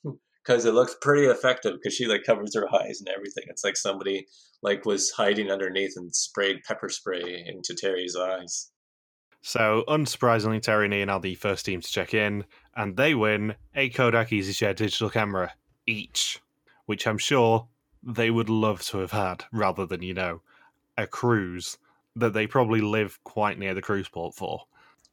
Because 0.43 0.65
it 0.65 0.73
looks 0.73 0.95
pretty 1.01 1.27
effective 1.27 1.73
because 1.73 1.93
she 1.93 2.07
like 2.07 2.23
covers 2.23 2.55
her 2.55 2.67
eyes 2.73 2.99
and 2.99 3.09
everything. 3.09 3.45
It's 3.47 3.63
like 3.63 3.77
somebody 3.77 4.27
like 4.61 4.85
was 4.85 5.11
hiding 5.11 5.49
underneath 5.49 5.93
and 5.95 6.13
sprayed 6.13 6.63
pepper 6.67 6.89
spray 6.89 7.43
into 7.45 7.73
Teri's 7.73 8.15
eyes. 8.15 8.71
So, 9.41 9.85
unsurprisingly, 9.87 10.59
Teri 10.59 10.85
and 10.85 10.93
Ian 10.93 11.09
are 11.09 11.19
the 11.19 11.35
first 11.35 11.65
team 11.65 11.79
to 11.79 11.87
check 11.87 12.13
in, 12.13 12.43
and 12.75 12.97
they 12.97 13.15
win 13.15 13.55
a 13.73 13.87
Kodak 13.89 14.29
EasyShare 14.29 14.75
digital 14.75 15.09
camera 15.09 15.53
each, 15.87 16.41
which 16.87 17.07
I'm 17.07 17.17
sure 17.17 17.67
they 18.03 18.31
would 18.31 18.49
love 18.49 18.81
to 18.87 18.97
have 18.97 19.11
had 19.11 19.45
rather 19.53 19.85
than, 19.85 20.03
you 20.03 20.13
know, 20.13 20.41
a 20.97 21.07
cruise 21.07 21.77
that 22.17 22.33
they 22.33 22.47
probably 22.47 22.81
live 22.81 23.23
quite 23.23 23.57
near 23.57 23.73
the 23.73 23.81
cruise 23.81 24.09
port 24.09 24.35
for. 24.35 24.65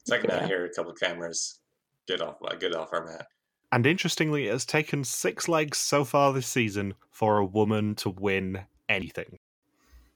Second 0.06 0.30
Yeah. 0.30 0.36
out 0.42 0.46
here, 0.46 0.64
a 0.64 0.72
couple 0.72 0.92
of 0.92 0.98
cameras. 0.98 1.60
Get 2.06 2.20
off, 2.20 2.36
get 2.60 2.74
off 2.74 2.90
our 2.92 3.04
mat. 3.04 3.26
And 3.72 3.84
interestingly, 3.84 4.46
it 4.46 4.52
has 4.52 4.64
taken 4.64 5.02
six 5.02 5.48
legs 5.48 5.78
so 5.78 6.04
far 6.04 6.32
this 6.32 6.46
season 6.46 6.94
for 7.10 7.38
a 7.38 7.44
woman 7.44 7.94
to 7.96 8.10
win 8.10 8.66
anything. 8.88 9.38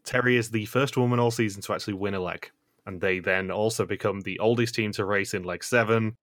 Teri 0.05 0.37
is 0.37 0.50
the 0.50 0.66
first 0.66 0.96
woman 0.96 1.18
all 1.18 1.33
season 1.33 1.61
to 1.62 1.74
actually 1.74 1.94
win 1.94 2.14
a 2.14 2.20
leg, 2.20 2.50
and 2.87 3.00
they 3.00 3.18
then 3.18 3.50
also 3.50 3.85
become 3.85 4.20
the 4.20 4.38
oldest 4.38 4.76
team 4.76 4.92
to 4.92 5.05
race 5.05 5.35
in 5.35 5.42
leg 5.42 5.64
seven. 5.64 6.16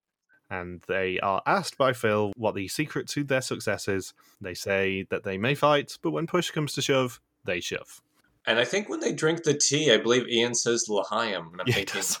And 0.50 0.82
they 0.88 1.20
are 1.20 1.42
asked 1.44 1.76
by 1.76 1.92
Phil 1.92 2.32
what 2.36 2.54
the 2.54 2.68
secret 2.68 3.06
to 3.08 3.22
their 3.22 3.42
success 3.42 3.86
is. 3.86 4.14
They 4.40 4.54
say 4.54 5.06
that 5.10 5.22
they 5.22 5.36
may 5.36 5.54
fight, 5.54 5.98
but 6.00 6.12
when 6.12 6.26
push 6.26 6.50
comes 6.50 6.72
to 6.72 6.82
shove, 6.82 7.20
they 7.44 7.60
shove. 7.60 8.00
And 8.46 8.58
I 8.58 8.64
think 8.64 8.88
when 8.88 9.00
they 9.00 9.12
drink 9.12 9.42
the 9.42 9.52
tea, 9.52 9.92
I 9.92 9.98
believe 9.98 10.26
Ian 10.26 10.54
says 10.54 10.86
L'chaim. 10.88 11.48
And 11.52 11.60
I'm 11.60 11.66
Yeah, 11.66 11.74
thinking, 11.74 11.96
does. 11.96 12.18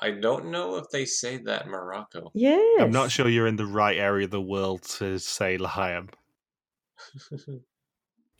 I 0.00 0.12
don't 0.12 0.50
know 0.50 0.76
if 0.76 0.84
they 0.90 1.04
say 1.04 1.38
that 1.38 1.64
in 1.64 1.70
Morocco. 1.70 2.30
Yes. 2.34 2.80
I'm 2.80 2.92
not 2.92 3.10
sure 3.10 3.28
you're 3.28 3.46
in 3.46 3.56
the 3.56 3.66
right 3.66 3.98
area 3.98 4.26
of 4.26 4.30
the 4.30 4.40
world 4.40 4.82
to 4.98 5.18
say 5.18 5.58
L'chaim. 5.58 6.10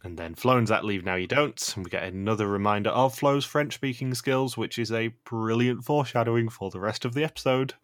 And 0.05 0.17
then 0.17 0.35
Flo 0.35 0.57
and 0.57 0.67
Zach 0.67 0.85
leave 0.85 1.05
now 1.05 1.17
you 1.17 1.27
don't, 1.27 1.61
and 1.75 1.85
we 1.85 1.91
get 1.91 2.05
another 2.05 2.47
reminder 2.47 2.91
of 2.91 3.17
Flo's 3.17 3.45
French 3.45 3.75
speaking 3.75 4.15
skills, 4.15 4.57
which 4.57 4.79
is 4.79 4.93
a 4.93 5.15
brilliant 5.25 5.85
foreshadowing 5.85 6.49
for 6.49 6.71
the 6.71 6.79
rest 6.79 7.05
of 7.05 7.15
the 7.15 7.25
episode. 7.25 7.75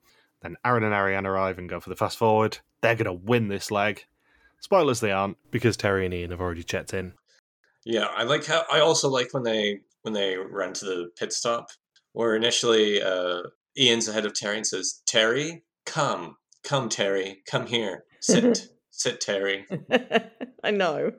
Then 0.40 0.56
Aaron 0.64 0.84
and 0.84 0.94
Arianne 0.94 1.26
arrive 1.26 1.58
and 1.58 1.68
go 1.68 1.80
for 1.80 1.90
the 1.90 1.96
fast 1.96 2.16
forward. 2.16 2.58
They're 2.82 2.94
going 2.94 3.06
to 3.06 3.12
win 3.12 3.48
this 3.48 3.70
leg. 3.70 4.04
Spoilers 4.60 5.00
they 5.00 5.10
aren't, 5.10 5.38
because 5.50 5.76
Teri 5.76 6.04
and 6.04 6.14
Ian 6.14 6.30
have 6.30 6.40
already 6.40 6.62
checked 6.62 6.94
in. 6.94 7.14
Yeah, 7.84 8.06
I 8.06 8.22
like 8.22 8.46
how 8.46 8.64
I 8.72 8.80
also 8.80 9.08
like 9.08 9.34
when 9.34 9.42
they 9.42 9.80
when 10.02 10.14
they 10.14 10.36
run 10.36 10.72
to 10.74 10.84
the 10.84 11.10
pit 11.18 11.32
stop, 11.32 11.68
where 12.12 12.36
initially 12.36 13.02
uh, 13.02 13.42
Ian's 13.78 14.08
ahead 14.08 14.26
of 14.26 14.32
Teri 14.32 14.56
and 14.56 14.66
says, 14.66 15.02
"Teri, 15.06 15.62
come, 15.84 16.36
come, 16.62 16.88
Teri, 16.88 17.36
come 17.46 17.66
here, 17.66 18.04
sit, 18.20 18.68
sit, 18.90 19.20
Teri." 19.20 19.64
I 20.64 20.70
know. 20.70 21.12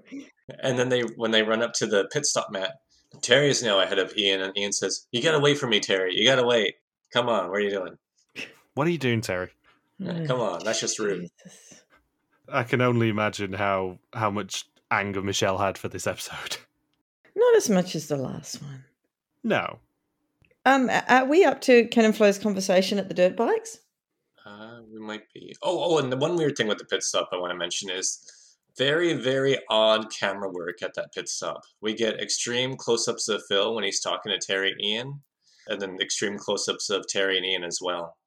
And 0.61 0.77
then 0.77 0.89
they 0.89 1.01
when 1.01 1.31
they 1.31 1.43
run 1.43 1.61
up 1.61 1.73
to 1.73 1.87
the 1.87 2.07
pit 2.11 2.25
stop 2.25 2.47
mat, 2.51 2.75
Teri 3.17 3.49
is 3.49 3.63
now 3.63 3.79
ahead 3.79 3.99
of 3.99 4.15
Ian, 4.17 4.41
and 4.41 4.57
Ian 4.57 4.73
says, 4.73 5.07
"You 5.11 5.21
gotta 5.21 5.39
wait 5.39 5.57
for 5.57 5.67
me, 5.67 5.79
Teri. 5.79 6.13
You 6.13 6.25
gotta 6.25 6.45
wait. 6.45 6.75
Come 7.11 7.29
on, 7.29 7.49
what 7.49 7.57
are 7.57 7.61
you 7.61 7.69
doing? 7.69 7.97
What 8.73 8.87
are 8.87 8.91
you 8.91 8.97
doing, 8.97 9.21
Teri? 9.21 9.49
Yeah, 9.99 10.25
come 10.25 10.39
on, 10.39 10.63
that's 10.63 10.79
just 10.79 10.99
rude." 10.99 11.29
Jesus. 11.43 11.65
I 12.51 12.63
can 12.63 12.81
only 12.81 13.09
imagine 13.09 13.53
how, 13.53 13.99
how 14.13 14.29
much 14.29 14.65
anger 14.91 15.21
Michelle 15.21 15.57
had 15.57 15.77
for 15.77 15.87
this 15.87 16.07
episode. 16.07 16.57
Not 17.35 17.55
as 17.55 17.69
much 17.69 17.95
as 17.95 18.07
the 18.07 18.17
last 18.17 18.61
one. 18.61 18.83
No. 19.43 19.79
Um, 20.65 20.89
are 21.07 21.25
we 21.25 21.45
up 21.45 21.61
to 21.61 21.87
Ken 21.87 22.05
and 22.05 22.15
Flo's 22.15 22.39
conversation 22.39 22.97
at 22.97 23.07
the 23.07 23.13
dirt 23.13 23.35
bikes? 23.35 23.77
Uh, 24.45 24.79
we 24.91 24.99
might 24.99 25.31
be. 25.33 25.55
Oh, 25.61 25.95
oh, 25.95 25.97
and 25.99 26.11
the 26.11 26.17
one 26.17 26.35
weird 26.35 26.55
thing 26.55 26.67
with 26.67 26.79
the 26.79 26.85
pit 26.85 27.03
stop 27.03 27.29
I 27.31 27.37
want 27.37 27.51
to 27.51 27.57
mention 27.57 27.89
is 27.89 28.57
very, 28.77 29.13
very 29.13 29.57
odd 29.69 30.11
camera 30.11 30.49
work 30.49 30.81
at 30.81 30.95
that 30.95 31.13
pit 31.13 31.29
stop. 31.29 31.63
We 31.81 31.93
get 31.93 32.19
extreme 32.19 32.75
close-ups 32.77 33.29
of 33.29 33.43
Phil 33.47 33.73
when 33.73 33.83
he's 33.83 33.99
talking 34.01 34.31
to 34.31 34.39
Teri 34.39 34.71
and 34.71 34.81
Ian, 34.81 35.21
and 35.67 35.81
then 35.81 35.97
extreme 36.01 36.37
close-ups 36.37 36.89
of 36.89 37.05
Teri 37.05 37.37
and 37.37 37.45
Ian 37.45 37.63
as 37.63 37.79
well. 37.81 38.17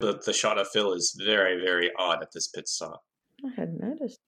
But 0.00 0.24
the 0.24 0.32
shot 0.32 0.58
of 0.58 0.68
Phil 0.68 0.92
is 0.92 1.20
very, 1.24 1.60
very 1.60 1.90
odd 1.98 2.22
at 2.22 2.32
this 2.32 2.46
pit 2.46 2.68
stop. 2.68 3.04
I 3.44 3.50
hadn't 3.56 3.80
noticed. 3.80 4.18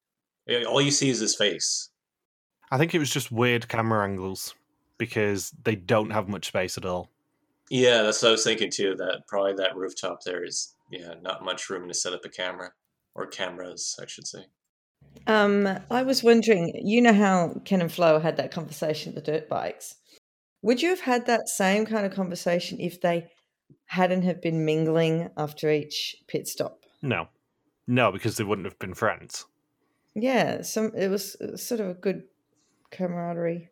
All 0.68 0.80
you 0.80 0.90
see 0.90 1.10
is 1.10 1.20
his 1.20 1.36
face. 1.36 1.90
I 2.70 2.78
think 2.78 2.94
it 2.94 2.98
was 2.98 3.10
just 3.10 3.32
weird 3.32 3.68
camera 3.68 4.04
angles 4.04 4.54
because 4.98 5.52
they 5.62 5.76
don't 5.76 6.10
have 6.10 6.28
much 6.28 6.46
space 6.46 6.76
at 6.76 6.84
all. 6.84 7.10
Yeah, 7.70 8.02
that's 8.02 8.22
what 8.22 8.28
I 8.28 8.32
was 8.32 8.44
thinking 8.44 8.70
too. 8.70 8.94
That 8.96 9.22
probably 9.28 9.54
that 9.54 9.76
rooftop 9.76 10.22
there 10.24 10.44
is 10.44 10.74
yeah 10.90 11.14
not 11.22 11.44
much 11.44 11.70
room 11.70 11.88
to 11.88 11.94
set 11.94 12.12
up 12.12 12.24
a 12.24 12.28
camera 12.28 12.72
or 13.14 13.26
cameras, 13.26 13.96
I 14.00 14.06
should 14.06 14.26
say. 14.26 14.44
Um, 15.26 15.68
I 15.90 16.02
was 16.02 16.22
wondering, 16.22 16.72
you 16.82 17.00
know 17.00 17.12
how 17.12 17.54
Ken 17.64 17.80
and 17.80 17.92
Flo 17.92 18.20
had 18.20 18.36
that 18.36 18.52
conversation 18.52 19.10
at 19.10 19.24
the 19.24 19.32
dirt 19.32 19.48
bikes? 19.48 19.96
Would 20.62 20.82
you 20.82 20.90
have 20.90 21.00
had 21.00 21.26
that 21.26 21.48
same 21.48 21.86
kind 21.86 22.04
of 22.04 22.14
conversation 22.14 22.78
if 22.80 23.00
they 23.00 23.30
hadn't 23.86 24.22
have 24.22 24.42
been 24.42 24.64
mingling 24.64 25.30
after 25.36 25.70
each 25.70 26.16
pit 26.26 26.46
stop? 26.46 26.84
No. 27.02 27.28
No, 27.86 28.12
because 28.12 28.36
they 28.36 28.44
wouldn't 28.44 28.66
have 28.66 28.78
been 28.78 28.94
friends. 28.94 29.46
Yeah, 30.14 30.62
some 30.62 30.92
it 30.94 31.08
was, 31.08 31.36
it 31.40 31.52
was 31.52 31.66
sort 31.66 31.80
of 31.80 31.88
a 31.88 31.94
good 31.94 32.24
camaraderie. 32.90 33.70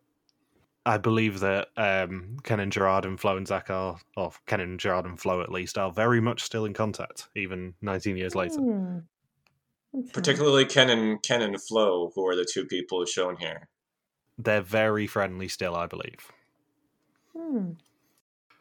I 0.89 0.97
believe 0.97 1.41
that 1.41 1.69
um, 1.77 2.39
Ken 2.45 2.61
and 2.61 2.73
Gerard 2.73 3.05
and 3.05 3.21
Flo 3.21 3.37
and 3.37 3.47
Zach 3.47 3.69
are, 3.69 3.99
or 4.17 4.33
Ken 4.47 4.61
and 4.61 4.81
Gerard 4.81 5.05
and 5.05 5.21
Flo 5.21 5.43
at 5.43 5.53
least, 5.53 5.77
are 5.77 5.93
very 5.93 6.19
much 6.19 6.41
still 6.43 6.65
in 6.65 6.73
contact, 6.73 7.29
even 7.37 7.75
19 7.83 8.17
years 8.17 8.35
later. 8.35 8.57
Hmm. 8.57 8.99
Okay. 9.95 10.11
Particularly 10.15 10.65
Ken 10.65 10.89
and 10.89 11.23
Ken 11.23 11.43
and 11.43 11.63
Flo, 11.63 12.11
who 12.15 12.27
are 12.27 12.35
the 12.35 12.49
two 12.51 12.65
people 12.65 13.05
shown 13.05 13.37
here. 13.37 13.69
They're 14.39 14.63
very 14.63 15.07
friendly 15.07 15.47
still, 15.49 15.77
I 15.77 15.87
believe. 15.87 16.33
Hmm. 17.37 17.73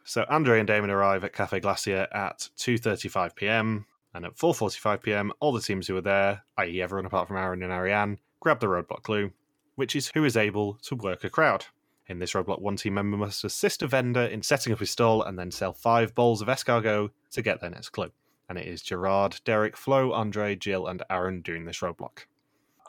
So 0.04 0.26
Andre 0.28 0.58
and 0.58 0.66
Damon 0.66 0.90
arrive 0.90 1.24
at 1.24 1.32
Cafe 1.32 1.60
Glacier 1.60 2.08
at 2.12 2.50
2:35 2.58 3.36
p.m. 3.36 3.86
and 4.12 4.26
at 4.26 4.36
4:45 4.36 5.02
p.m. 5.02 5.32
all 5.40 5.52
the 5.52 5.62
teams 5.62 5.86
who 5.86 5.96
are 5.96 6.02
there, 6.02 6.42
i.e. 6.58 6.82
everyone 6.82 7.06
apart 7.06 7.26
from 7.26 7.38
Aaron 7.38 7.62
and 7.62 7.72
Arianne, 7.72 8.18
grab 8.38 8.60
the 8.60 8.66
roadblock 8.66 9.02
clue, 9.02 9.32
which 9.76 9.96
is 9.96 10.10
who 10.12 10.24
is 10.24 10.36
able 10.36 10.74
to 10.82 10.94
work 10.94 11.24
a 11.24 11.30
crowd. 11.30 11.64
In 12.08 12.18
this 12.18 12.32
roadblock, 12.32 12.60
one 12.60 12.76
team 12.76 12.94
member 12.94 13.18
must 13.18 13.44
assist 13.44 13.82
a 13.82 13.86
vendor 13.86 14.22
in 14.22 14.42
setting 14.42 14.72
up 14.72 14.78
his 14.78 14.90
stall 14.90 15.22
and 15.22 15.38
then 15.38 15.50
sell 15.50 15.74
five 15.74 16.14
bowls 16.14 16.40
of 16.40 16.48
escargot 16.48 17.10
to 17.32 17.42
get 17.42 17.60
their 17.60 17.70
next 17.70 17.90
clue. 17.90 18.10
And 18.48 18.56
it 18.56 18.66
is 18.66 18.80
Gerard, 18.80 19.40
Derek, 19.44 19.76
Flo, 19.76 20.12
Andre, 20.12 20.56
Jill, 20.56 20.86
and 20.86 21.02
Aaron 21.10 21.42
doing 21.42 21.66
this 21.66 21.80
roadblock. 21.80 22.20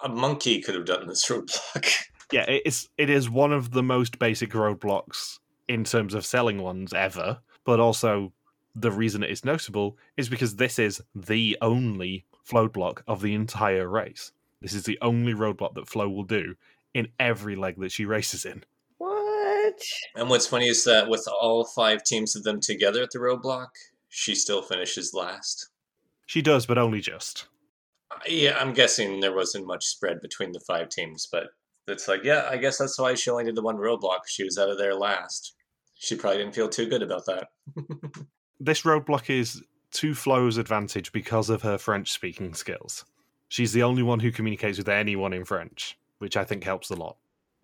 A 0.03 0.07
monkey 0.07 0.61
could 0.61 0.75
have 0.75 0.85
done 0.85 1.07
this 1.07 1.27
roadblock. 1.27 2.05
Yeah, 2.31 2.45
it 2.47 2.61
is. 2.63 2.89
It 2.95 3.09
is 3.09 3.27
one 3.27 3.51
of 3.51 3.71
the 3.71 3.81
most 3.81 4.19
basic 4.19 4.51
roadblocks 4.51 5.39
in 5.67 5.83
terms 5.83 6.13
of 6.13 6.27
selling 6.27 6.61
ones 6.61 6.93
ever. 6.93 7.39
But 7.65 7.79
also, 7.79 8.33
the 8.75 8.91
reason 8.91 9.23
it 9.23 9.31
is 9.31 9.43
notable 9.43 9.97
is 10.15 10.29
because 10.29 10.55
this 10.55 10.77
is 10.77 11.01
the 11.15 11.57
only 11.59 12.25
float 12.43 12.73
block 12.73 13.03
of 13.07 13.21
the 13.21 13.33
entire 13.33 13.87
race. 13.87 14.31
This 14.61 14.73
is 14.73 14.83
the 14.83 14.99
only 15.01 15.33
roadblock 15.33 15.73
that 15.73 15.87
Flo 15.87 16.07
will 16.07 16.23
do 16.23 16.55
in 16.93 17.07
every 17.19 17.55
leg 17.55 17.79
that 17.79 17.91
she 17.91 18.05
races 18.05 18.45
in. 18.45 18.63
What? 19.73 19.81
and 20.15 20.29
what's 20.29 20.47
funny 20.47 20.67
is 20.67 20.83
that 20.85 21.09
with 21.09 21.27
all 21.27 21.65
five 21.65 22.03
teams 22.03 22.35
of 22.35 22.43
them 22.43 22.59
together 22.59 23.03
at 23.03 23.11
the 23.11 23.19
roadblock, 23.19 23.69
she 24.09 24.35
still 24.35 24.61
finishes 24.61 25.13
last. 25.13 25.69
She 26.25 26.41
does, 26.41 26.65
but 26.65 26.77
only 26.77 27.01
just. 27.01 27.47
Uh, 28.11 28.19
yeah, 28.27 28.57
I'm 28.59 28.73
guessing 28.73 29.19
there 29.19 29.35
wasn't 29.35 29.67
much 29.67 29.85
spread 29.85 30.21
between 30.21 30.51
the 30.51 30.59
five 30.59 30.89
teams, 30.89 31.27
but 31.31 31.47
it's 31.87 32.07
like, 32.07 32.23
yeah, 32.23 32.47
I 32.49 32.57
guess 32.57 32.77
that's 32.77 32.99
why 32.99 33.15
she 33.15 33.29
only 33.29 33.45
did 33.45 33.55
the 33.55 33.61
one 33.61 33.77
roadblock. 33.77 34.19
She 34.27 34.43
was 34.43 34.57
out 34.57 34.69
of 34.69 34.77
there 34.77 34.95
last. 34.95 35.55
She 35.95 36.15
probably 36.15 36.37
didn't 36.37 36.55
feel 36.55 36.69
too 36.69 36.87
good 36.87 37.03
about 37.03 37.25
that. 37.25 37.47
This 38.61 38.81
roadblock 38.81 39.29
is 39.29 39.63
to 39.93 40.13
Flo's 40.13 40.57
advantage 40.57 41.13
because 41.13 41.49
of 41.49 41.61
her 41.61 41.77
French 41.77 42.11
speaking 42.11 42.53
skills. 42.53 43.05
She's 43.47 43.71
the 43.71 43.83
only 43.83 44.03
one 44.03 44.19
who 44.19 44.33
communicates 44.33 44.77
with 44.77 44.89
anyone 44.89 45.31
in 45.31 45.45
French, 45.45 45.97
which 46.17 46.35
I 46.35 46.43
think 46.43 46.65
helps 46.65 46.89
a 46.89 46.95
lot. 46.95 47.15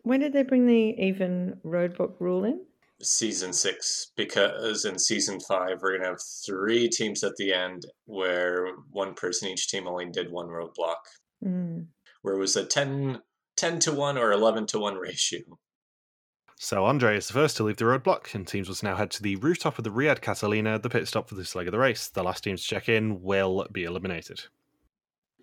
When 0.06 0.20
did 0.20 0.34
they 0.34 0.44
bring 0.44 0.68
the 0.68 0.96
even 1.00 1.60
roadblock 1.66 2.14
rule 2.20 2.46
in? 2.46 2.62
season 3.02 3.52
six 3.52 4.14
because 4.16 4.86
in 4.86 4.98
season 4.98 5.38
five 5.42 5.82
we're 5.82 5.98
gonna 5.98 6.08
have 6.12 6.22
three 6.46 6.88
teams 6.88 7.26
at 7.26 7.36
the 7.36 7.52
end 7.54 7.84
where 8.06 8.70
one 8.90 9.14
person 9.14 9.50
each 9.50 9.68
team 9.68 9.86
only 9.86 10.10
did 10.10 10.32
one 10.32 10.48
roadblock 10.48 10.96
Mm. 11.44 11.88
where 12.22 12.36
it 12.36 12.40
was 12.40 12.56
a 12.56 12.66
10, 12.66 13.22
10 13.58 13.80
to 13.80 13.92
1 13.92 14.18
or 14.18 14.32
11 14.32 14.66
to 14.68 14.80
1 14.80 14.96
ratio 14.96 15.42
So 16.56 16.86
Andre 16.86 17.18
is 17.18 17.28
the 17.28 17.34
first 17.34 17.58
to 17.58 17.64
leave 17.66 17.76
the 17.78 17.84
roadblock, 17.84 18.34
and 18.34 18.48
teams 18.48 18.70
must 18.70 18.82
now 18.82 18.96
head 18.96 19.12
to 19.12 19.22
the 19.22 19.36
rooftop 19.36 19.78
of 19.78 19.84
the 19.84 19.90
Riyadh 19.92 20.22
Catalina, 20.22 20.80
the 20.80 20.90
pit 20.90 21.06
stop 21.10 21.28
for 21.28 21.36
this 21.36 21.54
leg 21.54 21.68
of 21.68 21.74
the 21.74 21.80
race. 21.80 22.08
The 22.08 22.24
last 22.24 22.46
teams 22.46 22.62
to 22.62 22.68
check 22.70 22.88
in 22.88 23.22
will 23.22 23.68
be 23.74 23.84
eliminated. 23.84 24.46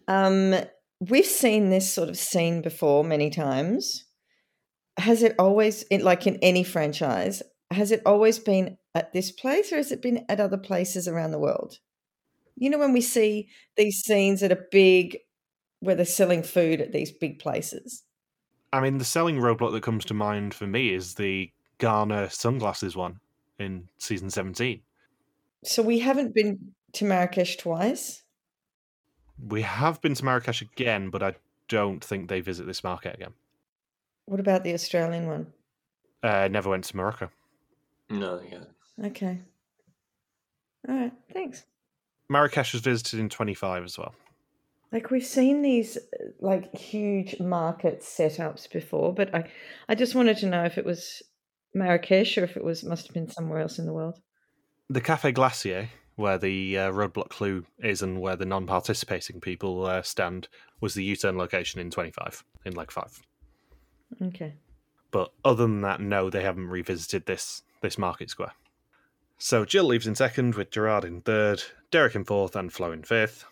Um, 0.09 0.55
we've 1.01 1.27
seen 1.27 1.69
this 1.69 1.93
sort 1.93 2.09
of 2.09 2.17
scene 2.17 2.63
before 2.63 3.05
many 3.05 3.29
times. 3.29 4.07
Has 4.99 5.23
it 5.23 5.35
always, 5.39 5.83
in- 5.85 6.05
like 6.05 6.27
in 6.27 6.37
any 6.43 6.65
franchise, 6.65 7.43
has 7.71 7.91
it 7.91 8.03
always 8.05 8.39
been 8.39 8.77
at 8.95 9.13
this 9.13 9.31
place 9.31 9.73
or 9.73 9.77
has 9.77 9.91
it 9.91 10.03
been 10.03 10.25
at 10.29 10.41
other 10.41 10.59
places 10.59 11.09
around 11.09 11.31
the 11.31 11.39
world? 11.39 11.79
You 12.57 12.71
know, 12.71 12.79
when 12.79 12.93
we 12.93 13.01
see 13.01 13.49
these 13.77 14.03
scenes 14.03 14.41
that 14.41 14.53
are 14.53 14.67
big, 14.71 15.19
where 15.81 15.97
they're 15.97 16.05
selling 16.05 16.43
food 16.43 16.81
at 16.81 16.93
these 16.93 17.11
big 17.11 17.39
places. 17.41 18.05
I 18.73 18.81
mean, 18.81 18.99
the 18.99 19.05
selling 19.05 19.39
roadblock 19.39 19.73
that 19.73 19.83
comes 19.83 20.05
to 20.07 20.15
mind 20.15 20.55
for 20.55 20.67
me 20.67 20.95
is 20.95 21.15
the 21.15 21.51
Ghana 21.79 22.31
sunglasses 22.31 22.95
one 22.95 23.19
in 23.59 23.89
season 23.99 24.31
17. 24.31 24.81
So 25.65 25.83
we 25.83 25.99
haven't 25.99 26.35
been 26.35 26.73
to 26.93 27.05
Marrakesh 27.05 27.57
twice. 27.57 28.23
We 29.45 29.63
have 29.63 30.01
been 30.01 30.15
to 30.15 30.25
Marrakesh 30.25 30.63
again, 30.63 31.11
but 31.11 31.23
I 31.23 31.35
don't 31.69 32.03
think 32.03 32.29
they 32.29 32.41
visit 32.41 32.67
this 32.67 32.85
market 32.85 33.15
again. 33.15 33.35
What 34.27 34.41
about 34.41 34.65
the 34.65 34.75
Australian 34.75 35.27
one? 35.27 35.47
Uh, 36.23 36.49
never 36.49 36.71
went 36.71 36.85
to 36.85 36.97
Morocco. 36.97 37.31
no 38.11 38.41
yeah 38.51 38.65
Okay. 39.05 39.41
All 40.89 40.95
right. 40.95 41.13
Thanks. 41.33 41.65
Marrakesh 42.29 42.73
was 42.73 42.83
visited 42.83 43.21
in 43.21 43.29
25 43.29 43.85
as 43.85 43.99
well. 43.99 44.15
Like 44.91 45.11
we've 45.11 45.25
seen 45.25 45.63
these 45.63 45.97
uh, 45.97 46.27
like 46.41 46.75
huge 46.77 47.41
market 47.41 48.01
setups 48.01 48.71
before, 48.71 49.15
but 49.15 49.35
I, 49.35 49.51
I 49.89 49.95
just 49.95 50.15
wanted 50.15 50.37
to 50.39 50.47
know 50.47 50.65
if 50.65 50.77
it 50.77 50.85
was 50.85 51.23
Marrakesh 51.75 52.37
or 52.37 52.45
if 52.45 52.57
it 52.57 52.65
was 52.65 52.85
must 52.85 53.07
have 53.07 53.15
been 53.15 53.31
somewhere 53.31 53.61
else 53.61 53.79
in 53.79 53.87
the 53.87 53.93
world. 53.93 54.21
The 54.91 55.01
Cafe 55.01 55.33
Glacier, 55.33 55.89
where 56.17 56.37
the 56.37 56.77
uh, 56.77 56.91
roadblock 56.91 57.31
clue 57.31 57.65
is 57.79 58.03
and 58.03 58.21
where 58.21 58.37
the 58.37 58.45
non 58.45 58.67
participating 58.67 59.41
people 59.41 59.87
uh, 59.87 60.03
stand, 60.03 60.49
was 60.81 60.93
the 60.95 61.05
U 61.05 61.17
turn 61.17 61.39
location 61.39 61.81
in 61.81 61.91
25, 61.91 62.45
in 62.67 62.75
leg 62.75 62.93
5. 62.93 63.23
Okay. 64.21 64.55
But 65.11 65.33
other 65.45 65.63
than 65.63 65.83
that, 65.83 66.01
no, 66.01 66.31
they 66.31 66.43
haven't 66.43 66.69
revisited 66.69 67.27
this 67.27 67.63
this 67.81 67.99
market 67.99 68.31
square. 68.31 68.53
So 69.39 69.65
Jill 69.65 69.85
leaves 69.85 70.07
in 70.07 70.15
second, 70.15 70.55
with 70.55 70.71
Gerard 70.71 71.05
in 71.05 71.21
third, 71.21 71.63
Derek 71.91 72.15
in 72.15 72.25
fourth, 72.25 72.55
and 72.55 72.73
Flo 72.73 72.93
in 72.93 73.03
fifth. 73.03 73.45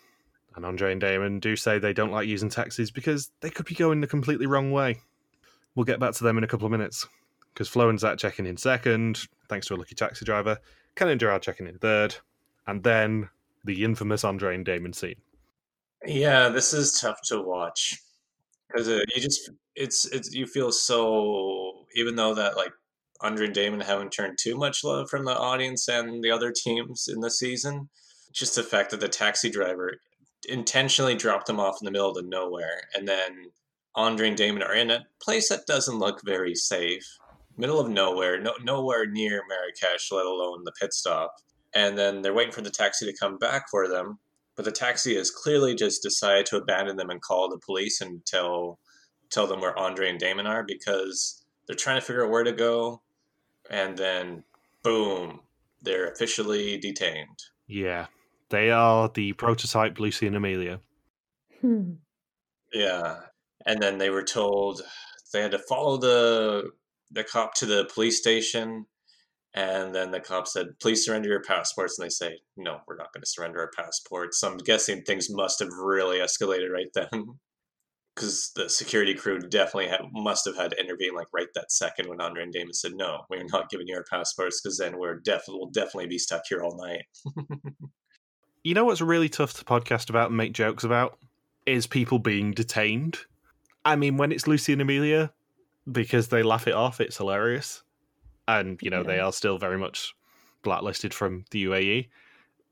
And 0.55 0.65
Andre 0.65 0.93
and 0.93 1.01
Damon 1.01 1.39
do 1.39 1.55
say 1.55 1.79
they 1.79 1.93
don't 1.93 2.11
like 2.11 2.27
using 2.27 2.49
taxis 2.49 2.91
because 2.91 3.31
they 3.41 3.49
could 3.49 3.65
be 3.65 3.75
going 3.75 4.01
the 4.01 4.07
completely 4.07 4.47
wrong 4.47 4.71
way. 4.71 4.99
We'll 5.75 5.85
get 5.85 5.99
back 5.99 6.13
to 6.13 6.23
them 6.23 6.37
in 6.37 6.43
a 6.43 6.47
couple 6.47 6.65
of 6.65 6.71
minutes. 6.71 7.07
Because 7.53 7.67
Flo 7.67 7.89
and 7.89 7.99
Zach 7.99 8.17
checking 8.17 8.45
in 8.45 8.57
second, 8.57 9.19
thanks 9.49 9.67
to 9.67 9.75
a 9.75 9.77
lucky 9.77 9.95
taxi 9.95 10.25
driver. 10.25 10.57
Ken 10.95 11.09
and 11.09 11.19
Gerard 11.19 11.41
checking 11.41 11.67
in 11.67 11.77
third. 11.77 12.15
And 12.67 12.83
then 12.83 13.29
the 13.63 13.83
infamous 13.83 14.23
Andre 14.23 14.55
and 14.55 14.65
Damon 14.65 14.93
scene. 14.93 15.15
yeah 16.05 16.49
this 16.49 16.73
is 16.73 16.99
tough 16.99 17.21
to 17.21 17.41
watch 17.41 18.01
because 18.71 18.87
uh, 18.87 18.99
you 19.13 19.21
just 19.21 19.49
it's 19.75 20.05
it's 20.07 20.33
you 20.33 20.45
feel 20.45 20.71
so 20.71 21.85
even 21.95 22.15
though 22.15 22.33
that 22.33 22.55
like 22.55 22.71
andre 23.21 23.45
and 23.45 23.55
damon 23.55 23.79
haven't 23.79 24.11
turned 24.11 24.37
too 24.39 24.55
much 24.55 24.83
love 24.83 25.09
from 25.09 25.25
the 25.25 25.37
audience 25.37 25.87
and 25.87 26.23
the 26.23 26.31
other 26.31 26.51
teams 26.51 27.07
in 27.07 27.19
the 27.19 27.31
season 27.31 27.89
just 28.31 28.55
the 28.55 28.63
fact 28.63 28.91
that 28.91 28.99
the 28.99 29.07
taxi 29.07 29.49
driver 29.49 29.93
intentionally 30.49 31.15
dropped 31.15 31.47
them 31.47 31.59
off 31.59 31.77
in 31.81 31.85
the 31.85 31.91
middle 31.91 32.09
of 32.09 32.25
nowhere 32.25 32.81
and 32.95 33.07
then 33.07 33.45
andre 33.95 34.29
and 34.29 34.37
damon 34.37 34.63
are 34.63 34.73
in 34.73 34.89
a 34.89 35.05
place 35.21 35.49
that 35.49 35.65
doesn't 35.67 35.99
look 35.99 36.21
very 36.25 36.55
safe 36.55 37.05
middle 37.57 37.79
of 37.79 37.89
nowhere 37.89 38.41
no, 38.41 38.53
nowhere 38.63 39.05
near 39.05 39.43
marrakesh 39.47 40.11
let 40.11 40.25
alone 40.25 40.63
the 40.63 40.71
pit 40.79 40.93
stop 40.93 41.35
and 41.73 41.97
then 41.97 42.21
they're 42.21 42.33
waiting 42.33 42.51
for 42.51 42.61
the 42.61 42.69
taxi 42.69 43.05
to 43.05 43.17
come 43.17 43.37
back 43.37 43.65
for 43.69 43.87
them 43.87 44.17
but 44.55 44.65
the 44.65 44.71
taxi 44.71 45.15
has 45.15 45.31
clearly 45.31 45.75
just 45.75 46.03
decided 46.03 46.45
to 46.45 46.57
abandon 46.57 46.97
them 46.97 47.09
and 47.09 47.21
call 47.21 47.49
the 47.49 47.59
police 47.65 48.01
and 48.01 48.25
tell 48.25 48.79
tell 49.31 49.47
them 49.47 49.61
where 49.61 49.77
andre 49.77 50.09
and 50.09 50.19
damon 50.19 50.47
are 50.47 50.63
because 50.63 51.43
they're 51.67 51.75
trying 51.75 51.99
to 51.99 52.05
figure 52.05 52.25
out 52.25 52.31
where 52.31 52.43
to 52.43 52.51
go 52.51 53.01
and 53.69 53.97
then 53.97 54.43
boom 54.83 55.39
they're 55.81 56.11
officially 56.11 56.77
detained 56.77 57.39
Yeah, 57.67 58.07
they 58.49 58.69
are 58.69 59.09
the 59.13 59.33
prototype 59.33 59.97
Lucy 59.99 60.27
and 60.27 60.35
Amelia. 60.35 60.81
Hmm. 61.61 61.93
Yeah, 62.73 63.21
and 63.65 63.81
then 63.81 63.97
they 63.97 64.09
were 64.09 64.23
told 64.23 64.81
they 65.31 65.41
had 65.41 65.51
to 65.51 65.59
follow 65.59 65.97
the 65.97 66.71
the 67.11 67.23
cop 67.23 67.53
to 67.55 67.65
the 67.65 67.89
police 67.93 68.17
station, 68.17 68.85
and 69.53 69.93
then 69.93 70.11
the 70.11 70.19
cop 70.19 70.47
said, 70.47 70.79
"Please 70.79 71.05
surrender 71.05 71.29
your 71.29 71.43
passports." 71.43 71.97
And 71.97 72.05
they 72.05 72.09
say, 72.09 72.39
"No, 72.57 72.81
we're 72.87 72.97
not 72.97 73.13
going 73.13 73.21
to 73.21 73.29
surrender 73.29 73.59
our 73.59 73.71
passports." 73.75 74.39
So 74.39 74.49
I'm 74.49 74.57
guessing 74.57 75.03
things 75.03 75.29
must 75.29 75.59
have 75.59 75.69
really 75.71 76.19
escalated 76.19 76.71
right 76.71 76.91
then, 76.93 77.09
because 78.15 78.51
the 78.55 78.69
security 78.69 79.13
crew 79.13 79.39
definitely 79.39 79.89
had, 79.89 80.01
must 80.13 80.45
have 80.45 80.55
had 80.55 80.71
to 80.71 80.79
intervene 80.79 81.15
like 81.15 81.27
right 81.33 81.47
that 81.55 81.71
second 81.71 82.07
when 82.07 82.21
Andre 82.21 82.43
and 82.43 82.53
Damon 82.53 82.73
said, 82.73 82.93
"No, 82.93 83.25
we're 83.29 83.43
not 83.43 83.69
giving 83.69 83.87
you 83.87 83.95
our 83.95 84.05
passports," 84.09 84.61
because 84.61 84.77
then 84.77 84.97
we're 84.97 85.19
definitely 85.19 85.59
we'll 85.59 85.71
definitely 85.71 86.07
be 86.07 86.17
stuck 86.17 86.43
here 86.47 86.63
all 86.63 86.77
night. 86.77 87.05
You 88.63 88.75
know 88.75 88.85
what's 88.85 89.01
really 89.01 89.29
tough 89.29 89.53
to 89.55 89.65
podcast 89.65 90.11
about 90.11 90.27
and 90.27 90.37
make 90.37 90.53
jokes 90.53 90.83
about? 90.83 91.17
Is 91.65 91.87
people 91.87 92.19
being 92.19 92.51
detained. 92.51 93.17
I 93.83 93.95
mean, 93.95 94.17
when 94.17 94.31
it's 94.31 94.45
Lucy 94.45 94.71
and 94.73 94.81
Amelia, 94.81 95.33
because 95.91 96.27
they 96.27 96.43
laugh 96.43 96.67
it 96.67 96.75
off, 96.75 97.01
it's 97.01 97.17
hilarious. 97.17 97.81
And, 98.47 98.79
you 98.81 98.89
know, 98.89 99.03
they 99.03 99.19
are 99.19 99.31
still 99.33 99.57
very 99.57 99.77
much 99.77 100.13
blacklisted 100.63 101.13
from 101.13 101.45
the 101.51 101.65
UAE. 101.65 102.09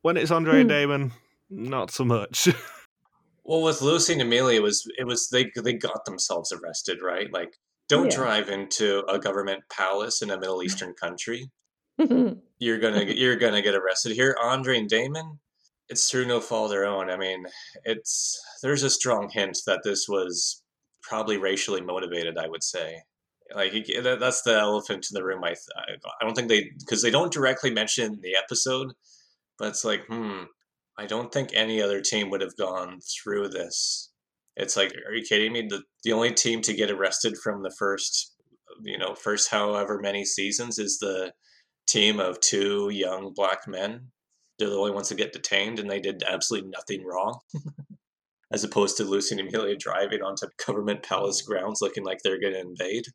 When 0.01 0.17
it's 0.17 0.32
Andre 0.32 0.61
and 0.61 0.70
Hmm. 0.70 0.76
Damon, 0.76 1.11
not 1.49 1.91
so 1.91 2.03
much. 2.05 2.47
Well, 3.43 3.63
with 3.63 3.82
Lucy 3.82 4.13
and 4.13 4.22
Amelia, 4.22 4.59
it 4.59 4.63
was 4.63 4.86
it 4.99 5.05
was 5.05 5.28
they 5.30 5.51
they 5.55 5.74
got 5.74 6.05
themselves 6.05 6.51
arrested, 6.51 7.01
right? 7.01 7.34
Like 7.34 7.57
Don't 7.88 8.11
Yeah. 8.11 8.15
drive 8.17 8.49
into 8.49 9.03
a 9.07 9.17
government 9.17 9.63
palace 9.72 10.22
in 10.22 10.30
a 10.30 10.39
Middle 10.39 10.61
Eastern 10.65 10.93
country. 10.93 11.49
You're 12.59 12.78
gonna 12.78 13.05
you're 13.05 13.38
gonna 13.38 13.63
get 13.63 13.74
arrested 13.74 14.11
here. 14.11 14.36
Andre 14.39 14.78
and 14.78 14.88
Damon, 14.88 15.39
it's 15.88 16.11
through 16.11 16.28
no 16.28 16.39
fault 16.39 16.65
of 16.65 16.72
their 16.72 16.86
own. 16.86 17.09
I 17.09 17.17
mean, 17.17 17.45
it's 17.86 18.39
there's 18.61 18.84
a 18.84 18.89
strong 18.89 19.30
hint 19.30 19.57
that 19.65 19.82
this 19.84 20.07
was 20.07 20.61
probably 21.01 21.38
racially 21.38 21.82
motivated. 21.82 22.38
I 22.38 22.47
would 22.47 22.63
say, 22.63 23.01
like 23.56 23.72
that- 24.04 24.20
that's 24.20 24.41
the 24.43 24.58
elephant 24.58 25.08
in 25.10 25.16
the 25.16 25.24
room. 25.24 25.43
I 25.43 25.56
I 26.22 26.24
don't 26.26 26.36
think 26.36 26.50
they 26.50 26.72
because 26.80 27.02
they 27.02 27.12
don't 27.12 27.34
directly 27.34 27.72
mention 27.72 28.20
the 28.22 28.36
episode, 28.36 28.93
but 29.58 29.70
it's 29.70 29.84
like, 29.86 30.06
hmm, 30.08 30.43
I 30.97 31.06
don't 31.06 31.32
think 31.32 31.52
any 31.54 31.82
other 31.82 32.02
team 32.02 32.30
would 32.30 32.41
have 32.41 32.58
gone 32.58 33.00
through 33.02 33.50
this. 33.50 34.12
It's 34.56 34.76
like, 34.76 34.93
are 35.08 35.14
you 35.14 35.24
kidding 35.24 35.54
me? 35.54 35.68
The 35.68 35.84
the 36.04 36.14
only 36.14 36.34
team 36.34 36.62
to 36.64 36.74
get 36.74 36.91
arrested 36.91 37.38
from 37.38 37.64
the 37.64 37.72
first, 37.78 38.36
you 38.84 38.97
know, 38.97 39.16
first 39.16 39.50
however 39.50 40.00
many 40.00 40.26
seasons 40.26 40.78
is 40.80 41.00
the 41.00 41.34
team 41.88 42.20
of 42.20 42.39
two 42.39 42.89
young 42.89 43.34
black 43.34 43.68
men. 43.68 44.12
They're 44.58 44.70
the 44.70 44.76
only 44.78 44.91
ones 44.91 45.08
to 45.10 45.16
get 45.16 45.32
detained, 45.34 45.80
and 45.80 45.89
they 45.89 46.02
did 46.02 46.24
absolutely 46.28 46.70
nothing 46.70 47.06
wrong. 47.06 47.39
As 48.52 48.64
opposed 48.64 48.97
to 48.97 49.04
Lucy 49.04 49.38
and 49.39 49.47
Amelia 49.47 49.76
driving 49.78 50.22
onto 50.22 50.47
government 50.66 51.04
palace 51.04 51.41
grounds 51.41 51.80
looking 51.82 52.04
like 52.04 52.20
they're 52.24 52.39
going 52.39 52.54
to 52.54 52.60
invade. 52.60 53.06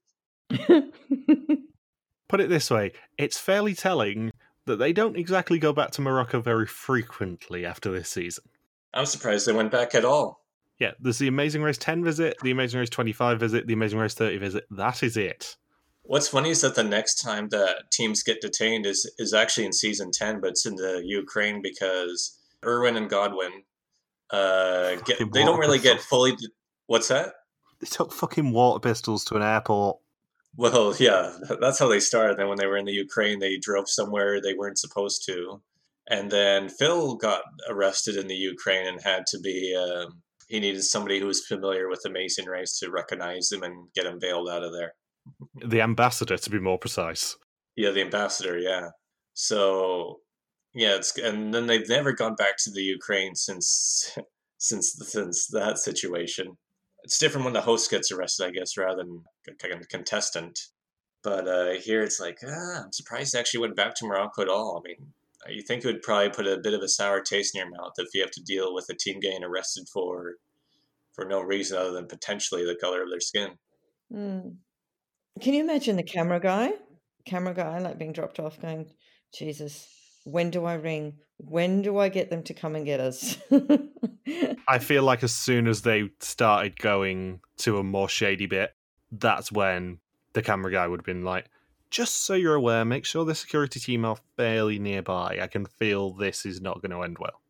Put 2.28 2.40
it 2.40 2.48
this 2.48 2.70
way 2.70 2.92
it's 3.18 3.38
fairly 3.38 3.74
telling 3.74 4.32
that 4.66 4.76
they 4.76 4.92
don't 4.92 5.16
exactly 5.16 5.59
go 5.59 5.72
back 5.72 5.90
to 5.92 6.00
Morocco 6.00 6.40
very 6.40 6.66
frequently 6.66 7.66
after 7.66 7.90
this 7.92 8.09
season. 8.09 8.44
I'm 8.94 9.07
surprised 9.07 9.46
they 9.46 9.52
went 9.52 9.70
back 9.70 9.94
at 9.94 10.05
all. 10.05 10.44
Yeah, 10.78 10.92
there's 10.98 11.18
the 11.18 11.28
Amazing 11.28 11.62
Race 11.62 11.78
10 11.78 12.02
visit, 12.02 12.36
the 12.42 12.50
Amazing 12.50 12.80
Race 12.80 12.90
25 12.90 13.38
visit, 13.38 13.66
the 13.66 13.74
Amazing 13.74 13.98
Race 13.98 14.14
30 14.14 14.38
visit. 14.38 14.64
That 14.70 15.02
is 15.02 15.16
it. 15.16 15.57
What's 16.02 16.28
funny 16.28 16.50
is 16.50 16.61
that 16.61 16.74
the 16.74 16.84
next 16.84 17.22
time 17.22 17.48
that 17.48 17.90
teams 17.90 18.22
get 18.22 18.42
detained 18.42 18.84
is 18.84 19.11
is 19.18 19.32
actually 19.32 19.64
in 19.64 19.72
season 19.72 20.11
ten, 20.11 20.38
but 20.38 20.50
it's 20.50 20.66
in 20.66 20.76
the 20.76 21.02
Ukraine 21.02 21.62
because 21.62 22.38
Irwin 22.62 22.96
and 22.96 23.09
Godwin 23.09 23.62
uh, 24.30 24.96
get 24.96 25.18
they 25.18 25.40
don't 25.40 25.57
water 25.57 25.61
really 25.61 25.78
get 25.78 26.02
fully. 26.02 26.36
de- 26.36 26.48
What's 26.86 27.09
that? 27.09 27.32
They 27.80 27.86
took 27.86 28.12
fucking 28.12 28.52
water 28.52 28.80
pistols 28.80 29.24
to 29.26 29.36
an 29.36 29.42
airport. 29.42 29.98
Well, 30.57 30.94
yeah, 30.98 31.32
that's 31.61 31.78
how 31.78 31.88
they 31.88 32.00
started. 32.00 32.36
Then 32.36 32.48
when 32.48 32.59
they 32.59 32.66
were 32.66 32.76
in 32.76 32.84
the 32.84 32.92
Ukraine, 32.92 33.40
they 33.40 33.59
drove 33.59 33.88
somewhere 33.88 34.40
they 34.40 34.55
weren't 34.55 34.78
supposed 34.78 35.24
to, 35.26 35.61
and 36.09 36.30
then 36.30 36.68
Phil 36.68 37.16
got 37.16 37.42
arrested 37.68 38.16
in 38.16 38.28
the 38.28 38.34
Ukraine 38.34 38.86
and 38.86 39.00
had 39.02 39.26
to 39.28 39.40
be. 39.40 39.74
Um, 39.74 40.22
he 40.48 40.61
needed 40.61 40.84
somebody 40.84 41.18
who 41.18 41.26
was 41.26 41.46
familiar 41.46 41.88
with 41.88 42.02
the 42.02 42.11
Mason 42.11 42.46
race 42.46 42.78
to 42.78 42.90
recognize 42.90 43.50
him 43.50 43.62
and 43.62 43.88
get 43.94 44.07
him 44.07 44.18
bailed 44.18 44.48
out 44.48 44.62
of 44.62 44.72
there. 44.72 44.92
The 45.64 45.80
ambassador, 45.80 46.36
to 46.36 46.50
be 46.50 46.59
more 46.59 46.78
precise. 46.78 47.36
Yeah, 47.76 47.90
the 47.90 48.02
ambassador. 48.02 48.59
Yeah. 48.59 48.90
So, 49.32 50.20
yeah, 50.74 50.96
it's 50.96 51.16
and 51.18 51.52
then 51.52 51.66
they've 51.66 51.88
never 51.88 52.12
gone 52.12 52.34
back 52.34 52.57
to 52.64 52.70
the 52.70 52.82
Ukraine 52.82 53.34
since 53.34 54.16
since 54.59 54.96
since 55.00 55.46
that 55.48 55.78
situation. 55.78 56.57
It's 57.05 57.18
different 57.18 57.44
when 57.44 57.55
the 57.55 57.61
host 57.61 57.90
gets 57.90 58.11
arrested, 58.11 58.46
I 58.46 58.50
guess, 58.50 58.76
rather 58.76 59.02
than 59.02 59.22
a 59.46 59.86
contestant. 59.86 60.59
But 61.22 61.46
uh, 61.46 61.72
here 61.80 62.02
it's 62.02 62.18
like, 62.18 62.38
ah, 62.46 62.84
I'm 62.84 62.92
surprised 62.92 63.34
actually 63.34 63.61
went 63.61 63.76
back 63.76 63.94
to 63.96 64.07
Morocco 64.07 64.42
at 64.42 64.48
all. 64.48 64.82
I 64.82 64.88
mean, 64.88 65.12
you 65.48 65.62
think 65.62 65.84
it 65.84 65.86
would 65.86 66.02
probably 66.02 66.30
put 66.30 66.46
a 66.46 66.59
bit 66.59 66.74
of 66.74 66.82
a 66.82 66.88
sour 66.88 67.20
taste 67.20 67.55
in 67.55 67.61
your 67.61 67.70
mouth 67.70 67.92
if 67.98 68.09
you 68.14 68.22
have 68.22 68.30
to 68.32 68.42
deal 68.42 68.74
with 68.74 68.86
a 68.90 68.94
team 68.94 69.20
getting 69.20 69.44
arrested 69.44 69.86
for 69.92 70.34
for 71.14 71.24
no 71.24 71.40
reason 71.40 71.78
other 71.78 71.92
than 71.92 72.07
potentially 72.07 72.64
the 72.64 72.76
color 72.80 73.02
of 73.02 73.11
their 73.11 73.20
skin. 73.20 73.50
Mm. 74.12 74.57
Can 75.40 75.55
you 75.55 75.62
imagine 75.62 75.96
the 75.96 76.02
camera 76.02 76.40
guy? 76.40 76.72
Camera 77.24 77.55
guy, 77.55 77.78
like 77.78 77.98
being 77.98 78.12
dropped 78.12 78.40
off, 78.40 78.61
going, 78.61 78.86
Jesus, 79.32 79.88
when 80.25 80.51
do 80.51 80.64
I 80.64 80.75
ring? 80.75 81.14
When 81.39 81.83
do 81.83 81.99
I 81.99 82.09
get 82.09 82.31
them 82.31 82.43
to 82.45 82.55
come 82.55 82.75
and 82.75 82.85
get 82.85 83.01
us? 83.01 83.37
I 84.68 84.79
feel 84.81 85.03
like 85.03 85.22
as 85.22 85.35
soon 85.35 85.66
as 85.66 85.83
they 85.83 86.11
started 86.20 86.79
going 86.79 87.41
to 87.59 87.79
a 87.79 87.85
more 87.85 88.09
shady 88.09 88.47
bit, 88.47 88.75
that's 89.12 89.53
when 89.53 89.99
the 90.33 90.43
camera 90.43 90.72
guy 90.72 90.87
would 90.87 91.01
have 91.01 91.07
been 91.07 91.25
like, 91.25 91.51
just 91.91 92.25
so 92.25 92.35
you're 92.35 92.55
aware, 92.55 92.85
make 92.85 93.05
sure 93.05 93.25
the 93.25 93.35
security 93.35 93.79
team 93.79 94.05
are 94.05 94.16
fairly 94.37 94.79
nearby. 94.79 95.39
I 95.41 95.47
can 95.47 95.64
feel 95.64 96.12
this 96.12 96.45
is 96.45 96.61
not 96.61 96.83
going 96.83 96.91
to 96.91 97.03
end 97.03 97.18
well. 97.20 97.41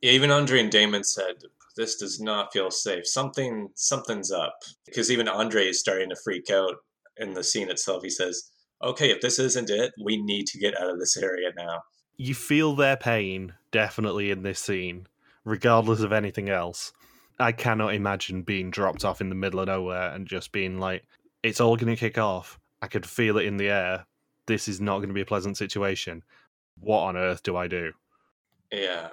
Yeah, 0.00 0.12
even 0.12 0.32
Andre 0.32 0.60
and 0.60 0.70
Damon 0.70 1.04
said 1.04 1.36
this 1.76 1.96
does 1.96 2.20
not 2.20 2.52
feel 2.52 2.70
safe. 2.70 3.06
Something 3.06 3.68
something's 3.74 4.32
up 4.32 4.58
because 4.84 5.10
even 5.10 5.28
Andre 5.28 5.68
is 5.68 5.78
starting 5.78 6.08
to 6.10 6.16
freak 6.16 6.50
out 6.50 6.74
in 7.16 7.34
the 7.34 7.44
scene 7.44 7.70
itself. 7.70 8.02
He 8.02 8.10
says, 8.10 8.50
"Okay, 8.82 9.10
if 9.10 9.20
this 9.20 9.38
isn't 9.38 9.70
it, 9.70 9.92
we 10.02 10.20
need 10.20 10.46
to 10.48 10.58
get 10.58 10.78
out 10.78 10.90
of 10.90 10.98
this 10.98 11.16
area 11.16 11.52
now." 11.56 11.82
You 12.22 12.36
feel 12.36 12.76
their 12.76 12.96
pain 12.96 13.54
definitely 13.72 14.30
in 14.30 14.44
this 14.44 14.60
scene, 14.60 15.08
regardless 15.44 16.02
of 16.02 16.12
anything 16.12 16.48
else. 16.48 16.92
I 17.40 17.50
cannot 17.50 17.94
imagine 17.94 18.42
being 18.42 18.70
dropped 18.70 19.04
off 19.04 19.20
in 19.20 19.28
the 19.28 19.34
middle 19.34 19.58
of 19.58 19.66
nowhere 19.66 20.12
and 20.12 20.28
just 20.28 20.52
being 20.52 20.78
like, 20.78 21.02
it's 21.42 21.60
all 21.60 21.74
going 21.74 21.92
to 21.92 21.98
kick 21.98 22.18
off. 22.18 22.60
I 22.80 22.86
could 22.86 23.04
feel 23.04 23.38
it 23.38 23.46
in 23.46 23.56
the 23.56 23.70
air. 23.70 24.06
This 24.46 24.68
is 24.68 24.80
not 24.80 24.98
going 24.98 25.08
to 25.08 25.14
be 25.14 25.20
a 25.22 25.26
pleasant 25.26 25.56
situation. 25.56 26.22
What 26.78 27.00
on 27.00 27.16
earth 27.16 27.42
do 27.42 27.56
I 27.56 27.66
do? 27.66 27.90
Yeah. 28.70 29.08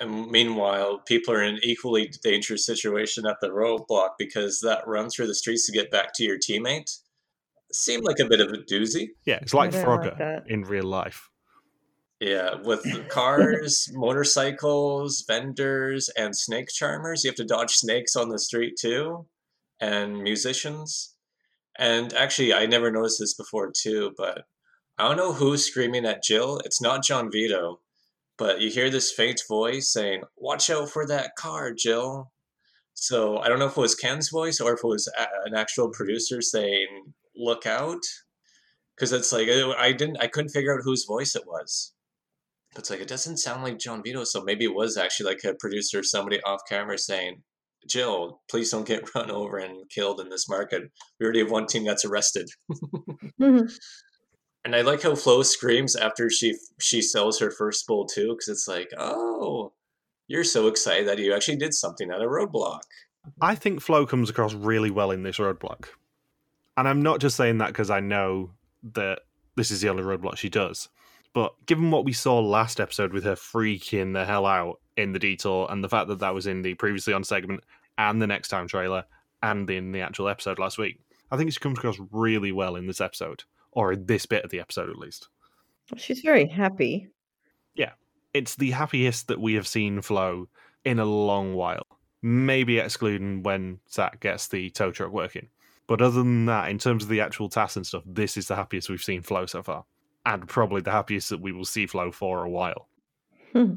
And 0.00 0.28
meanwhile, 0.28 0.98
people 0.98 1.32
are 1.32 1.44
in 1.44 1.54
an 1.54 1.60
equally 1.62 2.10
dangerous 2.24 2.66
situation 2.66 3.24
at 3.24 3.36
the 3.40 3.50
roadblock 3.50 4.14
because 4.18 4.58
that 4.62 4.84
run 4.84 5.10
through 5.10 5.28
the 5.28 5.34
streets 5.36 5.64
to 5.66 5.72
get 5.72 5.92
back 5.92 6.12
to 6.14 6.24
your 6.24 6.38
teammate 6.38 6.98
seemed 7.70 8.02
like 8.02 8.18
a 8.18 8.26
bit 8.26 8.40
of 8.40 8.48
a 8.48 8.56
doozy. 8.56 9.10
Yeah, 9.24 9.38
it's 9.42 9.54
like 9.54 9.72
I 9.72 9.80
don't 9.80 9.88
like 9.88 10.16
Frogger 10.16 10.46
in 10.48 10.62
real 10.62 10.86
life. 10.86 11.30
Yeah, 12.20 12.54
with 12.64 13.08
cars, 13.10 13.90
motorcycles, 13.92 15.22
vendors, 15.26 16.08
and 16.16 16.34
snake 16.34 16.68
charmers. 16.68 17.24
You 17.24 17.30
have 17.30 17.36
to 17.36 17.44
dodge 17.44 17.72
snakes 17.72 18.16
on 18.16 18.30
the 18.30 18.38
street 18.38 18.76
too, 18.80 19.26
and 19.80 20.22
musicians. 20.22 21.14
And 21.78 22.14
actually, 22.14 22.54
I 22.54 22.64
never 22.66 22.90
noticed 22.90 23.20
this 23.20 23.34
before 23.34 23.70
too, 23.70 24.14
but 24.16 24.44
I 24.98 25.06
don't 25.06 25.18
know 25.18 25.34
who's 25.34 25.66
screaming 25.66 26.06
at 26.06 26.22
Jill. 26.22 26.58
It's 26.64 26.80
not 26.80 27.04
John 27.04 27.30
Vito, 27.30 27.80
but 28.38 28.62
you 28.62 28.70
hear 28.70 28.88
this 28.88 29.12
faint 29.12 29.42
voice 29.46 29.92
saying, 29.92 30.22
Watch 30.36 30.70
out 30.70 30.88
for 30.88 31.06
that 31.06 31.36
car, 31.36 31.72
Jill. 31.72 32.32
So 32.94 33.38
I 33.38 33.48
don't 33.48 33.58
know 33.58 33.66
if 33.66 33.76
it 33.76 33.80
was 33.80 33.94
Ken's 33.94 34.30
voice 34.30 34.58
or 34.58 34.72
if 34.72 34.80
it 34.82 34.86
was 34.86 35.10
an 35.44 35.54
actual 35.54 35.90
producer 35.90 36.40
saying, 36.40 37.12
Look 37.36 37.66
out. 37.66 38.00
Because 38.94 39.12
it's 39.12 39.34
like, 39.34 39.48
I 39.50 39.92
didn't, 39.92 40.16
I 40.22 40.28
couldn't 40.28 40.52
figure 40.52 40.74
out 40.74 40.82
whose 40.82 41.04
voice 41.04 41.36
it 41.36 41.46
was. 41.46 41.92
But 42.76 42.80
it's 42.80 42.90
like 42.90 43.00
it 43.00 43.08
doesn't 43.08 43.38
sound 43.38 43.62
like 43.62 43.78
John 43.78 44.02
Vito, 44.02 44.22
so 44.24 44.42
maybe 44.42 44.66
it 44.66 44.74
was 44.74 44.98
actually 44.98 45.30
like 45.30 45.44
a 45.44 45.54
producer, 45.54 46.02
somebody 46.02 46.42
off 46.42 46.60
camera 46.68 46.98
saying, 46.98 47.42
"Jill, 47.88 48.42
please 48.50 48.70
don't 48.70 48.86
get 48.86 49.08
run 49.14 49.30
over 49.30 49.56
and 49.56 49.88
killed 49.88 50.20
in 50.20 50.28
this 50.28 50.46
market. 50.46 50.82
We 51.18 51.24
already 51.24 51.38
have 51.38 51.50
one 51.50 51.66
team 51.66 51.84
that's 51.84 52.04
arrested." 52.04 52.50
Mm-hmm. 53.38 53.66
And 54.64 54.74
I 54.74 54.80
like 54.80 55.02
how 55.02 55.14
Flo 55.14 55.42
screams 55.42 55.94
after 55.94 56.30
she 56.30 56.56
she 56.80 57.02
sells 57.02 57.38
her 57.38 57.50
first 57.50 57.86
bull 57.86 58.06
too, 58.06 58.28
because 58.28 58.48
it's 58.48 58.66
like, 58.66 58.90
"Oh, 58.98 59.72
you're 60.26 60.44
so 60.44 60.68
excited 60.68 61.06
that 61.06 61.18
you 61.18 61.34
actually 61.34 61.56
did 61.56 61.74
something 61.74 62.10
at 62.10 62.22
a 62.22 62.24
roadblock." 62.24 62.80
I 63.40 63.54
think 63.54 63.80
Flo 63.80 64.06
comes 64.06 64.30
across 64.30 64.54
really 64.54 64.90
well 64.90 65.10
in 65.10 65.22
this 65.22 65.36
roadblock. 65.36 65.86
And 66.76 66.88
I'm 66.88 67.02
not 67.02 67.20
just 67.20 67.36
saying 67.36 67.58
that 67.58 67.68
because 67.68 67.90
I 67.90 68.00
know 68.00 68.52
that 68.94 69.20
this 69.56 69.70
is 69.70 69.80
the 69.80 69.88
only 69.88 70.02
roadblock 70.02 70.36
she 70.36 70.48
does. 70.48 70.88
But 71.36 71.52
given 71.66 71.90
what 71.90 72.06
we 72.06 72.14
saw 72.14 72.38
last 72.38 72.80
episode 72.80 73.12
with 73.12 73.24
her 73.24 73.34
freaking 73.34 74.14
the 74.14 74.24
hell 74.24 74.46
out 74.46 74.80
in 74.96 75.12
the 75.12 75.18
detour 75.18 75.66
and 75.68 75.84
the 75.84 75.88
fact 75.90 76.08
that 76.08 76.20
that 76.20 76.32
was 76.32 76.46
in 76.46 76.62
the 76.62 76.72
previously 76.72 77.12
on 77.12 77.24
segment 77.24 77.62
and 77.98 78.22
the 78.22 78.26
next 78.26 78.48
time 78.48 78.66
trailer 78.66 79.04
and 79.42 79.68
in 79.68 79.92
the 79.92 80.00
actual 80.00 80.30
episode 80.30 80.58
last 80.58 80.78
week, 80.78 80.98
I 81.30 81.36
think 81.36 81.52
she 81.52 81.60
comes 81.60 81.76
across 81.76 81.98
really 82.10 82.52
well 82.52 82.74
in 82.74 82.86
this 82.86 83.02
episode, 83.02 83.44
or 83.72 83.92
in 83.92 84.06
this 84.06 84.24
bit 84.24 84.46
of 84.46 84.50
the 84.50 84.60
episode 84.60 84.88
at 84.88 84.96
least. 84.96 85.28
She's 85.98 86.20
very 86.20 86.48
happy. 86.48 87.08
Yeah. 87.74 87.92
It's 88.32 88.54
the 88.54 88.70
happiest 88.70 89.28
that 89.28 89.38
we 89.38 89.52
have 89.56 89.66
seen 89.66 90.00
Flo 90.00 90.48
in 90.86 90.98
a 90.98 91.04
long 91.04 91.52
while. 91.52 91.86
Maybe 92.22 92.78
excluding 92.78 93.42
when 93.42 93.80
Zach 93.90 94.20
gets 94.20 94.48
the 94.48 94.70
tow 94.70 94.90
truck 94.90 95.12
working. 95.12 95.48
But 95.86 96.00
other 96.00 96.16
than 96.16 96.46
that, 96.46 96.70
in 96.70 96.78
terms 96.78 97.02
of 97.02 97.10
the 97.10 97.20
actual 97.20 97.50
tasks 97.50 97.76
and 97.76 97.86
stuff, 97.86 98.04
this 98.06 98.38
is 98.38 98.48
the 98.48 98.56
happiest 98.56 98.88
we've 98.88 99.04
seen 99.04 99.20
Flo 99.20 99.44
so 99.44 99.62
far. 99.62 99.84
And 100.26 100.46
probably 100.46 100.82
the 100.82 100.90
happiest 100.90 101.30
that 101.30 101.40
we 101.40 101.52
will 101.52 101.64
see 101.64 101.86
Flo 101.86 102.10
for 102.10 102.44
a 102.44 102.50
while. 102.50 102.88
Hmm. 103.52 103.76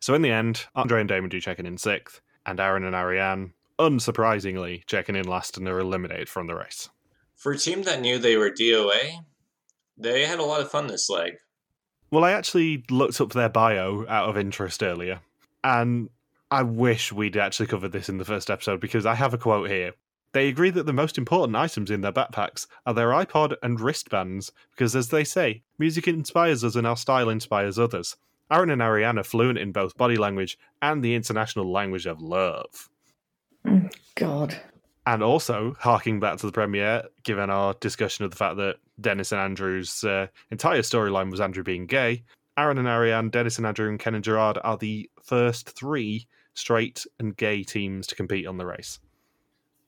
So 0.00 0.14
in 0.14 0.22
the 0.22 0.32
end, 0.32 0.66
Andre 0.74 1.00
and 1.00 1.08
Damon 1.08 1.30
do 1.30 1.40
checking 1.40 1.66
in 1.66 1.78
sixth, 1.78 2.20
and 2.44 2.58
Aaron 2.58 2.82
and 2.82 2.96
Arianne, 2.96 3.52
unsurprisingly, 3.78 4.84
checking 4.86 5.14
in 5.14 5.28
last 5.28 5.56
and 5.56 5.68
are 5.68 5.78
eliminated 5.78 6.28
from 6.28 6.48
the 6.48 6.56
race. 6.56 6.88
For 7.36 7.52
a 7.52 7.58
team 7.58 7.82
that 7.82 8.00
knew 8.00 8.18
they 8.18 8.36
were 8.36 8.50
DOA, 8.50 9.24
they 9.96 10.24
had 10.24 10.40
a 10.40 10.44
lot 10.44 10.60
of 10.60 10.70
fun 10.70 10.88
this 10.88 11.08
leg. 11.08 11.34
Well, 12.10 12.24
I 12.24 12.32
actually 12.32 12.84
looked 12.90 13.20
up 13.20 13.32
their 13.32 13.48
bio 13.48 14.04
out 14.08 14.28
of 14.28 14.36
interest 14.36 14.82
earlier, 14.82 15.20
and 15.62 16.10
I 16.50 16.62
wish 16.62 17.12
we'd 17.12 17.36
actually 17.36 17.68
covered 17.68 17.92
this 17.92 18.08
in 18.08 18.18
the 18.18 18.24
first 18.24 18.50
episode 18.50 18.80
because 18.80 19.06
I 19.06 19.14
have 19.14 19.34
a 19.34 19.38
quote 19.38 19.70
here. 19.70 19.92
They 20.32 20.48
agree 20.48 20.70
that 20.70 20.86
the 20.86 20.92
most 20.92 21.18
important 21.18 21.56
items 21.56 21.90
in 21.90 22.00
their 22.00 22.12
backpacks 22.12 22.66
are 22.86 22.94
their 22.94 23.10
iPod 23.10 23.56
and 23.62 23.80
wristbands, 23.80 24.50
because 24.70 24.96
as 24.96 25.08
they 25.08 25.24
say, 25.24 25.62
music 25.78 26.08
inspires 26.08 26.64
us 26.64 26.74
and 26.74 26.86
our 26.86 26.96
style 26.96 27.28
inspires 27.28 27.78
others. 27.78 28.16
Aaron 28.50 28.70
and 28.70 28.82
Arianne 28.82 29.18
are 29.18 29.24
fluent 29.24 29.58
in 29.58 29.72
both 29.72 29.96
body 29.96 30.16
language 30.16 30.58
and 30.80 31.02
the 31.02 31.14
international 31.14 31.70
language 31.70 32.06
of 32.06 32.20
love. 32.20 32.88
God. 34.14 34.60
And 35.06 35.22
also, 35.22 35.74
harking 35.80 36.20
back 36.20 36.38
to 36.38 36.46
the 36.46 36.52
premiere, 36.52 37.04
given 37.24 37.50
our 37.50 37.74
discussion 37.74 38.24
of 38.24 38.30
the 38.30 38.36
fact 38.36 38.56
that 38.56 38.76
Dennis 39.00 39.32
and 39.32 39.40
Andrew's 39.40 40.04
uh, 40.04 40.28
entire 40.50 40.82
storyline 40.82 41.30
was 41.30 41.40
Andrew 41.40 41.62
being 41.62 41.86
gay, 41.86 42.22
Aaron 42.56 42.78
and 42.78 42.86
Arianne, 42.86 43.30
Dennis 43.30 43.58
and 43.58 43.66
Andrew, 43.66 43.88
and 43.88 43.98
Ken 43.98 44.14
and 44.14 44.22
Gerard 44.22 44.58
are 44.62 44.76
the 44.76 45.10
first 45.22 45.70
three 45.70 46.26
straight 46.54 47.04
and 47.18 47.36
gay 47.36 47.62
teams 47.62 48.06
to 48.06 48.14
compete 48.14 48.46
on 48.46 48.58
the 48.58 48.66
race. 48.66 49.00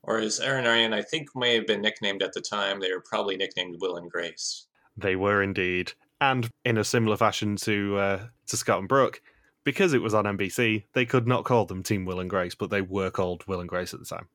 Or 0.05 0.19
as 0.19 0.39
Aaron 0.39 0.65
Arianne, 0.65 0.93
I 0.93 1.01
think, 1.01 1.29
may 1.35 1.55
have 1.55 1.65
been 1.65 1.81
nicknamed 1.81 2.21
at 2.21 2.33
the 2.33 2.41
time, 2.41 2.79
they 2.79 2.91
were 2.91 3.03
probably 3.03 3.37
nicknamed 3.37 3.77
Will 3.81 3.97
and 3.97 4.09
Grace. 4.09 4.67
They 4.95 5.15
were 5.15 5.41
indeed. 5.41 5.93
And 6.21 6.49
in 6.63 6.77
a 6.77 6.83
similar 6.83 7.17
fashion 7.17 7.55
to 7.57 7.97
uh, 7.97 8.27
to 8.47 8.57
Scott 8.57 8.79
and 8.79 8.87
Brooke, 8.87 9.21
because 9.63 9.93
it 9.93 10.01
was 10.01 10.13
on 10.13 10.25
NBC, 10.25 10.83
they 10.93 11.05
could 11.05 11.27
not 11.27 11.43
call 11.43 11.65
them 11.65 11.83
Team 11.83 12.05
Will 12.05 12.19
and 12.19 12.29
Grace, 12.29 12.55
but 12.55 12.69
they 12.69 12.81
were 12.81 13.09
called 13.09 13.45
Will 13.47 13.59
and 13.59 13.67
Grace 13.67 13.93
at 13.93 13.99
the 13.99 14.05
time. 14.05 14.27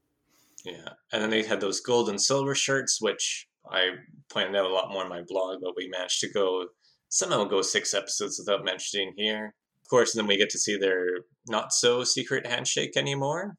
Yeah. 0.65 0.91
And 1.13 1.23
then 1.23 1.31
they 1.31 1.45
had 1.45 1.61
those 1.61 1.81
gold 1.81 2.11
and 2.11 2.21
silver 2.21 2.55
shirts, 2.55 3.01
which 3.01 3.49
I 3.71 3.91
pointed 4.29 4.57
out 4.57 4.67
a 4.67 4.75
lot 4.75 4.91
more 4.91 5.05
in 5.05 5.09
my 5.09 5.23
blog, 5.27 5.61
but 5.63 5.75
we 5.77 5.89
managed 5.89 6.21
to 6.21 6.33
go 6.33 6.67
somehow 7.09 7.45
go 7.45 7.63
six 7.63 7.95
episodes 7.95 8.39
without 8.39 8.65
mentioning 8.65 9.15
here. 9.17 9.55
Of 9.83 9.89
course, 9.89 10.13
then 10.13 10.27
we 10.27 10.37
get 10.37 10.51
to 10.51 10.59
see 10.59 10.77
their 10.77 11.21
not 11.49 11.73
so 11.73 12.05
secret 12.05 12.47
handshake 12.47 12.97
anymore, 12.97 13.57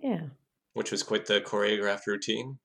Yeah. 0.00 0.28
Which 0.74 0.90
was 0.90 1.02
quite 1.02 1.26
the 1.26 1.40
choreographed 1.40 2.06
routine. 2.06 2.58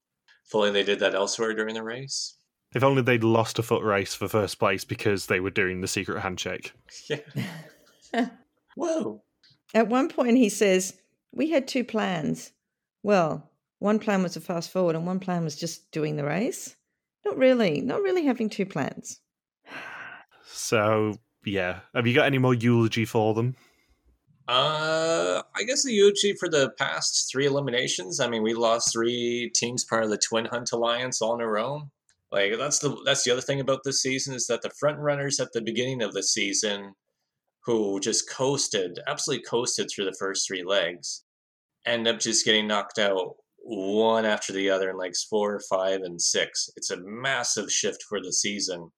Fully, 0.46 0.72
they 0.72 0.84
did 0.84 1.00
that 1.00 1.16
elsewhere 1.16 1.54
during 1.54 1.76
the 1.76 1.84
race. 1.84 2.36
If 2.76 2.84
only 2.84 3.02
they'd 3.02 3.24
lost 3.24 3.58
a 3.58 3.64
foot 3.64 3.84
race 3.84 4.14
for 4.14 4.28
first 4.28 4.60
place 4.60 4.84
because 4.84 5.26
they 5.26 5.40
were 5.40 5.50
doing 5.50 5.82
the 5.82 5.88
secret 5.88 6.22
handshake. 6.22 6.74
Yeah. 8.12 8.30
Whoa. 8.76 9.22
At 9.74 9.88
one 9.88 10.10
point, 10.10 10.38
he 10.38 10.50
says, 10.50 10.96
We 11.32 11.52
had 11.52 11.68
two 11.68 11.84
plans. 11.84 12.52
Well, 13.04 13.52
one 13.78 14.00
plan 14.00 14.24
was 14.24 14.34
to 14.34 14.42
fast 14.42 14.72
forward, 14.72 14.96
and 14.96 15.06
one 15.06 15.20
plan 15.20 15.44
was 15.44 15.56
just 15.56 15.92
doing 15.92 16.16
the 16.16 16.24
race. 16.24 16.76
Not 17.24 17.38
really, 17.38 17.82
not 17.82 18.02
really 18.02 18.26
having 18.26 18.50
two 18.50 18.66
plans. 18.66 19.20
So, 20.48 21.16
yeah. 21.46 21.82
Have 21.94 22.08
you 22.08 22.16
got 22.16 22.26
any 22.26 22.40
more 22.40 22.54
eulogy 22.54 23.06
for 23.06 23.34
them? 23.34 23.56
Uh, 24.50 25.44
I 25.56 25.62
guess 25.62 25.84
the 25.84 25.94
eulogy 25.94 26.34
for 26.34 26.50
the 26.50 26.72
past 26.72 27.30
three 27.32 27.46
eliminations. 27.46 28.20
I 28.20 28.28
mean, 28.28 28.42
we 28.42 28.56
lost 28.56 28.92
three 28.92 29.52
teams 29.54 29.84
part 29.84 30.04
of 30.04 30.10
the 30.10 30.18
Twin 30.18 30.46
Hunt 30.46 30.72
Alliance 30.72 31.22
all 31.22 31.36
in 31.36 31.42
a 31.42 31.48
row. 31.48 31.88
Like 32.32 32.58
that's 32.58 32.80
the 32.80 33.00
that's 33.06 33.24
the 33.24 33.30
other 33.30 33.42
thing 33.42 33.60
about 33.60 33.84
this 33.84 34.02
season 34.02 34.34
is 34.34 34.48
that 34.48 34.64
the 34.64 34.72
front 34.72 34.98
runners 34.98 35.40
at 35.40 35.54
the 35.54 35.62
beginning 35.62 36.02
of 36.02 36.14
the 36.14 36.24
season, 36.24 36.96
who 37.60 38.00
just 38.00 38.28
coasted, 38.28 38.98
absolutely 39.06 39.44
coasted 39.44 39.88
through 39.88 40.06
the 40.06 40.18
first 40.18 40.48
three 40.48 40.64
legs, 40.64 41.26
end 41.86 42.08
up 42.08 42.20
just 42.20 42.44
getting 42.44 42.66
knocked 42.66 42.98
out 42.98 43.36
one 43.60 44.26
after 44.26 44.52
the 44.52 44.72
other 44.72 44.90
in 44.90 44.98
legs 44.98 45.24
four, 45.30 45.62
five, 45.70 46.02
and 46.02 46.20
six. 46.20 46.72
It's 46.76 46.90
a 46.90 46.98
massive 46.98 47.72
shift 47.72 48.02
for 48.10 48.20
the 48.20 48.34
season 48.34 48.90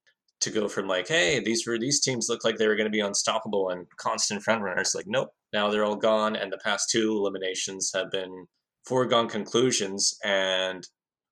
to 0.42 0.50
go 0.50 0.68
from 0.68 0.86
like, 0.86 1.08
hey, 1.08 1.40
these 1.40 1.66
were 1.66 1.78
these 1.78 2.00
teams 2.00 2.26
look 2.28 2.44
like 2.44 2.56
they 2.56 2.66
were 2.66 2.76
going 2.76 2.86
to 2.86 2.90
be 2.90 3.00
unstoppable 3.00 3.70
and 3.70 3.86
constant 3.96 4.42
front 4.42 4.62
runners. 4.62 4.92
Like, 4.94 5.06
nope, 5.08 5.30
now 5.52 5.70
they're 5.70 5.84
all 5.84 5.96
gone, 5.96 6.36
and 6.36 6.52
the 6.52 6.60
past 6.64 6.90
two 6.90 7.12
eliminations 7.12 7.90
have 7.94 8.10
been 8.10 8.46
foregone 8.86 9.28
conclusions, 9.28 10.14
and 10.24 10.86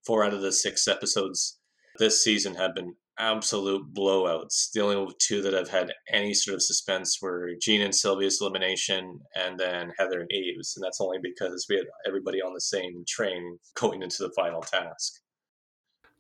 four 0.07 0.25
out 0.25 0.35
of 0.35 0.43
the 0.43 0.53
six 0.53 0.89
episodes 0.89 1.59
this 1.99 2.25
season 2.25 2.55
have 2.55 2.75
been 2.75 2.95
absolute 3.19 3.93
blowouts. 3.93 4.71
The 4.73 4.81
only 4.81 5.13
two 5.19 5.43
that 5.43 5.53
have 5.53 5.69
had 5.69 5.93
any 6.11 6.33
sort 6.33 6.55
of 6.55 6.63
suspense 6.63 7.19
were 7.21 7.51
Gene 7.61 7.83
and 7.83 7.95
Sylvia's 7.95 8.41
elimination, 8.41 9.21
and 9.35 9.59
then 9.59 9.93
Heather 9.99 10.21
and 10.21 10.33
Eve's, 10.33 10.75
and 10.77 10.85
that's 10.85 11.01
only 11.01 11.19
because 11.23 11.67
we 11.69 11.77
had 11.77 11.87
everybody 12.07 12.41
on 12.41 12.55
the 12.55 12.61
same 12.61 13.05
train 13.07 13.59
going 13.75 14.03
into 14.03 14.23
the 14.23 14.33
final 14.35 14.63
task. 14.63 15.13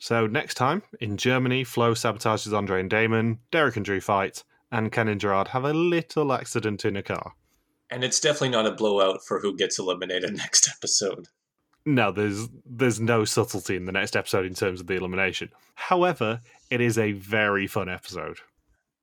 So, 0.00 0.26
next 0.26 0.54
time, 0.54 0.82
in 0.98 1.18
Germany, 1.18 1.62
Flo 1.62 1.92
sabotages 1.92 2.56
Andre 2.56 2.80
and 2.80 2.88
Damon, 2.88 3.38
Derek 3.50 3.76
and 3.76 3.84
Drew 3.84 4.00
fight, 4.00 4.42
and 4.72 4.90
Ken 4.90 5.08
and 5.08 5.20
Gerard 5.20 5.48
have 5.48 5.64
a 5.64 5.74
little 5.74 6.32
accident 6.32 6.86
in 6.86 6.96
a 6.96 7.02
car. 7.02 7.34
And 7.90 8.02
it's 8.02 8.18
definitely 8.18 8.48
not 8.48 8.66
a 8.66 8.72
blowout 8.72 9.22
for 9.22 9.40
who 9.40 9.54
gets 9.54 9.78
eliminated 9.78 10.34
next 10.36 10.70
episode. 10.70 11.28
No, 11.84 12.12
there's 12.12 12.48
there's 12.64 12.98
no 12.98 13.26
subtlety 13.26 13.76
in 13.76 13.84
the 13.84 13.92
next 13.92 14.16
episode 14.16 14.46
in 14.46 14.54
terms 14.54 14.80
of 14.80 14.86
the 14.86 14.94
elimination. 14.94 15.50
However, 15.74 16.40
it 16.70 16.80
is 16.80 16.96
a 16.96 17.12
very 17.12 17.66
fun 17.66 17.90
episode. 17.90 18.38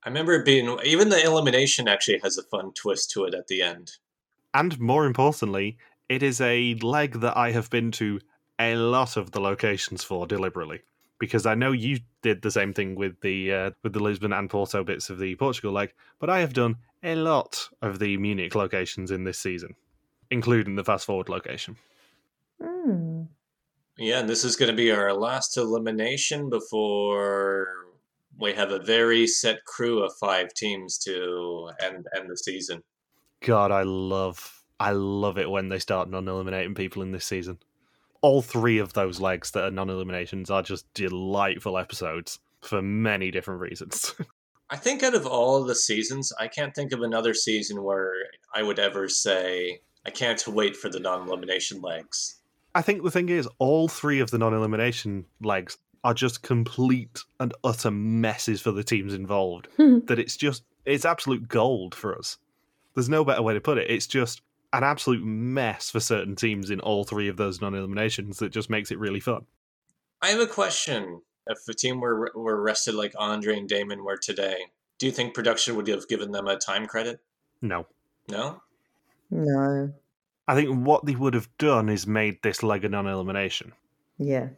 I 0.04 0.10
remember 0.10 0.34
it 0.34 0.46
being 0.46 0.80
even 0.84 1.10
the 1.10 1.24
elimination 1.24 1.88
actually 1.88 2.20
has 2.24 2.40
a 2.40 2.44
fun 2.44 2.72
twist 2.74 3.12
to 3.12 3.26
it 3.26 3.36
at 3.36 3.48
the 3.48 3.62
end. 3.62 3.92
And 4.52 4.80
more 4.80 5.06
importantly, 5.06 5.78
it 6.10 6.24
is 6.24 6.42
a 6.42 6.74
leg 6.76 7.20
that 7.20 7.38
I 7.38 7.52
have 7.52 7.70
been 7.70 7.92
to 7.94 8.20
a 8.60 8.76
lot 8.76 9.18
of 9.18 9.32
the 9.32 9.42
locations 9.42 10.04
for 10.04 10.28
deliberately. 10.28 10.82
Because 11.20 11.46
I 11.46 11.56
know 11.56 11.72
you 11.72 12.00
did 12.22 12.42
the 12.42 12.52
same 12.52 12.74
thing 12.74 12.96
with 12.96 13.20
the 13.22 13.52
uh, 13.52 13.72
with 13.84 13.94
the 13.94 14.00
Lisbon 14.00 14.34
and 14.34 14.50
Porto 14.50 14.84
bits 14.84 15.10
of 15.10 15.18
the 15.18 15.36
Portugal 15.36 15.72
leg, 15.72 15.94
but 16.20 16.30
I 16.30 16.40
have 16.40 16.54
done 16.54 16.76
a 17.04 17.16
lot 17.16 17.70
of 17.82 17.98
the 17.98 18.18
Munich 18.18 18.54
locations 18.54 19.10
in 19.10 19.24
this 19.24 19.40
season, 19.40 19.76
including 20.30 20.76
the 20.76 20.84
fast 20.84 21.06
forward 21.06 21.28
location. 21.28 21.76
Hmm. 22.62 23.24
Yeah, 23.98 24.20
and 24.20 24.30
this 24.30 24.44
is 24.44 24.56
going 24.56 24.70
to 24.70 24.78
be 24.78 24.92
our 24.92 25.12
last 25.14 25.58
elimination 25.58 26.52
before 26.52 27.68
we 28.40 28.54
have 28.54 28.72
a 28.72 28.80
very 28.80 29.26
set 29.26 29.66
crew 29.66 30.04
of 30.04 30.14
five 30.20 30.54
teams 30.54 30.98
to 31.00 31.72
end 31.82 32.06
end 32.16 32.30
the 32.30 32.38
season. 32.38 32.84
God, 33.42 33.72
I 33.72 33.84
love 33.84 34.64
I 34.80 34.92
love 34.92 35.38
it 35.38 35.50
when 35.50 35.70
they 35.70 35.80
start 35.80 36.10
non-eliminating 36.10 36.76
people 36.76 37.02
in 37.02 37.12
this 37.12 37.26
season. 37.26 37.58
All 38.22 38.42
three 38.42 38.80
of 38.80 38.94
those 38.94 39.20
legs 39.20 39.52
that 39.52 39.64
are 39.64 39.72
non-eliminations 39.72 40.50
are 40.50 40.64
just 40.64 40.92
delightful 40.94 41.78
episodes 41.78 42.40
for 42.62 42.82
many 42.82 43.32
different 43.32 43.62
reasons. 43.62 44.14
I 44.70 44.76
think 44.76 45.02
out 45.02 45.16
of 45.16 45.26
all 45.26 45.64
the 45.64 45.76
seasons, 45.76 46.34
I 46.40 46.48
can't 46.48 46.76
think 46.76 46.92
of 46.92 47.02
another 47.02 47.34
season 47.34 47.84
where 47.84 48.14
I 48.54 48.64
would 48.64 48.80
ever 48.80 49.08
say 49.08 49.80
I 50.06 50.10
can't 50.10 50.46
wait 50.48 50.76
for 50.76 50.90
the 50.90 51.00
non-elimination 51.00 51.82
legs. 51.82 52.36
I 52.76 52.82
think 52.82 53.04
the 53.04 53.12
thing 53.12 53.30
is, 53.30 53.48
all 53.60 53.88
three 53.88 54.20
of 54.20 54.30
the 54.32 54.38
non-elimination 54.38 55.26
legs 55.42 55.78
are 56.04 56.14
just 56.14 56.44
complete 56.44 57.24
and 57.40 57.54
utter 57.64 57.92
messes 57.92 58.62
for 58.62 58.72
the 58.72 58.84
teams 58.84 59.14
involved. 59.14 59.68
that 59.78 60.20
it's 60.20 60.38
just 60.38 60.64
it's 60.86 61.06
absolute 61.06 61.48
gold 61.48 61.96
for 61.96 62.18
us. 62.18 62.38
There's 62.94 63.10
no 63.10 63.24
better 63.24 63.42
way 63.42 63.54
to 63.54 63.62
put 63.62 63.78
it. 63.78 63.90
It's 63.90 64.08
just 64.08 64.42
an 64.74 64.84
absolute 64.84 65.24
mess 65.24 65.90
for 65.90 66.00
certain 66.00 66.36
teams 66.36 66.70
in 66.70 66.80
all 66.80 67.04
three 67.04 67.28
of 67.28 67.38
those 67.38 67.62
non-eliminations 67.62 68.40
that 68.40 68.52
just 68.52 68.70
makes 68.70 68.92
it 68.92 69.00
really 69.00 69.20
fun. 69.20 69.46
I 70.22 70.30
have 70.30 70.40
a 70.40 70.48
question. 70.48 71.22
If 71.48 71.60
a 71.70 71.74
team 71.74 72.02
were 72.02 72.32
were 72.36 72.62
arrested 72.62 72.96
like 72.96 73.14
Andre 73.18 73.58
and 73.58 73.70
Damon 73.70 74.04
were 74.04 74.18
today, 74.18 74.66
do 74.98 75.06
you 75.06 75.12
think 75.12 75.34
production 75.34 75.76
would 75.76 75.88
have 75.88 76.08
given 76.08 76.32
them 76.32 76.48
a 76.48 76.58
time 76.58 76.86
credit? 76.88 77.22
No. 77.62 77.88
No. 78.30 78.62
No. 79.32 79.94
I 80.48 80.56
think 80.56 80.86
what 80.86 81.06
they 81.06 81.16
would 81.16 81.34
have 81.34 81.50
done 81.58 81.90
is 81.90 82.06
made 82.08 82.42
this 82.44 82.64
leg 82.64 82.84
a 82.86 82.90
non-elimination. 82.90 83.74
Yeah. 84.18 84.50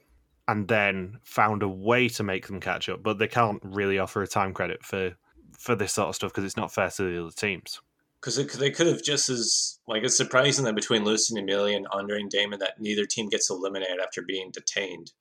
and 0.47 0.67
then 0.67 1.19
found 1.23 1.61
a 1.61 1.67
way 1.67 2.09
to 2.09 2.23
make 2.23 2.47
them 2.47 2.59
catch 2.59 2.89
up, 2.89 3.03
but 3.03 3.19
they 3.19 3.27
can't 3.27 3.61
really 3.63 3.99
offer 3.99 4.23
a 4.23 4.27
time 4.27 4.53
credit 4.53 4.83
for 4.83 5.15
for 5.57 5.75
this 5.75 5.93
sort 5.93 6.09
of 6.09 6.15
stuff 6.15 6.31
because 6.31 6.45
it's 6.45 6.57
not 6.57 6.71
fair 6.73 6.89
to 6.89 7.03
the 7.03 7.21
other 7.21 7.31
teams. 7.31 7.81
Because 8.21 8.35
they 8.57 8.71
could 8.71 8.87
have 8.87 9.01
just 9.01 9.29
as 9.29 9.79
like 9.87 10.03
it's 10.03 10.17
surprising 10.17 10.65
that 10.65 10.75
between 10.75 11.05
Lucy 11.05 11.37
and 11.37 11.43
Amelia 11.43 11.77
and 11.77 11.87
Andre 11.91 12.19
and 12.19 12.29
Damon 12.29 12.59
that 12.59 12.79
neither 12.79 13.05
team 13.05 13.29
gets 13.29 13.49
eliminated 13.49 13.99
after 14.01 14.21
being 14.21 14.51
detained. 14.51 15.11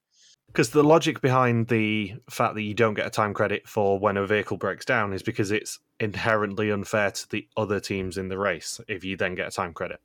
Because 0.48 0.70
the 0.70 0.82
logic 0.82 1.20
behind 1.20 1.68
the 1.68 2.14
fact 2.30 2.54
that 2.54 2.62
you 2.62 2.74
don't 2.74 2.94
get 2.94 3.06
a 3.06 3.10
time 3.10 3.34
credit 3.34 3.68
for 3.68 3.98
when 3.98 4.16
a 4.16 4.26
vehicle 4.26 4.56
breaks 4.56 4.84
down 4.84 5.12
is 5.12 5.22
because 5.22 5.50
it's 5.50 5.78
inherently 6.00 6.70
unfair 6.70 7.10
to 7.10 7.30
the 7.30 7.46
other 7.56 7.80
teams 7.80 8.16
in 8.16 8.28
the 8.28 8.38
race 8.38 8.80
if 8.88 9.04
you 9.04 9.16
then 9.16 9.34
get 9.34 9.48
a 9.48 9.50
time 9.50 9.74
credit. 9.74 10.00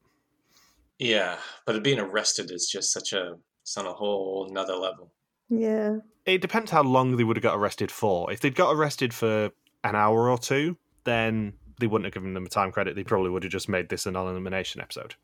Yeah, 1.00 1.38
but 1.66 1.82
being 1.84 2.00
arrested 2.00 2.52
is 2.52 2.70
just 2.70 2.92
such 2.92 3.14
a 3.14 3.38
it's 3.62 3.78
on 3.78 3.88
a 3.88 3.94
whole 3.94 4.48
another 4.50 4.76
level. 4.76 5.12
Yeah. 5.50 5.98
It 6.26 6.42
depends 6.42 6.72
how 6.72 6.84
long 6.84 7.16
they 7.18 7.24
would 7.24 7.38
have 7.38 7.44
got 7.44 7.58
arrested 7.58 7.92
for. 7.92 8.32
If 8.32 8.42
they'd 8.42 8.56
got 8.56 8.74
arrested 8.74 9.14
for 9.14 9.52
an 9.84 9.96
hour 9.96 10.30
or 10.30 10.38
two, 10.38 10.78
then 11.04 11.54
they 11.80 11.88
wouldn't 11.88 12.06
have 12.06 12.14
given 12.14 12.34
them 12.34 12.46
a 12.46 12.50
time 12.50 12.72
credit. 12.72 12.96
They 12.96 13.04
probably 13.04 13.30
would 13.30 13.44
have 13.44 13.52
just 13.52 13.70
made 13.70 13.90
this 13.90 14.06
a 14.06 14.12
non 14.12 14.28
elimination 14.28 14.82
episode. 14.82 15.16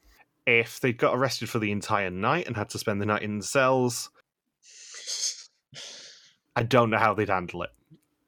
If 0.45 0.79
they'd 0.79 0.97
got 0.97 1.15
arrested 1.15 1.49
for 1.49 1.59
the 1.59 1.71
entire 1.71 2.09
night 2.09 2.47
and 2.47 2.55
had 2.55 2.69
to 2.69 2.79
spend 2.79 3.01
the 3.01 3.05
night 3.05 3.21
in 3.21 3.37
the 3.37 3.43
cells, 3.43 4.09
I 6.55 6.63
don't 6.63 6.89
know 6.89 6.97
how 6.97 7.13
they'd 7.13 7.29
handle 7.29 7.63
it, 7.63 7.69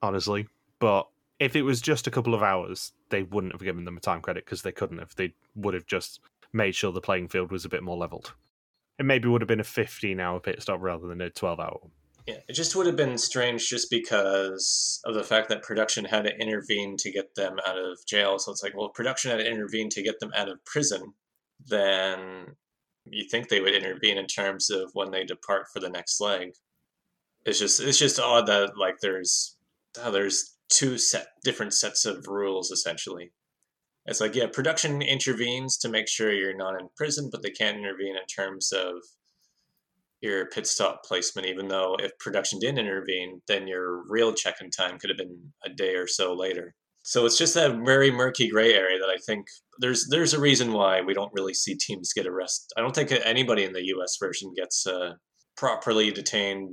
honestly. 0.02 0.48
But 0.80 1.08
if 1.40 1.56
it 1.56 1.64
was 1.64 1.82
just 1.82 2.08
a 2.08 2.12
couple 2.12 2.36
of 2.36 2.44
hours, 2.44 2.92
they 3.10 3.24
wouldn't 3.24 3.54
have 3.54 3.64
given 3.64 3.86
them 3.86 3.98
a 3.98 4.02
time 4.02 4.22
credit 4.22 4.46
because 4.46 4.62
they 4.62 4.72
couldn't 4.72 5.00
have. 5.00 5.16
They 5.16 5.34
would 5.56 5.74
have 5.74 5.88
just 5.88 6.20
made 6.54 6.76
sure 6.76 6.92
the 6.92 7.02
playing 7.02 7.30
field 7.30 7.52
was 7.52 7.66
a 7.66 7.70
bit 7.70 7.84
more 7.84 7.98
leveled. 7.98 8.34
it 9.00 9.06
maybe 9.06 9.28
would 9.28 9.42
have 9.42 9.48
been 9.48 9.60
a 9.60 9.64
15 9.64 10.20
hour 10.20 10.40
pit 10.40 10.62
stop 10.62 10.80
rather 10.82 11.08
than 11.08 11.22
a 11.22 11.30
12 11.30 11.60
hour. 11.60 11.80
Yeah, 12.28 12.38
it 12.48 12.54
just 12.54 12.76
would 12.76 12.86
have 12.86 12.96
been 12.96 13.18
strange 13.18 13.68
just 13.68 13.90
because 13.90 15.02
of 15.06 15.16
the 15.16 15.24
fact 15.24 15.50
that 15.50 15.64
production 15.64 16.06
had 16.06 16.24
to 16.26 16.38
intervene 16.38 16.96
to 16.98 17.12
get 17.12 17.34
them 17.36 17.58
out 17.66 17.78
of 17.78 17.98
jail. 18.08 18.38
So 18.38 18.52
it's 18.52 18.62
like, 18.62 18.76
well, 18.78 18.90
production 18.90 19.32
had 19.32 19.38
to 19.38 19.50
intervene 19.50 19.90
to 19.90 20.04
get 20.04 20.20
them 20.20 20.32
out 20.36 20.50
of 20.50 20.64
prison. 20.66 21.14
Then 21.66 22.56
you 23.06 23.28
think 23.30 23.50
they 23.50 23.62
would 23.62 23.74
intervene 23.74 24.18
in 24.18 24.28
terms 24.28 24.70
of 24.70 24.92
when 24.94 25.12
they 25.12 25.24
depart 25.24 25.66
for 25.74 25.80
the 25.80 25.90
next 25.90 26.22
leg. 26.22 26.52
It's 27.46 27.60
just 27.60 27.80
it's 27.80 27.98
just 27.98 28.20
odd 28.20 28.46
that 28.48 28.78
like 28.78 29.00
there's 29.02 29.58
there's 29.96 30.58
two 30.70 30.98
set 30.98 31.28
different 31.44 31.74
sets 31.74 32.06
of 32.06 32.28
rules 32.28 32.70
essentially. 32.70 33.32
It's 34.06 34.22
like 34.22 34.36
yeah, 34.36 34.48
production 34.52 35.02
intervenes 35.02 35.78
to 35.80 35.90
make 35.90 36.08
sure 36.08 36.32
you're 36.32 36.56
not 36.56 36.80
in 36.80 36.90
prison, 36.96 37.30
but 37.32 37.42
they 37.42 37.50
can't 37.50 37.78
intervene 37.78 38.16
in 38.16 38.26
terms 38.28 38.72
of 38.72 38.94
your 40.22 40.46
pit 40.48 40.68
stop 40.68 41.04
placement, 41.04 41.48
even 41.48 41.68
though 41.68 41.96
if 42.00 42.18
production 42.20 42.60
didn't 42.60 42.80
intervene, 42.80 43.42
then 43.48 43.68
your 43.68 44.04
real 44.08 44.34
check-in 44.34 44.70
time 44.70 45.00
could 45.00 45.10
have 45.10 45.18
been 45.18 45.52
a 45.66 45.70
day 45.70 45.96
or 45.96 46.08
so 46.08 46.34
later. 46.34 46.76
So 47.04 47.26
it's 47.26 47.38
just 47.38 47.56
that 47.56 47.80
very 47.84 48.12
murky 48.12 48.48
gray 48.48 48.74
area 48.74 49.00
that 49.00 49.10
I 49.10 49.18
think 49.26 49.48
there's 49.80 50.08
there's 50.10 50.36
a 50.36 50.40
reason 50.40 50.72
why 50.72 51.02
we 51.02 51.16
don't 51.16 51.34
really 51.34 51.56
see 51.56 51.76
teams 51.76 52.14
get 52.14 52.28
arrested. 52.28 52.68
I 52.78 52.82
don't 52.82 52.94
think 52.94 53.12
anybody 53.26 53.64
in 53.64 53.74
the 53.74 53.86
U.S. 53.88 54.18
version 54.20 54.54
gets 54.56 54.86
uh, 54.86 55.14
properly 55.58 56.12
detained, 56.12 56.70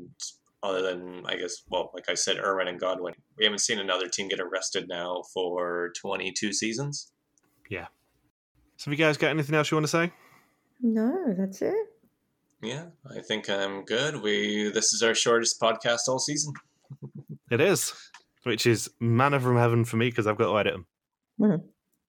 other 0.63 0.83
than 0.83 1.23
I 1.25 1.37
guess, 1.37 1.63
well, 1.71 1.91
like 1.95 2.11
I 2.11 2.15
said, 2.15 2.37
Irwin 2.37 2.69
and 2.69 2.79
Godwin. 2.79 3.15
We 3.39 3.45
haven't 3.45 3.61
seen 3.61 3.79
another 3.79 4.09
team 4.09 4.29
get 4.29 4.41
arrested 4.41 4.87
now 4.87 5.23
for 5.33 5.93
22 5.99 6.53
seasons. 6.53 7.11
Yeah. 7.71 7.87
So, 8.77 8.91
have 8.91 8.99
you 8.99 9.03
guys 9.03 9.17
got 9.17 9.31
anything 9.31 9.55
else 9.55 9.71
you 9.71 9.77
want 9.77 9.87
to 9.87 9.91
say? 9.91 10.13
No, 10.83 11.35
that's 11.39 11.63
it. 11.63 11.88
Yeah, 12.61 12.87
I 13.09 13.21
think 13.21 13.49
I'm 13.49 13.85
good. 13.85 14.21
We 14.23 14.71
this 14.71 14.93
is 14.93 15.03
our 15.03 15.15
shortest 15.15 15.61
podcast 15.61 16.09
all 16.09 16.19
season. 16.19 16.53
it 17.51 17.61
is, 17.61 17.93
which 18.43 18.67
is 18.67 18.91
manna 18.99 19.39
from 19.39 19.57
heaven 19.57 19.85
for 19.85 19.97
me 19.97 20.09
because 20.09 20.27
I've 20.27 20.39
got 20.39 20.51
to 20.51 20.59
edit 20.59 20.73
them. 20.73 20.87
Mm. 21.41 21.63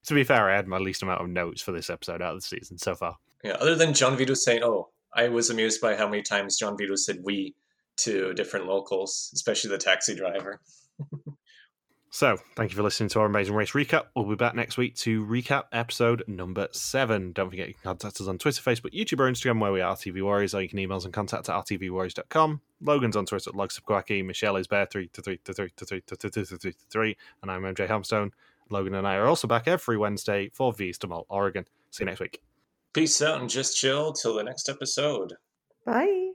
To 0.06 0.14
be 0.14 0.24
fair, 0.24 0.50
I 0.50 0.56
had 0.56 0.68
my 0.68 0.78
least 0.78 1.04
amount 1.04 1.22
of 1.22 1.30
notes 1.30 1.62
for 1.62 1.72
this 1.72 1.90
episode 1.90 2.22
out 2.22 2.34
of 2.34 2.42
the 2.42 2.48
season 2.48 2.78
so 2.78 2.96
far. 2.96 3.18
Yeah, 3.44 3.54
other 3.54 3.76
than 3.76 3.94
John 3.94 4.18
Vito 4.18 4.34
saying, 4.34 4.64
"Oh, 4.64 4.90
I 5.14 5.28
was 5.30 5.50
amused 5.50 5.82
by 5.82 5.96
how 5.96 6.08
many 6.10 6.24
times 6.24 6.58
John 6.58 6.76
Vito 6.78 6.96
said 6.96 7.20
we 7.24 7.56
to 7.98 8.34
different 8.34 8.66
locals, 8.66 9.30
especially 9.36 9.70
the 9.70 9.78
taxi 9.78 10.16
driver." 10.16 10.62
So, 12.12 12.38
thank 12.56 12.72
you 12.72 12.76
for 12.76 12.82
listening 12.82 13.10
to 13.10 13.20
our 13.20 13.28
amazing 13.28 13.54
race 13.54 13.72
recap. 13.72 14.06
We'll 14.16 14.26
be 14.26 14.36
back 14.36 14.56
next 14.56 14.78
week 14.78 14.96
to 14.98 15.24
recap 15.26 15.66
episode 15.72 16.24
number 16.28 16.68
seven. 16.72 17.34
Don't 17.34 17.52
forget 17.52 17.68
you 17.68 17.76
can 17.76 17.84
contact 17.84 18.20
us 18.20 18.28
on 18.28 18.40
Twitter, 18.40 18.64
Facebook, 18.64 18.94
YouTube, 18.94 19.20
or 19.20 19.32
Instagram 19.32 19.60
where 19.60 19.72
we 19.72 19.82
are 19.82 19.96
RTV 19.96 20.24
Warriors, 20.24 20.56
or 20.56 20.62
you 20.62 20.70
can 20.70 20.80
email 20.80 20.98
us 20.98 21.06
and 21.06 21.14
contact 21.14 21.50
at 21.50 21.56
rtvwarriors.com. 21.66 22.62
Logan's 22.82 23.16
on 23.16 23.28
Twitter 23.28 23.52
at 23.52 23.56
Logsubquacky. 23.56 24.26
Michelle 24.26 24.56
is 24.56 24.66
bear 24.66 24.88
three. 24.88 25.12
And 27.44 27.52
I'm 27.52 27.62
MJ 27.62 27.88
Hamstone. 27.88 28.32
Logan 28.72 28.96
and 28.96 29.08
I 29.08 29.16
are 29.16 29.28
also 29.28 29.48
back 29.48 29.68
every 29.68 29.98
Wednesday 29.98 30.50
for 30.54 30.74
Vista 30.74 31.08
Mall, 31.08 31.28
Oregon. 31.30 31.66
See 31.92 32.04
you 32.04 32.06
next 32.08 32.20
week. 32.20 32.42
Peace 32.94 33.22
out 33.22 33.40
and 33.40 33.50
just 33.50 33.78
chill 33.78 34.14
till 34.14 34.36
the 34.36 34.44
next 34.44 34.68
episode. 34.68 35.34
Bye. 35.86 36.32